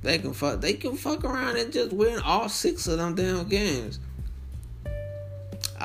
they 0.04 0.20
can 0.20 0.34
fuck 0.34 0.62
they 0.62 0.74
can 0.74 0.96
fuck 0.98 1.24
around 1.24 1.58
and 1.58 1.74
just 1.74 1.94
win 1.94 2.20
all 2.20 2.50
six 2.50 2.86
of 2.86 3.00
them 3.00 3.16
damn 3.16 3.48
games. 3.48 4.00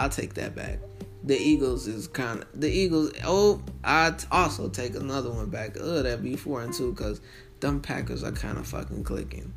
I'll 0.00 0.08
take 0.08 0.32
that 0.34 0.56
back. 0.56 0.78
The 1.24 1.36
Eagles 1.36 1.86
is 1.86 2.08
kind 2.08 2.40
of 2.40 2.48
the 2.58 2.70
Eagles. 2.70 3.12
Oh, 3.22 3.62
I 3.84 4.14
also 4.32 4.70
take 4.70 4.94
another 4.94 5.30
one 5.30 5.50
back. 5.50 5.76
Oh, 5.78 6.02
that'd 6.02 6.24
be 6.24 6.36
four 6.36 6.62
and 6.62 6.72
two 6.72 6.92
because 6.92 7.20
them 7.60 7.82
Packers 7.82 8.24
are 8.24 8.32
kind 8.32 8.56
of 8.56 8.66
fucking 8.66 9.04
clicking. 9.04 9.52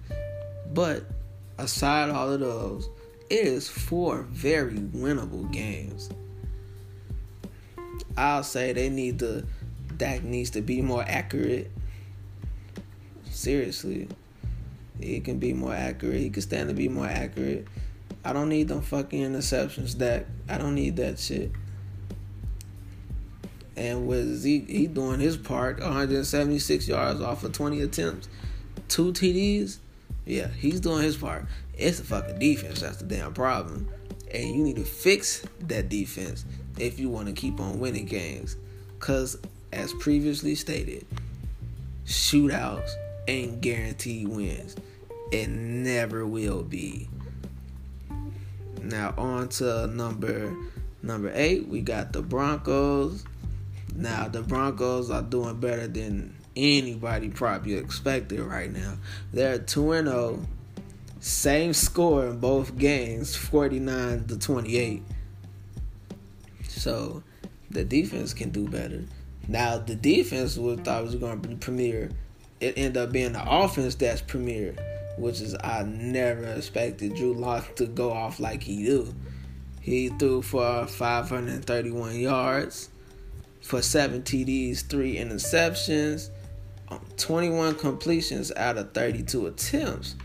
But 0.73 1.05
aside 1.57 2.09
all 2.09 2.29
of 2.29 2.41
those, 2.41 2.89
it 3.29 3.47
is 3.47 3.69
four 3.69 4.23
very 4.23 4.75
winnable 4.75 5.49
games. 5.49 6.09
I'll 8.17 8.43
say 8.43 8.73
they 8.73 8.89
need 8.89 9.19
to 9.19 9.45
Dak 9.95 10.23
needs 10.23 10.49
to 10.51 10.61
be 10.61 10.81
more 10.81 11.05
accurate. 11.07 11.71
Seriously. 13.29 14.09
He 14.99 15.21
can 15.21 15.39
be 15.39 15.53
more 15.53 15.73
accurate. 15.73 16.19
He 16.19 16.29
can 16.29 16.41
stand 16.41 16.67
to 16.67 16.75
be 16.75 16.89
more 16.89 17.07
accurate. 17.07 17.65
I 18.26 18.34
don't 18.34 18.49
need 18.49 18.69
them 18.69 18.82
fucking 18.82 19.21
interceptions, 19.21 19.97
Dak. 19.97 20.26
I 20.47 20.57
don't 20.57 20.76
need 20.76 20.95
that 20.97 21.19
shit. 21.19 21.51
And 23.76 24.07
with 24.07 24.36
Zeke, 24.36 24.69
he 24.69 24.88
doing 24.88 25.19
his 25.19 25.36
part, 25.36 25.80
176 25.80 26.88
yards 26.88 27.21
off 27.21 27.43
of 27.43 27.51
20 27.51 27.82
attempts, 27.82 28.30
two 28.88 29.11
TDs. 29.11 29.80
Yeah, 30.26 30.47
he's 30.47 30.80
doing 30.80 31.03
his 31.03 31.17
part. 31.17 31.45
It's 31.78 31.97
the 31.97 32.05
fucking 32.05 32.39
defense 32.39 32.82
that's 32.82 32.97
the 32.97 33.05
damn 33.05 33.34
problem. 33.34 33.89
And 34.32 34.55
you 34.55 34.63
need 34.63 34.78
to 34.78 34.86
fix 34.86 35.43
that 35.61 35.89
defense 35.89 36.45
if 36.80 36.99
you 36.99 37.09
want 37.09 37.28
to 37.28 37.34
keep 37.34 37.59
on 37.59 37.80
winning 37.80 38.05
games. 38.05 38.55
Because, 38.99 39.38
as 39.71 39.91
previously 39.93 40.55
stated, 40.55 41.05
shootouts 42.05 42.89
ain't 43.28 43.61
guaranteed 43.61 44.28
wins. 44.28 44.76
It 45.32 45.49
never 45.49 46.26
will 46.26 46.63
be. 46.63 47.09
Now 48.84 49.13
on 49.17 49.49
to 49.49 49.88
number 49.88 50.55
number 51.01 51.31
eight. 51.34 51.67
We 51.67 51.81
got 51.81 52.13
the 52.13 52.21
Broncos. 52.21 53.23
Now 53.95 54.27
the 54.27 54.41
Broncos 54.41 55.09
are 55.09 55.21
doing 55.21 55.59
better 55.59 55.88
than 55.88 56.36
anybody 56.55 57.29
probably 57.29 57.75
expected 57.75 58.39
right 58.39 58.71
now. 58.71 58.97
They're 59.31 59.59
2 59.59 59.91
and 59.93 60.07
0. 60.07 60.45
Same 61.19 61.73
score 61.73 62.27
in 62.27 62.39
both 62.39 62.77
games, 62.77 63.36
49 63.36 64.25
to 64.27 64.38
28. 64.38 65.03
So 66.67 67.23
the 67.71 67.86
defense 67.86 68.34
can 68.34 68.49
do 68.49 68.67
better. 68.67 69.03
Now 69.47 69.77
the 69.77 69.95
defense 69.95 70.57
was 70.57 70.79
thought 70.79 71.03
was 71.03 71.15
going 71.15 71.41
to 71.41 71.47
be 71.47 71.55
premier. 71.55 72.09
It 72.59 72.77
ended 72.77 72.97
up 72.97 73.11
being 73.11 73.34
the 73.34 73.43
offense 73.45 73.95
that's 73.95 74.21
premier, 74.21 74.75
which 75.18 75.41
is 75.41 75.55
I 75.64 75.84
never 75.84 76.45
expected 76.45 77.16
Drew 77.16 77.34
Lock 77.34 77.76
to 77.76 77.86
go 77.86 78.11
off 78.11 78.39
like 78.39 78.64
he 78.64 78.84
do. 78.84 79.14
He 79.82 80.09
threw 80.09 80.41
for 80.41 80.86
531 80.86 82.18
yards, 82.18 82.89
for 83.61 83.82
seven 83.82 84.22
TDs, 84.22 84.88
three 84.88 85.18
interceptions. 85.18 86.30
Um, 86.89 86.99
21 87.18 87.76
completions 87.76 88.51
out 88.55 88.78
of 88.78 88.93
32 88.93 89.47
attempts. 89.47 90.16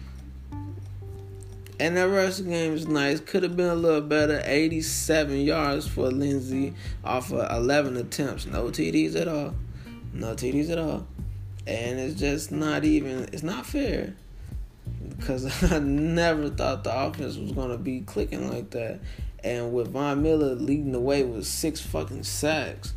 And 1.80 1.96
that 1.96 2.08
rushing 2.08 2.50
game 2.50 2.72
is 2.72 2.88
nice. 2.88 3.20
Could 3.20 3.44
have 3.44 3.56
been 3.56 3.70
a 3.70 3.74
little 3.74 4.00
better. 4.00 4.42
87 4.44 5.40
yards 5.40 5.86
for 5.86 6.10
Lindsay 6.10 6.74
off 7.04 7.32
of 7.32 7.50
11 7.50 7.96
attempts. 7.96 8.46
No 8.46 8.64
TDs 8.64 9.14
at 9.14 9.28
all. 9.28 9.54
No 10.12 10.34
TDs 10.34 10.70
at 10.70 10.78
all. 10.78 11.06
And 11.66 12.00
it's 12.00 12.18
just 12.18 12.50
not 12.50 12.84
even, 12.84 13.28
it's 13.32 13.44
not 13.44 13.64
fair. 13.64 14.14
Because 15.16 15.62
I 15.72 15.78
never 15.78 16.48
thought 16.50 16.84
the 16.84 16.96
offense 16.96 17.36
was 17.36 17.52
going 17.52 17.70
to 17.70 17.78
be 17.78 18.00
clicking 18.00 18.50
like 18.50 18.70
that. 18.70 19.00
And 19.44 19.72
with 19.72 19.88
Von 19.88 20.22
Miller 20.22 20.54
leading 20.54 20.92
the 20.92 21.00
way 21.00 21.22
with 21.22 21.46
six 21.46 21.80
fucking 21.80 22.24
sacks 22.24 22.94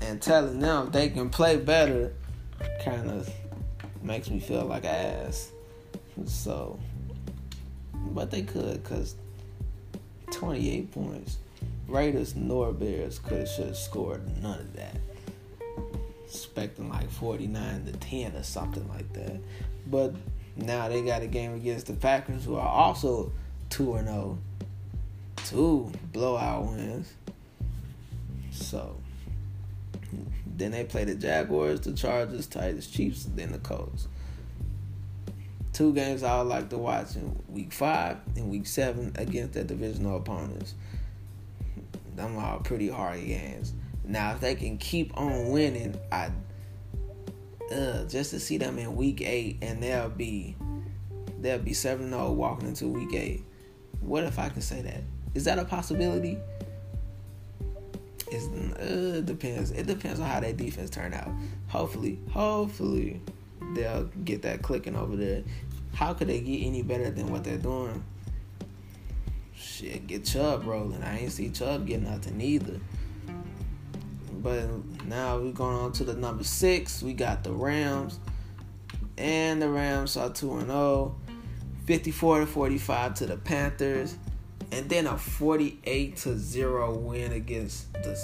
and 0.00 0.20
telling 0.20 0.58
them 0.60 0.90
they 0.90 1.10
can 1.10 1.28
play 1.28 1.56
better 1.56 2.14
kind 2.82 3.10
of 3.10 3.28
makes 4.02 4.30
me 4.30 4.40
feel 4.40 4.64
like 4.64 4.84
ass. 4.84 5.52
So, 6.24 6.78
but 8.12 8.30
they 8.30 8.42
could 8.42 8.82
because 8.82 9.16
28 10.30 10.90
points. 10.92 11.38
Raiders 11.86 12.36
nor 12.36 12.72
Bears 12.72 13.18
could 13.18 13.38
have 13.38 13.48
should 13.48 13.66
have 13.66 13.76
scored 13.76 14.22
none 14.40 14.60
of 14.60 14.76
that. 14.76 14.96
Expecting 16.30 16.88
like 16.88 17.10
49 17.10 17.86
to 17.86 17.92
10 17.92 18.36
or 18.36 18.42
something 18.44 18.88
like 18.88 19.12
that. 19.14 19.40
But 19.86 20.14
now 20.54 20.88
they 20.88 21.02
got 21.02 21.22
a 21.22 21.26
game 21.26 21.54
against 21.54 21.88
the 21.88 21.94
Packers 21.94 22.44
who 22.44 22.54
are 22.54 22.68
also 22.68 23.32
2 23.70 23.94
and 23.94 24.06
0. 24.06 24.38
Two 25.44 25.90
blowout 26.12 26.66
wins. 26.66 27.12
So 28.52 28.96
then 30.46 30.70
they 30.70 30.84
play 30.84 31.02
the 31.04 31.16
Jaguars, 31.16 31.80
the 31.80 31.94
Chargers, 31.94 32.46
Titans, 32.46 32.86
Chiefs, 32.86 33.26
then 33.34 33.50
the 33.50 33.58
Colts. 33.58 34.06
Two 35.72 35.92
games 35.92 36.22
I 36.22 36.38
would 36.38 36.48
like 36.48 36.68
to 36.70 36.78
watch 36.78 37.16
in 37.16 37.42
week 37.48 37.72
five 37.72 38.18
and 38.36 38.50
week 38.50 38.66
seven 38.68 39.12
against 39.16 39.54
their 39.54 39.64
divisional 39.64 40.16
opponents. 40.16 40.74
Them 42.14 42.36
are 42.36 42.58
pretty 42.58 42.88
hard 42.88 43.24
games. 43.26 43.72
Now, 44.10 44.32
if 44.32 44.40
they 44.40 44.56
can 44.56 44.76
keep 44.76 45.16
on 45.16 45.50
winning, 45.50 45.94
I 46.10 46.30
uh, 47.70 48.04
just 48.06 48.32
to 48.32 48.40
see 48.40 48.58
them 48.58 48.76
in 48.76 48.96
week 48.96 49.20
eight 49.22 49.58
and 49.62 49.80
they'll 49.80 50.08
be 50.08 50.56
they'll 51.38 51.60
be 51.60 51.70
7-0 51.70 52.34
walking 52.34 52.68
into 52.68 52.88
week 52.88 53.14
eight. 53.14 53.44
What 54.00 54.24
if 54.24 54.40
I 54.40 54.48
can 54.48 54.62
say 54.62 54.82
that? 54.82 55.02
Is 55.34 55.44
that 55.44 55.60
a 55.60 55.64
possibility? 55.64 56.38
It 58.32 58.80
uh, 58.80 59.20
depends. 59.20 59.70
It 59.70 59.86
depends 59.86 60.18
on 60.18 60.26
how 60.28 60.40
that 60.40 60.56
defense 60.56 60.90
turn 60.90 61.14
out. 61.14 61.30
Hopefully, 61.68 62.18
hopefully 62.30 63.20
they'll 63.76 64.10
get 64.24 64.42
that 64.42 64.62
clicking 64.62 64.96
over 64.96 65.14
there. 65.14 65.44
How 65.94 66.14
could 66.14 66.26
they 66.26 66.40
get 66.40 66.66
any 66.66 66.82
better 66.82 67.10
than 67.10 67.28
what 67.28 67.44
they're 67.44 67.58
doing? 67.58 68.02
Shit, 69.54 70.08
get 70.08 70.24
Chubb 70.24 70.66
rolling. 70.66 71.02
I 71.04 71.20
ain't 71.20 71.32
see 71.32 71.50
Chubb 71.50 71.86
get 71.86 72.02
nothing 72.02 72.40
either. 72.40 72.80
But 74.42 74.68
now 75.06 75.38
we're 75.38 75.52
going 75.52 75.76
on 75.76 75.92
to 75.92 76.04
the 76.04 76.14
number 76.14 76.44
six. 76.44 77.02
We 77.02 77.12
got 77.12 77.44
the 77.44 77.52
Rams. 77.52 78.18
And 79.18 79.60
the 79.60 79.68
Rams 79.68 80.16
are 80.16 80.30
2 80.30 80.58
and 80.58 80.66
0. 80.66 81.14
54 81.86 82.40
to 82.40 82.46
45 82.46 83.14
to 83.14 83.26
the 83.26 83.36
Panthers 83.36 84.16
and 84.72 84.88
then 84.88 85.06
a 85.06 85.16
48 85.16 86.16
to 86.18 86.38
0 86.38 86.94
win 86.98 87.32
against 87.32 87.92
the 87.94 88.18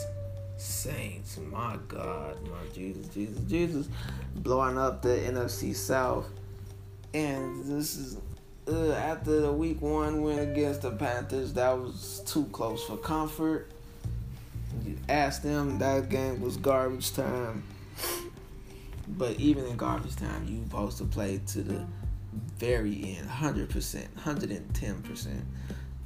Saints. 0.57 1.39
My 1.51 1.79
God, 1.89 2.37
my 2.45 2.73
Jesus, 2.73 3.09
Jesus, 3.09 3.39
Jesus, 3.49 3.89
blowing 4.37 4.79
up 4.79 5.03
the 5.03 5.09
NFC 5.09 5.75
South. 5.75 6.29
And 7.12 7.64
this 7.64 7.97
is 7.97 8.19
uh, 8.69 8.93
after 8.93 9.41
the 9.41 9.53
week 9.53 9.81
one 9.81 10.23
win 10.23 10.39
against 10.39 10.83
the 10.83 10.91
Panthers, 10.91 11.53
that 11.55 11.77
was 11.77 12.23
too 12.27 12.45
close 12.53 12.85
for 12.85 12.97
comfort. 12.97 13.71
Asked 15.09 15.43
them, 15.43 15.79
that 15.79 16.09
game 16.09 16.41
was 16.41 16.57
garbage 16.57 17.12
time. 17.12 17.62
But 19.09 19.39
even 19.39 19.64
in 19.66 19.77
garbage 19.77 20.16
time, 20.16 20.47
you 20.49 20.64
supposed 20.64 20.99
to 20.99 21.05
play 21.05 21.41
to 21.49 21.62
the 21.62 21.87
very 22.59 23.16
end, 23.18 23.29
100%, 23.29 24.09
110%. 24.18 25.29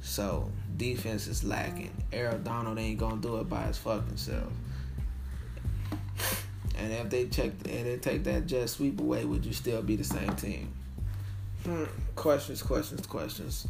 So 0.01 0.49
defense 0.77 1.27
is 1.27 1.43
lacking. 1.43 1.91
Aaron 2.11 2.43
Donald 2.43 2.77
ain't 2.77 2.99
gonna 2.99 3.21
do 3.21 3.37
it 3.37 3.49
by 3.49 3.63
his 3.63 3.77
fucking 3.77 4.17
self. 4.17 4.51
And 6.77 6.91
if 6.91 7.09
they 7.09 7.27
check 7.27 7.51
and 7.69 7.85
they 7.85 7.97
take 7.97 8.23
that 8.23 8.47
jet 8.47 8.69
sweep 8.69 8.99
away, 8.99 9.25
would 9.25 9.45
you 9.45 9.53
still 9.53 9.81
be 9.81 9.95
the 9.95 10.03
same 10.03 10.35
team? 10.35 10.73
Hmm. 11.63 11.85
Questions, 12.15 12.63
questions, 12.63 13.05
questions. 13.05 13.67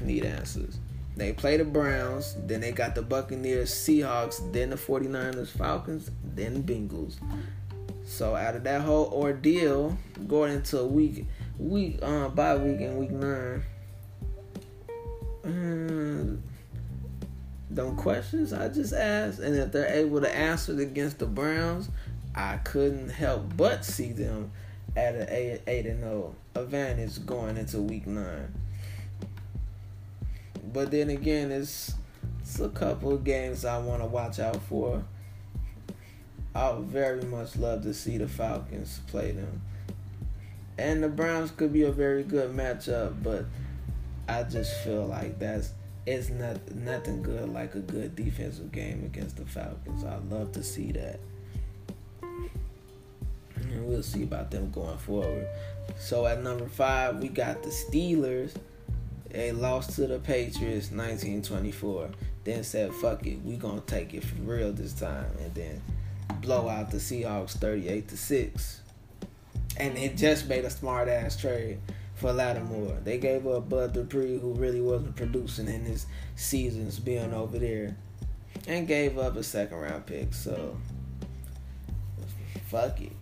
Need 0.00 0.24
answers. 0.24 0.78
They 1.18 1.32
play 1.32 1.56
the 1.56 1.64
Browns, 1.64 2.36
then 2.46 2.60
they 2.60 2.70
got 2.70 2.94
the 2.94 3.02
Buccaneers, 3.02 3.72
Seahawks, 3.74 4.52
then 4.52 4.70
the 4.70 4.76
49ers, 4.76 5.48
Falcons, 5.48 6.12
then 6.22 6.62
Bengals. 6.62 7.16
So 8.06 8.36
out 8.36 8.54
of 8.54 8.62
that 8.62 8.82
whole 8.82 9.06
ordeal, 9.12 9.98
going 10.28 10.52
into 10.52 10.84
week 10.84 11.26
week 11.58 11.98
uh 12.02 12.28
bye 12.28 12.56
week 12.56 12.80
in 12.80 12.96
week 12.98 13.10
nine, 13.10 13.64
mm, 15.42 16.40
them 17.68 17.96
questions 17.96 18.52
I 18.52 18.68
just 18.68 18.92
asked, 18.94 19.40
and 19.40 19.56
if 19.56 19.72
they're 19.72 19.92
able 19.92 20.20
to 20.20 20.32
answer 20.32 20.72
it 20.72 20.80
against 20.80 21.18
the 21.18 21.26
Browns, 21.26 21.88
I 22.32 22.58
couldn't 22.58 23.08
help 23.08 23.56
but 23.56 23.84
see 23.84 24.12
them 24.12 24.52
at 24.96 25.16
an 25.16 25.28
eight, 25.30 25.62
eight 25.66 25.86
and 25.86 26.00
zero 26.00 26.36
oh 26.54 26.60
advantage 26.60 27.26
going 27.26 27.56
into 27.56 27.80
week 27.80 28.06
nine. 28.06 28.54
But 30.72 30.90
then 30.90 31.10
again, 31.10 31.50
it's 31.50 31.94
it's 32.40 32.60
a 32.60 32.68
couple 32.68 33.12
of 33.12 33.24
games 33.24 33.64
I 33.64 33.78
want 33.78 34.02
to 34.02 34.06
watch 34.06 34.38
out 34.38 34.62
for. 34.62 35.04
I 36.54 36.70
would 36.70 36.86
very 36.86 37.22
much 37.22 37.56
love 37.56 37.82
to 37.82 37.94
see 37.94 38.18
the 38.18 38.26
Falcons 38.26 39.00
play 39.06 39.32
them. 39.32 39.62
And 40.78 41.02
the 41.02 41.08
Browns 41.08 41.50
could 41.50 41.72
be 41.72 41.82
a 41.82 41.92
very 41.92 42.22
good 42.22 42.50
matchup, 42.56 43.22
but 43.22 43.44
I 44.28 44.44
just 44.44 44.74
feel 44.82 45.06
like 45.06 45.38
that's 45.38 45.72
it's 46.06 46.30
not 46.30 46.74
nothing 46.74 47.22
good 47.22 47.52
like 47.52 47.74
a 47.74 47.80
good 47.80 48.16
defensive 48.16 48.72
game 48.72 49.04
against 49.04 49.36
the 49.36 49.44
Falcons. 49.44 50.04
I 50.04 50.16
love 50.30 50.52
to 50.52 50.62
see 50.62 50.92
that. 50.92 51.20
And 52.22 53.86
we'll 53.86 54.02
see 54.02 54.22
about 54.22 54.50
them 54.50 54.70
going 54.70 54.96
forward. 54.98 55.46
So 55.98 56.26
at 56.26 56.42
number 56.42 56.66
five, 56.66 57.20
we 57.20 57.28
got 57.28 57.62
the 57.62 57.68
Steelers. 57.68 58.54
They 59.30 59.52
lost 59.52 59.92
to 59.96 60.06
the 60.06 60.18
Patriots 60.18 60.90
1924. 60.90 62.10
Then 62.44 62.64
said, 62.64 62.94
fuck 62.94 63.26
it, 63.26 63.42
we 63.44 63.56
gonna 63.56 63.80
take 63.82 64.14
it 64.14 64.24
for 64.24 64.36
real 64.36 64.72
this 64.72 64.94
time. 64.94 65.26
And 65.40 65.54
then 65.54 65.82
blow 66.40 66.68
out 66.68 66.90
the 66.90 66.96
Seahawks 66.98 67.56
38 67.56 68.08
to 68.08 68.16
6. 68.16 68.80
And 69.76 69.96
it 69.98 70.16
just 70.16 70.48
made 70.48 70.64
a 70.64 70.70
smart 70.70 71.08
ass 71.08 71.36
trade 71.36 71.78
for 72.14 72.32
Lattimore. 72.32 72.98
They 73.04 73.18
gave 73.18 73.46
up 73.46 73.68
Bud 73.68 73.92
Dupree, 73.92 74.38
who 74.38 74.54
really 74.54 74.80
wasn't 74.80 75.14
producing 75.14 75.68
in 75.68 75.84
his 75.84 76.06
seasons 76.34 76.98
being 76.98 77.32
over 77.32 77.58
there, 77.58 77.96
and 78.66 78.88
gave 78.88 79.18
up 79.18 79.36
a 79.36 79.42
second 79.42 79.76
round 79.78 80.06
pick. 80.06 80.34
So 80.34 80.76
fuck 82.66 83.00
it. 83.00 83.12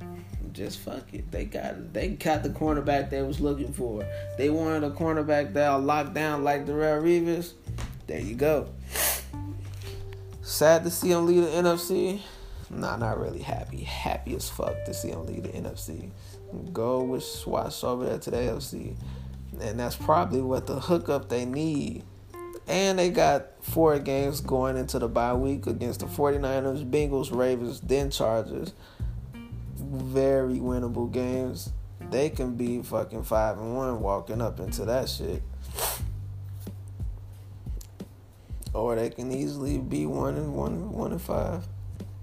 Just 0.56 0.78
fuck 0.78 1.12
it. 1.12 1.30
They 1.30 1.44
got 1.44 1.92
they 1.92 2.08
got 2.08 2.42
the 2.42 2.48
cornerback 2.48 3.10
they 3.10 3.22
was 3.22 3.40
looking 3.40 3.72
for. 3.72 4.04
They 4.38 4.50
wanted 4.50 4.84
a 4.84 4.90
cornerback 4.90 5.52
that'll 5.52 5.80
lock 5.80 6.14
down 6.14 6.44
like 6.44 6.66
Darrelle 6.66 7.02
Revis. 7.02 7.52
There 8.06 8.20
you 8.20 8.34
go. 8.34 8.68
Sad 10.42 10.84
to 10.84 10.90
see 10.90 11.10
him 11.10 11.26
leave 11.26 11.42
the 11.42 11.50
NFC. 11.50 12.20
Nah, 12.70 12.96
not 12.96 13.20
really 13.20 13.42
happy. 13.42 13.82
Happy 13.82 14.34
as 14.34 14.48
fuck 14.48 14.84
to 14.86 14.94
see 14.94 15.10
him 15.10 15.26
leave 15.26 15.42
the 15.42 15.50
NFC 15.50 16.10
go 16.72 17.02
with 17.02 17.24
Swatch 17.24 17.82
over 17.84 18.04
there 18.04 18.18
to 18.18 18.30
the 18.30 18.36
AFC. 18.36 18.96
And 19.60 19.80
that's 19.80 19.96
probably 19.96 20.42
what 20.42 20.66
the 20.66 20.80
hookup 20.80 21.28
they 21.28 21.44
need. 21.44 22.04
And 22.68 22.98
they 22.98 23.10
got 23.10 23.46
four 23.62 23.98
games 23.98 24.40
going 24.40 24.76
into 24.76 24.98
the 24.98 25.08
bye 25.08 25.34
week 25.34 25.66
against 25.66 26.00
the 26.00 26.06
49ers, 26.06 26.88
Bengals, 26.90 27.34
Ravens, 27.34 27.80
then 27.80 28.10
Chargers. 28.10 28.72
Very 29.76 30.58
winnable 30.58 31.12
games. 31.12 31.72
They 32.10 32.30
can 32.30 32.56
be 32.56 32.82
fucking 32.82 33.24
five 33.24 33.58
and 33.58 33.76
one 33.76 34.00
walking 34.00 34.40
up 34.40 34.60
into 34.60 34.84
that 34.84 35.08
shit. 35.08 35.42
Or 38.72 38.94
they 38.94 39.10
can 39.10 39.32
easily 39.32 39.78
be 39.78 40.06
one 40.06 40.36
and 40.36 40.54
one 40.54 40.92
one 40.92 41.12
and 41.12 41.22
five. 41.22 41.64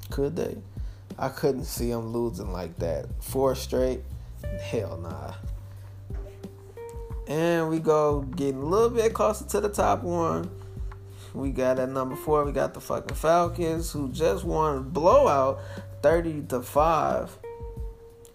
Could 0.09 0.35
they? 0.35 0.57
I 1.17 1.29
couldn't 1.29 1.65
see 1.65 1.89
them 1.89 2.13
losing 2.13 2.51
like 2.51 2.75
that. 2.77 3.05
Four 3.21 3.55
straight. 3.55 4.01
Hell 4.61 4.97
nah. 4.97 5.33
And 7.27 7.69
we 7.69 7.79
go 7.79 8.21
getting 8.21 8.61
a 8.61 8.65
little 8.65 8.89
bit 8.89 9.13
closer 9.13 9.45
to 9.45 9.61
the 9.61 9.69
top 9.69 10.03
one. 10.03 10.49
We 11.33 11.49
got 11.49 11.79
at 11.79 11.89
number 11.89 12.15
four, 12.15 12.45
we 12.45 12.51
got 12.51 12.75
the 12.75 12.81
fucking 12.81 13.15
Falcons 13.15 13.91
who 13.91 14.09
just 14.09 14.43
won 14.43 14.89
blowout 14.89 15.59
30 16.03 16.43
to 16.49 16.61
5. 16.61 17.39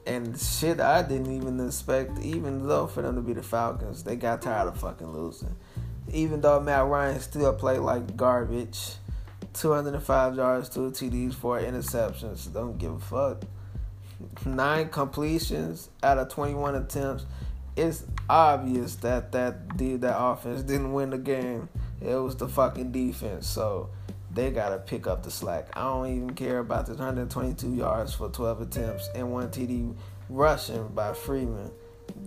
And 0.09 0.41
shit, 0.41 0.81
I 0.81 1.03
didn't 1.03 1.31
even 1.37 1.61
expect, 1.61 2.19
even 2.21 2.67
though 2.67 2.87
for 2.87 3.03
them 3.03 3.17
to 3.17 3.21
be 3.21 3.35
the 3.35 3.43
Falcons, 3.43 4.03
they 4.03 4.17
got 4.17 4.41
tired 4.41 4.69
of 4.69 4.81
fucking 4.81 5.13
losing. 5.13 5.55
Even 6.11 6.41
though 6.41 6.59
Matt 6.61 6.87
Ryan 6.87 7.21
still 7.21 7.53
played 7.53 7.81
like 7.81 8.17
garbage, 8.17 8.95
205 9.53 10.37
yards, 10.37 10.71
two 10.71 10.91
TDs, 10.91 11.35
four 11.35 11.61
interceptions. 11.61 12.51
Don't 12.51 12.79
give 12.79 12.93
a 12.93 12.99
fuck. 12.99 13.43
nine 14.47 14.89
completions 14.89 15.91
out 16.03 16.17
of 16.17 16.31
21 16.31 16.77
attempts. 16.77 17.27
It's 17.77 18.05
obvious 18.31 18.97
that 18.97 19.33
that 19.33 19.77
dude, 19.77 20.01
that 20.01 20.19
offense 20.19 20.63
didn't 20.63 20.95
win 20.95 21.11
the 21.11 21.19
game. 21.19 21.69
It 22.01 22.15
was 22.15 22.35
the 22.35 22.49
fucking 22.49 22.93
defense. 22.93 23.47
So 23.47 23.91
they 24.39 24.53
gotta 24.53 24.79
pick 24.79 25.09
up 25.09 25.25
the 25.25 25.33
slack. 25.33 25.69
I 25.75 25.83
don't 25.83 26.07
even 26.15 26.31
care 26.31 26.61
about 26.61 26.87
the 26.87 26.93
122 26.93 27.75
yards 27.75 28.15
for 28.15 28.29
12 28.29 28.61
attempts 28.61 29.09
and 29.13 29.33
one 29.33 29.49
TD 29.49 29.97
rushing 30.29 30.87
by 30.89 31.13
Freeman. 31.13 31.73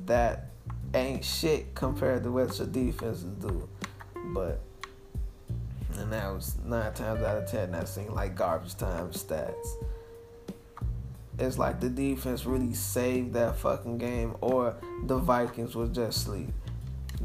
That 0.08 0.48
ain't 0.94 1.24
shit 1.24 1.74
compared 1.74 2.24
to 2.24 2.32
what 2.34 2.58
your 2.58 2.68
defenses 2.68 3.36
do. 3.36 3.70
But 4.34 4.60
and 5.98 6.12
that 6.12 6.28
was 6.34 6.58
nine 6.66 6.94
times 6.94 7.22
out 7.22 7.38
of 7.38 7.50
ten 7.50 7.72
that 7.72 7.88
seemed 7.88 8.10
like 8.10 8.36
garbage 8.36 8.76
time 8.76 9.12
stats. 9.12 9.76
It's 11.40 11.58
like 11.58 11.80
the 11.80 11.90
defense 11.90 12.46
really 12.46 12.74
saved 12.74 13.34
that 13.36 13.56
fucking 13.56 14.00
game, 14.00 14.36
or 14.42 14.76
the 15.06 15.18
Vikings 15.18 15.76
was 15.76 15.90
just 15.92 16.26
sleep. 16.26 16.50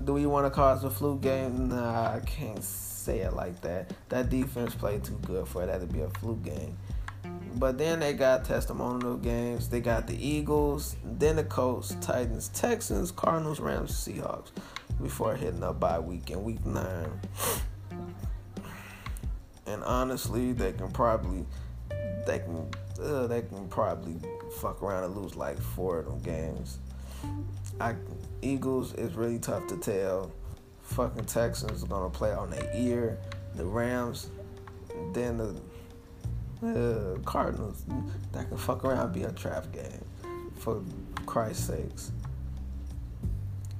Do 0.04 0.12
we 0.12 0.26
want 0.26 0.46
to 0.46 0.50
cause 0.50 0.84
a 0.84 0.90
flu 0.90 1.18
game? 1.18 1.70
Nah, 1.70 2.14
I 2.14 2.20
can't 2.20 2.62
say 3.06 3.20
it 3.20 3.34
like 3.34 3.60
that. 3.60 3.92
That 4.08 4.30
defense 4.30 4.74
played 4.74 5.04
too 5.04 5.18
good 5.24 5.46
for 5.46 5.64
that 5.64 5.80
to 5.80 5.86
be 5.86 6.00
a 6.00 6.10
fluke 6.10 6.42
game. 6.42 6.76
But 7.54 7.78
then 7.78 8.00
they 8.00 8.12
got 8.12 8.44
testimonial 8.44 9.16
games. 9.16 9.68
They 9.68 9.80
got 9.80 10.08
the 10.08 10.14
Eagles, 10.14 10.96
then 11.04 11.36
the 11.36 11.44
Colts, 11.44 11.96
Titans, 12.00 12.48
Texans, 12.48 13.12
Cardinals, 13.12 13.60
Rams, 13.60 13.92
Seahawks 13.92 14.50
before 15.00 15.36
hitting 15.36 15.62
up 15.62 15.78
by 15.78 16.00
week 16.00 16.30
in 16.30 16.42
week 16.42 16.64
nine. 16.66 17.12
And 19.66 19.82
honestly, 19.84 20.52
they 20.52 20.72
can 20.72 20.90
probably 20.90 21.46
they 22.26 22.40
can 22.40 22.68
uh, 23.00 23.26
they 23.26 23.42
can 23.42 23.68
probably 23.68 24.16
fuck 24.60 24.82
around 24.82 25.04
and 25.04 25.16
lose 25.16 25.36
like 25.36 25.60
four 25.60 26.00
of 26.00 26.06
them 26.06 26.20
games. 26.20 26.78
I 27.80 27.94
Eagles 28.42 28.94
is 28.94 29.14
really 29.14 29.38
tough 29.38 29.66
to 29.68 29.76
tell. 29.76 30.32
Fucking 30.86 31.24
Texans 31.24 31.82
are 31.82 31.86
gonna 31.86 32.10
play 32.10 32.32
on 32.32 32.50
their 32.50 32.70
ear. 32.74 33.18
The 33.54 33.64
Rams, 33.64 34.28
then 35.12 35.38
the 35.38 35.56
uh, 36.62 37.18
Cardinals 37.24 37.84
that 38.32 38.48
can 38.48 38.56
fuck 38.56 38.84
around 38.84 39.12
be 39.12 39.24
a 39.24 39.32
trap 39.32 39.72
game. 39.72 40.04
For 40.58 40.82
Christ's 41.26 41.66
sakes. 41.66 42.12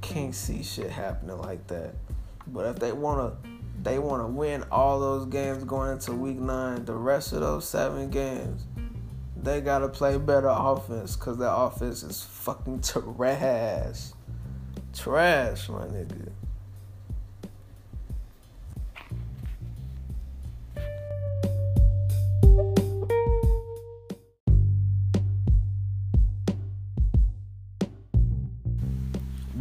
Can't 0.02 0.34
see 0.34 0.62
shit 0.62 0.90
happening 0.90 1.38
like 1.38 1.66
that. 1.68 1.94
But 2.48 2.66
if 2.66 2.78
they 2.78 2.92
wanna 2.92 3.32
they 3.82 3.98
wanna 3.98 4.26
win 4.26 4.64
all 4.70 5.00
those 5.00 5.26
games 5.26 5.64
going 5.64 5.92
into 5.92 6.12
week 6.12 6.38
nine, 6.38 6.84
the 6.84 6.94
rest 6.94 7.32
of 7.32 7.40
those 7.40 7.68
seven 7.68 8.10
games, 8.10 8.64
they 9.40 9.60
gotta 9.60 9.88
play 9.88 10.18
better 10.18 10.48
offense 10.50 11.16
because 11.16 11.38
their 11.38 11.52
offense 11.52 12.02
is 12.02 12.22
fucking 12.22 12.80
trash. 12.82 14.10
Trash, 14.92 15.68
my 15.68 15.86
nigga. 15.86 16.30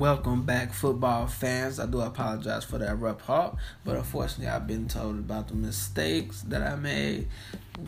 Welcome 0.06 0.44
back, 0.44 0.72
football 0.72 1.26
fans. 1.26 1.80
I 1.80 1.88
do 1.88 2.00
apologize 2.00 2.64
for 2.64 2.78
that 2.78 3.00
rough 3.00 3.22
halt, 3.22 3.56
but 3.84 3.96
unfortunately, 3.96 4.46
I've 4.46 4.68
been 4.68 4.88
told 4.88 5.18
about 5.18 5.48
the 5.48 5.56
mistakes 5.56 6.42
that 6.42 6.62
I 6.62 6.76
made. 6.76 7.28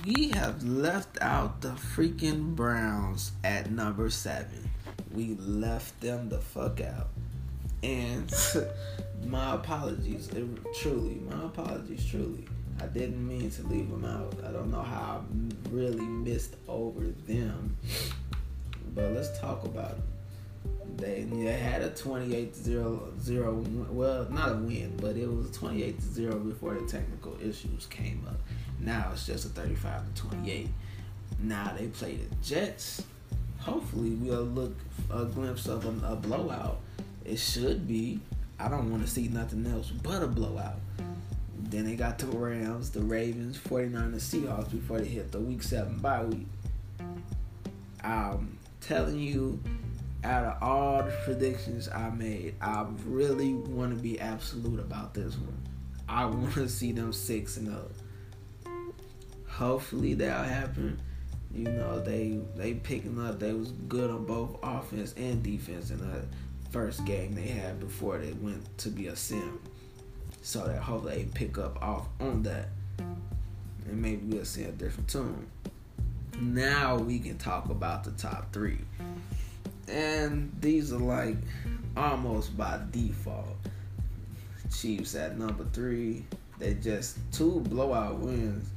We 0.03 0.29
have 0.29 0.63
left 0.63 1.21
out 1.21 1.61
the 1.61 1.73
freaking 1.73 2.55
Browns 2.55 3.33
at 3.43 3.69
number 3.69 4.09
seven. 4.09 4.67
We 5.13 5.35
left 5.35 6.01
them 6.01 6.29
the 6.29 6.39
fuck 6.39 6.81
out. 6.81 7.09
And 7.83 8.33
my 9.27 9.53
apologies, 9.53 10.29
it, 10.29 10.47
truly, 10.73 11.21
my 11.29 11.45
apologies, 11.45 12.03
truly. 12.03 12.47
I 12.81 12.87
didn't 12.87 13.27
mean 13.27 13.51
to 13.51 13.67
leave 13.67 13.91
them 13.91 14.05
out. 14.05 14.33
I 14.43 14.51
don't 14.51 14.71
know 14.71 14.81
how 14.81 15.21
I 15.21 15.69
really 15.69 16.07
missed 16.07 16.55
over 16.67 17.13
them. 17.27 17.77
But 18.95 19.11
let's 19.11 19.39
talk 19.39 19.65
about 19.65 19.91
it 19.91 20.16
they 20.95 21.23
they 21.23 21.53
had 21.53 21.81
a 21.81 21.89
28-0, 21.89 23.89
well, 23.89 24.27
not 24.29 24.53
a 24.53 24.55
win, 24.55 24.97
but 25.01 25.17
it 25.17 25.27
was 25.27 25.51
28 25.51 26.01
0 26.01 26.39
before 26.39 26.75
the 26.75 26.87
technical 26.87 27.35
issues 27.41 27.85
came 27.87 28.25
up. 28.27 28.39
Now 28.79 29.09
it's 29.11 29.25
just 29.25 29.45
a 29.45 29.49
35 29.49 30.15
to 30.15 30.21
28. 30.21 30.69
Now 31.39 31.73
they 31.77 31.87
play 31.87 32.15
the 32.15 32.35
Jets. 32.37 33.03
Hopefully, 33.59 34.11
we'll 34.11 34.43
look 34.43 34.75
a 35.11 35.25
glimpse 35.25 35.67
of 35.67 35.85
a, 35.85 36.13
a 36.13 36.15
blowout. 36.15 36.79
It 37.25 37.37
should 37.37 37.87
be. 37.87 38.19
I 38.59 38.69
don't 38.69 38.89
want 38.89 39.05
to 39.05 39.09
see 39.09 39.27
nothing 39.27 39.67
else 39.67 39.89
but 39.89 40.23
a 40.23 40.27
blowout. 40.27 40.79
Then 41.59 41.85
they 41.85 41.95
got 41.95 42.17
the 42.17 42.27
Rams, 42.27 42.91
the 42.91 43.01
Ravens, 43.01 43.57
49 43.57 44.11
the 44.11 44.17
Seahawks 44.17 44.71
before 44.71 44.99
they 44.99 45.07
hit 45.07 45.31
the 45.31 45.39
week 45.39 45.61
seven 45.61 45.97
bye 45.97 46.23
week. 46.23 46.47
I'm 48.03 48.57
telling 48.79 49.19
you, 49.19 49.59
out 50.27 50.43
of 50.43 50.61
all 50.61 51.03
the 51.03 51.11
predictions 51.23 51.87
I 51.87 52.09
made, 52.09 52.55
I 52.59 52.85
really 53.05 53.53
want 53.53 53.95
to 53.95 54.01
be 54.01 54.19
absolute 54.19 54.79
about 54.79 55.13
this 55.13 55.35
one. 55.35 55.57
I 56.09 56.25
want 56.25 56.53
to 56.55 56.67
see 56.67 56.91
them 56.91 57.13
six 57.13 57.55
and 57.55 57.73
up. 57.73 57.91
Hopefully 59.47 60.15
that'll 60.15 60.43
happen. 60.43 60.99
You 61.53 61.63
know 61.63 61.99
they 61.99 62.39
they 62.55 62.73
picking 62.73 63.19
up. 63.25 63.39
They 63.39 63.53
was 63.53 63.71
good 63.71 64.11
on 64.11 64.25
both 64.25 64.57
offense 64.61 65.13
and 65.15 65.41
defense 65.41 65.91
in 65.91 65.99
the 65.99 66.25
first 66.71 67.05
game 67.05 67.33
they 67.33 67.47
had 67.47 67.79
before 67.79 68.17
they 68.17 68.33
went 68.33 68.77
to 68.79 68.89
be 68.89 69.07
a 69.07 69.15
sim. 69.15 69.59
So 70.41 70.67
that 70.67 70.81
hopefully 70.81 71.23
they 71.23 71.23
pick 71.23 71.57
up 71.57 71.81
off 71.81 72.07
on 72.19 72.43
that, 72.43 72.67
and 72.99 74.01
maybe 74.01 74.25
we'll 74.25 74.45
see 74.45 74.63
a 74.63 74.71
different 74.71 75.09
tune. 75.09 75.47
Now 76.39 76.97
we 76.97 77.17
can 77.17 77.37
talk 77.37 77.69
about 77.69 78.03
the 78.03 78.11
top 78.11 78.51
three 78.53 78.79
and 79.87 80.51
these 80.59 80.93
are 80.93 80.99
like 80.99 81.37
almost 81.95 82.57
by 82.57 82.79
default. 82.91 83.57
Chiefs 84.73 85.15
at 85.15 85.37
number 85.37 85.65
three. 85.73 86.25
They 86.59 86.73
just 86.75 87.17
two 87.31 87.61
blowout 87.61 88.19
wins, 88.19 88.69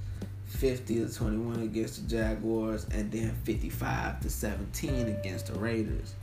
fifty 0.46 0.96
to 0.96 1.12
twenty 1.12 1.38
one 1.38 1.62
against 1.62 2.02
the 2.02 2.16
Jaguars, 2.16 2.86
and 2.92 3.10
then 3.10 3.34
fifty 3.44 3.70
five 3.70 4.20
to 4.20 4.30
seventeen 4.30 5.08
against 5.08 5.46
the 5.46 5.58
Raiders. 5.58 6.14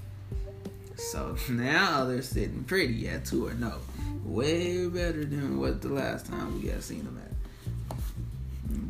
So 0.96 1.36
now 1.50 2.06
they're 2.06 2.22
sitting 2.22 2.64
pretty 2.64 3.08
at 3.08 3.26
two 3.26 3.48
or 3.48 3.52
oh. 3.52 3.56
no, 3.56 3.74
way 4.26 4.88
better 4.88 5.26
than 5.26 5.60
what 5.60 5.82
the 5.82 5.90
last 5.90 6.28
time 6.28 6.62
we 6.62 6.70
had 6.70 6.84
seen 6.84 7.04
them 7.04 7.20
at. 7.24 7.28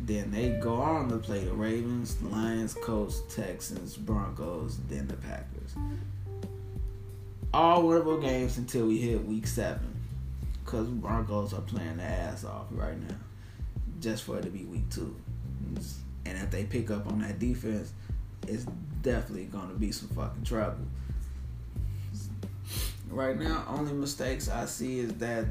Then 0.06 0.30
they 0.30 0.50
go 0.60 0.74
on 0.74 1.10
to 1.10 1.18
play 1.18 1.44
the 1.44 1.52
Ravens, 1.52 2.20
Lions, 2.22 2.74
Colts, 2.74 3.22
Texans, 3.28 3.96
Broncos, 3.96 4.78
then 4.88 5.06
the 5.06 5.16
Packers. 5.16 5.57
All 7.52 7.82
winnable 7.84 8.20
games 8.20 8.58
until 8.58 8.86
we 8.86 8.98
hit 8.98 9.24
week 9.24 9.46
seven. 9.46 9.94
Because 10.64 10.88
Broncos 10.88 11.54
are 11.54 11.62
playing 11.62 11.96
their 11.96 12.06
ass 12.06 12.44
off 12.44 12.66
right 12.70 12.98
now. 13.00 13.16
Just 14.00 14.24
for 14.24 14.38
it 14.38 14.42
to 14.42 14.50
be 14.50 14.64
week 14.64 14.88
two. 14.90 15.16
And 16.26 16.38
if 16.38 16.50
they 16.50 16.64
pick 16.64 16.90
up 16.90 17.06
on 17.06 17.20
that 17.20 17.38
defense, 17.38 17.92
it's 18.46 18.66
definitely 19.02 19.44
going 19.44 19.68
to 19.68 19.74
be 19.74 19.92
some 19.92 20.08
fucking 20.08 20.44
trouble. 20.44 20.86
Right 23.10 23.38
now, 23.38 23.64
only 23.68 23.94
mistakes 23.94 24.48
I 24.48 24.66
see 24.66 25.00
is 25.00 25.14
that 25.14 25.46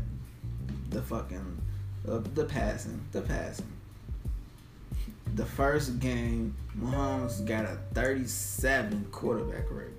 the 0.89 1.01
fucking 1.01 1.61
uh, 2.07 2.19
the 2.35 2.45
passing, 2.45 3.01
the 3.11 3.21
passing 3.21 3.65
the 5.37 5.45
first 5.45 5.99
game, 5.99 6.55
Mahomes 6.79 7.45
got 7.45 7.65
a 7.65 7.77
37 7.93 9.07
quarterback 9.11 9.69
rate, 9.69 9.93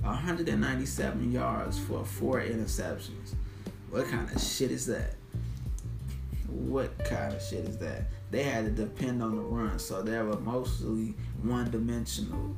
197 0.00 1.32
yards 1.32 1.78
for 1.78 2.04
four 2.04 2.40
interceptions. 2.40 3.34
What 3.90 4.08
kind 4.08 4.30
of 4.30 4.40
shit 4.40 4.70
is 4.70 4.86
that? 4.86 5.14
What 6.46 6.98
kind 7.04 7.34
of 7.34 7.42
shit 7.42 7.64
is 7.64 7.78
that? 7.78 8.04
They 8.30 8.42
had 8.42 8.64
to 8.64 8.70
depend 8.70 9.22
on 9.22 9.36
the 9.36 9.42
run, 9.42 9.78
so 9.78 10.02
they 10.02 10.18
were 10.18 10.38
mostly 10.40 11.14
one 11.42 11.70
dimensional. 11.70 12.54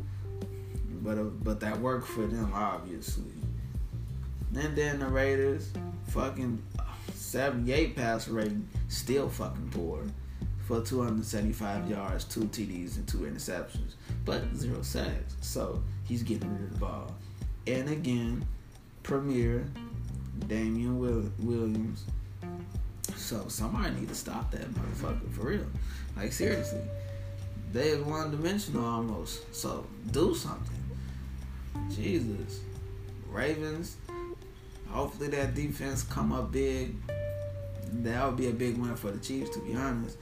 But 1.02 1.18
uh, 1.18 1.24
but 1.24 1.60
that 1.60 1.80
worked 1.80 2.08
for 2.08 2.26
them, 2.26 2.52
obviously. 2.54 3.32
And 4.54 4.76
then 4.76 4.98
the 4.98 5.06
Raiders, 5.06 5.70
fucking 6.08 6.60
78 7.14 7.94
pass 7.94 8.26
rating, 8.26 8.68
still 8.88 9.28
fucking 9.28 9.70
poor 9.70 10.02
for 10.70 10.80
275 10.80 11.90
yards, 11.90 12.24
two 12.24 12.42
TDs, 12.42 12.96
and 12.96 13.06
two 13.08 13.18
interceptions, 13.18 13.94
but 14.24 14.42
zero 14.54 14.82
sacks. 14.82 15.36
So 15.40 15.82
he's 16.04 16.22
getting 16.22 16.52
rid 16.52 16.62
of 16.62 16.72
the 16.74 16.78
ball. 16.78 17.14
And 17.66 17.88
again, 17.88 18.44
Premier 19.02 19.66
Damien 20.46 20.98
Williams. 20.98 22.04
So 23.16 23.46
somebody 23.48 23.94
need 23.94 24.08
to 24.08 24.14
stop 24.14 24.50
that 24.50 24.68
motherfucker 24.72 25.30
for 25.32 25.42
real. 25.42 25.66
Like 26.16 26.32
seriously. 26.32 26.80
they're 27.72 28.02
one 28.02 28.30
dimensional 28.30 28.84
almost. 28.84 29.54
So 29.54 29.86
do 30.10 30.34
something. 30.34 30.76
Jesus. 31.90 32.60
Ravens. 33.28 33.96
Hopefully 34.88 35.28
that 35.28 35.54
defense 35.54 36.02
come 36.02 36.32
up 36.32 36.50
big. 36.50 36.96
That 38.02 38.26
would 38.26 38.36
be 38.36 38.48
a 38.48 38.52
big 38.52 38.76
win 38.76 38.96
for 38.96 39.10
the 39.10 39.18
Chiefs, 39.18 39.50
to 39.50 39.60
be 39.60 39.74
honest. 39.74 40.16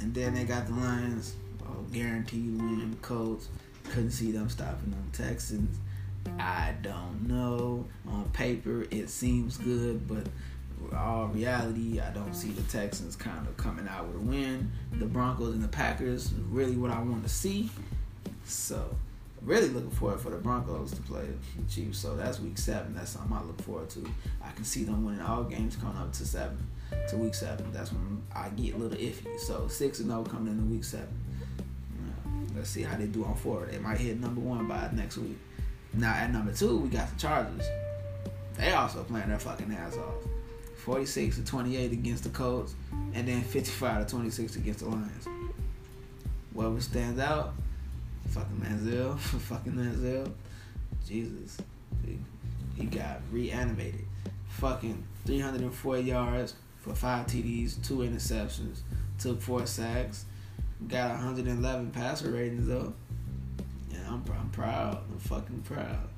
And 0.00 0.12
then 0.12 0.34
they 0.34 0.44
got 0.44 0.66
the 0.66 0.74
Lions. 0.74 1.34
Oh, 1.66 1.82
guaranteed 1.92 2.58
win. 2.58 2.96
Colts. 3.02 3.48
Couldn't 3.84 4.10
see 4.10 4.32
them 4.32 4.48
stopping 4.48 4.90
them 4.90 5.08
Texans. 5.12 5.78
I 6.38 6.74
don't 6.82 7.28
know. 7.28 7.86
On 8.08 8.28
paper, 8.32 8.86
it 8.90 9.08
seems 9.08 9.56
good, 9.56 10.08
but 10.08 10.26
all 10.96 11.28
reality, 11.28 12.00
I 12.00 12.10
don't 12.10 12.34
see 12.34 12.48
the 12.48 12.62
Texans 12.62 13.16
kind 13.16 13.46
of 13.46 13.56
coming 13.56 13.86
out 13.88 14.06
with 14.06 14.16
a 14.16 14.20
win. 14.20 14.70
The 14.92 15.06
Broncos 15.06 15.54
and 15.54 15.62
the 15.62 15.68
Packers, 15.68 16.32
really 16.50 16.76
what 16.76 16.90
I 16.90 17.00
want 17.00 17.22
to 17.22 17.28
see. 17.28 17.70
So, 18.44 18.96
really 19.42 19.68
looking 19.68 19.90
forward 19.90 20.20
for 20.20 20.30
the 20.30 20.36
Broncos 20.36 20.92
to 20.92 21.02
play 21.02 21.26
the 21.56 21.72
Chiefs. 21.72 21.98
So 21.98 22.16
that's 22.16 22.40
week 22.40 22.58
seven. 22.58 22.94
That's 22.94 23.10
something 23.10 23.36
I 23.36 23.42
look 23.42 23.60
forward 23.62 23.90
to. 23.90 24.06
I 24.42 24.50
can 24.52 24.64
see 24.64 24.84
them 24.84 25.04
winning 25.04 25.20
all 25.20 25.44
games 25.44 25.76
coming 25.76 25.96
up 25.96 26.12
to 26.14 26.26
seven, 26.26 26.66
to 27.08 27.16
week 27.16 27.34
seven. 27.34 27.70
That's 27.72 27.92
when 27.92 28.22
I 28.34 28.48
get 28.50 28.74
a 28.74 28.78
little 28.78 28.98
iffy. 28.98 29.38
So 29.38 29.68
six 29.68 30.00
and 30.00 30.08
zero 30.08 30.24
oh 30.26 30.30
coming 30.30 30.52
into 30.52 30.64
week 30.64 30.84
seven. 30.84 31.08
Let's 32.64 32.72
see 32.72 32.82
how 32.82 32.96
they 32.96 33.04
do 33.04 33.22
on 33.26 33.34
four. 33.34 33.68
They 33.70 33.76
might 33.76 33.98
hit 33.98 34.18
number 34.18 34.40
one 34.40 34.66
by 34.66 34.88
next 34.94 35.18
week. 35.18 35.36
Now 35.92 36.14
at 36.14 36.32
number 36.32 36.50
two, 36.50 36.78
we 36.78 36.88
got 36.88 37.10
the 37.10 37.20
Chargers. 37.20 37.68
They 38.56 38.72
also 38.72 39.04
playing 39.04 39.28
their 39.28 39.38
fucking 39.38 39.70
ass 39.70 39.98
off. 39.98 40.14
46 40.78 41.36
to 41.36 41.44
28 41.44 41.92
against 41.92 42.24
the 42.24 42.30
Colts, 42.30 42.74
and 43.12 43.28
then 43.28 43.42
55 43.42 44.06
to 44.06 44.10
26 44.10 44.56
against 44.56 44.80
the 44.80 44.86
Lions. 44.86 45.28
Whoever 46.54 46.80
stands 46.80 47.20
out, 47.20 47.52
fucking 48.28 48.56
Manziel, 48.56 49.18
fucking 49.18 49.72
Manziel, 49.74 50.32
Jesus, 51.06 51.58
he, 52.06 52.18
he 52.76 52.86
got 52.86 53.20
reanimated. 53.30 54.06
Fucking 54.48 55.04
304 55.26 55.98
yards 55.98 56.54
for 56.78 56.94
five 56.94 57.26
TDs, 57.26 57.86
two 57.86 57.98
interceptions, 57.98 58.78
took 59.18 59.42
four 59.42 59.66
sacks, 59.66 60.24
got 60.88 61.10
111 61.10 61.90
passer 61.90 62.30
ratings 62.30 62.66
though. 62.66 62.92
Yeah, 63.90 63.98
I'm, 64.08 64.24
I'm 64.38 64.50
proud. 64.50 64.98
I'm 65.10 65.18
fucking 65.18 65.62
proud. 65.62 66.08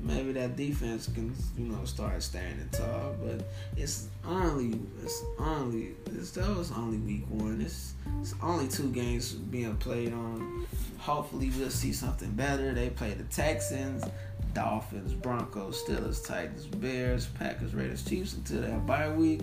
Maybe 0.00 0.30
that 0.32 0.56
defense 0.56 1.08
can, 1.12 1.34
you 1.56 1.64
know, 1.66 1.84
start 1.84 2.22
standing 2.22 2.68
tall, 2.70 3.16
but 3.20 3.44
it's 3.76 4.08
only, 4.24 4.78
it's 5.02 5.24
only, 5.40 5.96
it's 6.06 6.30
that 6.32 6.56
was 6.56 6.70
only 6.70 6.98
week 6.98 7.24
one. 7.28 7.60
It's, 7.60 7.94
it's 8.20 8.34
only 8.40 8.68
two 8.68 8.92
games 8.92 9.32
being 9.32 9.76
played 9.78 10.12
on. 10.12 10.66
Hopefully, 10.98 11.50
we'll 11.58 11.70
see 11.70 11.92
something 11.92 12.30
better. 12.32 12.74
They 12.74 12.90
play 12.90 13.14
the 13.14 13.24
Texans, 13.24 14.04
Dolphins, 14.54 15.14
Broncos, 15.14 15.82
Steelers, 15.82 16.24
Titans, 16.24 16.66
Bears, 16.66 17.26
Packers, 17.26 17.74
Raiders, 17.74 18.04
Chiefs 18.04 18.34
until 18.34 18.60
that 18.62 18.86
bye 18.86 19.08
week, 19.08 19.40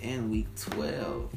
and 0.00 0.30
week 0.30 0.46
12. 0.56 1.30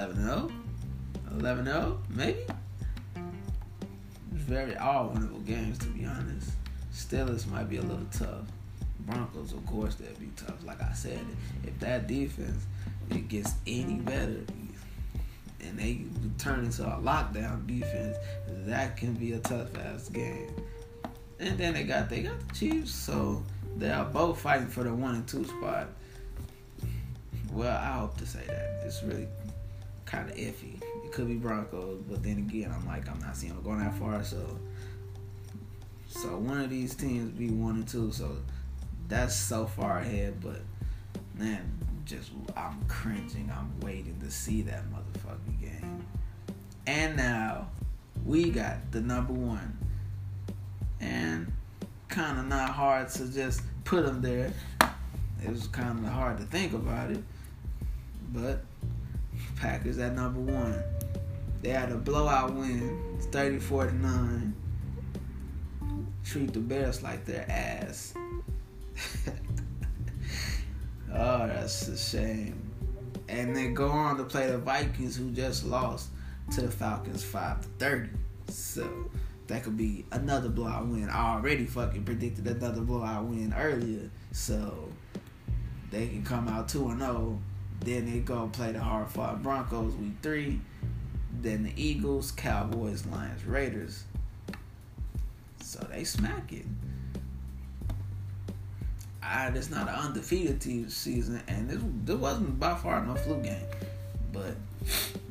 11 0.00 0.24
0. 0.24 0.50
11 1.38 1.64
0, 1.66 1.98
maybe? 2.08 2.38
It's 4.32 4.44
very 4.44 4.74
all 4.78 5.10
winnable 5.10 5.44
games, 5.46 5.76
to 5.80 5.86
be 5.88 6.06
honest. 6.06 6.52
Steelers 6.94 7.46
might 7.46 7.68
be 7.68 7.76
a 7.76 7.82
little 7.82 8.06
tough. 8.10 8.46
Broncos, 9.00 9.52
of 9.52 9.64
course, 9.66 9.96
they'll 9.96 10.08
be 10.14 10.30
tough. 10.36 10.64
Like 10.64 10.80
I 10.80 10.94
said, 10.94 11.20
if 11.64 11.78
that 11.80 12.06
defense 12.06 12.64
it 13.10 13.28
gets 13.28 13.54
any 13.66 13.96
better 13.96 14.40
and 15.60 15.78
they 15.78 16.04
turn 16.38 16.64
into 16.64 16.82
a 16.82 16.98
lockdown 17.02 17.66
defense, 17.66 18.16
that 18.64 18.96
can 18.96 19.12
be 19.12 19.32
a 19.32 19.38
tough 19.40 19.76
ass 19.76 20.08
game. 20.08 20.50
And 21.38 21.58
then 21.58 21.74
they 21.74 21.84
got 21.84 22.08
they 22.08 22.22
got 22.22 22.48
the 22.48 22.54
Chiefs, 22.54 22.94
so 22.94 23.42
they 23.76 23.90
are 23.90 24.06
both 24.06 24.40
fighting 24.40 24.68
for 24.68 24.82
the 24.82 24.94
one 24.94 25.16
and 25.16 25.28
two 25.28 25.44
spot. 25.44 25.88
Well, 27.52 27.76
I 27.76 27.98
hope 27.98 28.16
to 28.18 28.26
say 28.26 28.44
that 28.46 28.82
it's 28.84 29.02
really 29.02 29.26
kind 30.10 30.28
of 30.28 30.36
iffy. 30.36 30.82
It 31.04 31.12
could 31.12 31.28
be 31.28 31.34
Broncos, 31.34 32.02
but 32.08 32.22
then 32.22 32.38
again, 32.38 32.72
I'm 32.74 32.86
like, 32.86 33.08
I'm 33.08 33.20
not 33.20 33.36
seeing 33.36 33.54
them 33.54 33.62
going 33.62 33.78
that 33.78 33.94
far. 33.94 34.22
So, 34.24 34.58
so 36.08 36.36
one 36.36 36.60
of 36.60 36.68
these 36.68 36.94
teams 36.94 37.30
be 37.30 37.50
one 37.50 37.76
and 37.76 37.88
two. 37.88 38.10
So 38.10 38.36
that's 39.08 39.34
so 39.34 39.66
far 39.66 39.98
ahead. 39.98 40.40
But 40.42 40.62
man, 41.38 41.78
just 42.04 42.30
I'm 42.56 42.82
cringing. 42.88 43.52
I'm 43.56 43.78
waiting 43.80 44.18
to 44.20 44.30
see 44.30 44.62
that 44.62 44.82
motherfucking 44.90 45.60
game. 45.60 46.06
And 46.86 47.16
now 47.16 47.68
we 48.24 48.50
got 48.50 48.90
the 48.90 49.00
number 49.00 49.32
one, 49.32 49.78
and 51.00 51.52
kind 52.08 52.38
of 52.38 52.46
not 52.46 52.70
hard 52.70 53.08
to 53.10 53.32
just 53.32 53.62
put 53.84 54.04
them 54.04 54.20
there. 54.20 54.52
It 55.42 55.48
was 55.48 55.68
kind 55.68 56.04
of 56.04 56.12
hard 56.12 56.38
to 56.38 56.44
think 56.44 56.72
about 56.72 57.12
it, 57.12 57.22
but 58.32 58.64
Packers 59.60 59.98
at 59.98 60.14
number 60.14 60.40
one. 60.40 60.82
They 61.60 61.68
had 61.68 61.92
a 61.92 61.96
blowout 61.96 62.54
win, 62.54 63.18
34 63.30 63.88
to 63.88 63.94
9. 63.94 64.54
Treat 66.24 66.54
the 66.54 66.60
Bears 66.60 67.02
like 67.02 67.26
their 67.26 67.44
ass. 67.50 68.14
oh, 71.12 71.46
that's 71.46 71.88
a 71.88 71.98
shame. 71.98 72.70
And 73.28 73.54
then 73.54 73.74
go 73.74 73.88
on 73.88 74.16
to 74.16 74.24
play 74.24 74.46
the 74.46 74.56
Vikings, 74.56 75.16
who 75.16 75.30
just 75.30 75.66
lost 75.66 76.08
to 76.52 76.62
the 76.62 76.70
Falcons 76.70 77.22
5 77.22 77.60
to 77.60 77.68
30. 77.78 78.08
So 78.48 79.10
that 79.46 79.62
could 79.62 79.76
be 79.76 80.06
another 80.12 80.48
blowout 80.48 80.86
win. 80.86 81.10
I 81.10 81.34
already 81.34 81.66
fucking 81.66 82.04
predicted 82.04 82.46
another 82.46 82.80
blowout 82.80 83.24
win 83.24 83.52
earlier. 83.54 84.10
So 84.32 84.88
they 85.90 86.08
can 86.08 86.24
come 86.24 86.48
out 86.48 86.70
2 86.70 86.88
and 86.88 87.00
0. 87.00 87.42
Then 87.80 88.10
they 88.10 88.18
go 88.18 88.48
play 88.52 88.72
the 88.72 88.80
hard 88.80 89.08
fought 89.08 89.42
Broncos 89.42 89.94
week 89.94 90.12
3 90.22 90.60
then 91.42 91.62
the 91.62 91.72
Eagles, 91.76 92.32
Cowboys, 92.32 93.06
Lions, 93.06 93.44
Raiders. 93.44 94.04
So 95.62 95.78
they 95.90 96.04
smack 96.04 96.52
it. 96.52 96.66
I, 99.22 99.48
it's 99.48 99.70
not 99.70 99.88
an 99.88 99.94
undefeated 99.94 100.60
team 100.60 100.88
season, 100.88 101.42
and 101.46 101.68
this, 101.68 101.80
this 102.04 102.16
wasn't 102.16 102.58
by 102.58 102.74
far 102.74 103.04
no 103.04 103.14
flu 103.14 103.40
game. 103.42 103.62
But 104.32 104.54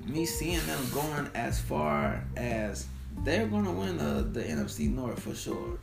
me 0.05 0.25
seeing 0.25 0.65
them 0.65 0.79
going 0.93 1.29
as 1.35 1.59
far 1.59 2.23
as 2.37 2.87
they're 3.23 3.47
going 3.47 3.65
to 3.65 3.71
win 3.71 3.97
the, 3.97 4.23
the 4.23 4.41
NFC 4.43 4.93
North 4.93 5.21
for 5.21 5.35
sure. 5.35 5.77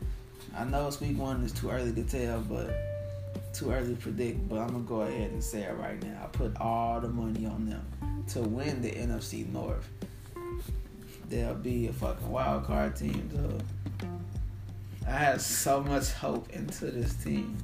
I 0.55 0.63
know 0.63 0.87
it's 0.87 0.99
week 0.99 1.17
one, 1.17 1.43
it's 1.43 1.53
too 1.53 1.69
early 1.69 1.93
to 1.93 2.03
tell, 2.03 2.39
but 2.41 2.71
too 3.57 3.71
early 3.71 3.95
to 3.95 4.01
predict. 4.01 4.47
But 4.49 4.59
I'm 4.59 4.69
to 4.69 4.79
go 4.79 5.01
ahead 5.01 5.31
and 5.31 5.43
say 5.43 5.63
it 5.63 5.75
right 5.77 6.01
now. 6.03 6.23
I 6.23 6.27
put 6.27 6.55
all 6.59 6.99
the 6.99 7.09
money 7.09 7.45
on 7.45 7.69
them 7.69 8.23
to 8.29 8.41
win 8.41 8.81
the 8.81 8.91
NFC 8.91 9.51
North 9.51 9.89
they'll 11.29 11.55
be 11.55 11.87
a 11.87 11.93
fucking 11.93 12.29
wild 12.29 12.65
card 12.65 12.95
team. 12.95 13.29
So 13.33 14.09
I 15.07 15.17
have 15.17 15.41
so 15.41 15.81
much 15.81 16.11
hope 16.11 16.49
into 16.51 16.85
this 16.91 17.13
team. 17.15 17.57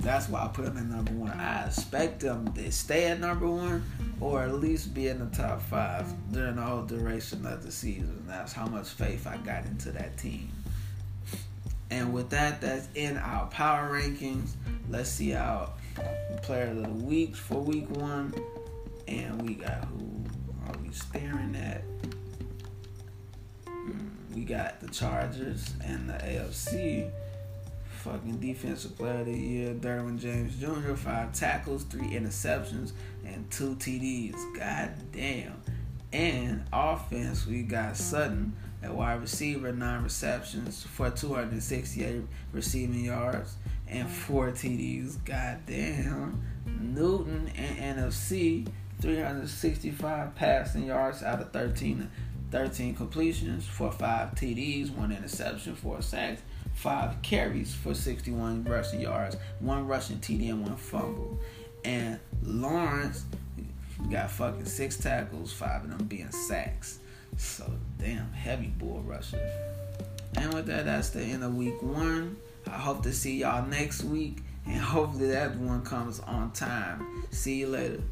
That's 0.00 0.28
why 0.28 0.44
I 0.44 0.48
put 0.48 0.64
them 0.66 0.76
in 0.76 0.90
number 0.90 1.12
one. 1.12 1.32
I 1.32 1.66
expect 1.66 2.20
them 2.20 2.52
to 2.52 2.70
stay 2.70 3.06
at 3.06 3.20
number 3.20 3.48
one 3.48 3.84
or 4.20 4.42
at 4.42 4.54
least 4.54 4.94
be 4.94 5.08
in 5.08 5.18
the 5.18 5.36
top 5.36 5.60
five 5.60 6.06
during 6.32 6.56
the 6.56 6.62
whole 6.62 6.82
duration 6.82 7.44
of 7.46 7.62
the 7.64 7.72
season. 7.72 8.22
That's 8.26 8.52
how 8.52 8.66
much 8.66 8.88
faith 8.88 9.26
I 9.26 9.36
got 9.38 9.64
into 9.66 9.90
that 9.92 10.16
team. 10.16 10.50
And 11.90 12.12
with 12.12 12.30
that, 12.30 12.60
that's 12.60 12.88
in 12.94 13.16
our 13.16 13.46
power 13.46 13.90
rankings. 13.90 14.50
Let's 14.90 15.10
see 15.10 15.34
our 15.34 15.70
player 16.42 16.68
of 16.70 16.82
the 16.82 17.04
week 17.04 17.34
for 17.34 17.60
week 17.60 17.88
one. 17.90 18.34
And 19.06 19.40
we 19.42 19.54
got 19.54 19.84
who 19.86 20.24
are 20.66 20.76
we 20.82 20.92
staring 20.92 21.56
at? 21.56 21.82
Hmm, 23.66 24.08
we 24.34 24.44
got 24.44 24.80
the 24.80 24.88
Chargers 24.88 25.72
and 25.84 26.08
the 26.08 26.14
AFC. 26.14 27.10
Fucking 28.02 28.38
defensive 28.38 28.96
player 28.96 29.20
of 29.20 29.26
the 29.26 29.32
year, 29.32 29.74
Derwin 29.74 30.18
James 30.18 30.56
Jr. 30.56 30.94
Five 30.94 31.32
tackles, 31.32 31.82
three 31.84 32.06
interceptions, 32.08 32.92
and 33.26 33.50
two 33.50 33.74
TDs. 33.76 34.36
God 34.56 34.92
damn. 35.12 35.60
And 36.12 36.64
offense, 36.72 37.46
we 37.46 37.62
got 37.62 37.96
Sutton 37.96 38.54
at 38.82 38.94
wide 38.94 39.20
receiver, 39.20 39.72
nine 39.72 40.02
receptions 40.02 40.84
for 40.84 41.10
268 41.10 42.22
receiving 42.52 43.04
yards 43.04 43.56
and 43.88 44.08
four 44.08 44.50
TDs. 44.50 45.24
God 45.24 45.60
damn. 45.66 46.42
Newton 46.80 47.50
and 47.56 47.98
NFC, 47.98 48.68
365 49.00 50.34
passing 50.34 50.86
yards 50.86 51.22
out 51.22 51.40
of 51.40 51.52
13 51.52 52.10
13 52.50 52.94
completions 52.94 53.66
for 53.66 53.92
five 53.92 54.34
TDs, 54.34 54.90
one 54.94 55.12
interception, 55.12 55.74
four 55.74 56.00
sacks, 56.00 56.40
five 56.74 57.20
carries 57.22 57.74
for 57.74 57.92
61 57.92 58.64
rushing 58.64 59.00
yards, 59.00 59.36
one 59.60 59.86
rushing 59.86 60.16
TD, 60.18 60.48
and 60.50 60.62
one 60.62 60.76
fumble. 60.76 61.38
And 61.84 62.18
Lawrence 62.42 63.24
got 64.10 64.30
fucking 64.30 64.64
six 64.64 64.96
tackles, 64.96 65.52
five 65.52 65.84
of 65.84 65.90
them 65.90 66.06
being 66.06 66.30
sacks. 66.30 67.00
So 67.36 67.70
damn 67.98 68.32
heavy 68.32 68.68
bull 68.68 69.02
rusher. 69.06 69.40
And 70.36 70.52
with 70.54 70.66
that, 70.66 70.84
that's 70.84 71.10
the 71.10 71.22
end 71.22 71.44
of 71.44 71.54
week 71.54 71.82
one. 71.82 72.36
I 72.66 72.76
hope 72.78 73.02
to 73.04 73.12
see 73.12 73.38
y'all 73.38 73.66
next 73.66 74.04
week, 74.04 74.38
and 74.66 74.76
hopefully 74.80 75.28
that 75.28 75.56
one 75.56 75.82
comes 75.82 76.20
on 76.20 76.52
time. 76.52 77.24
See 77.30 77.56
you 77.56 77.68
later. 77.68 78.02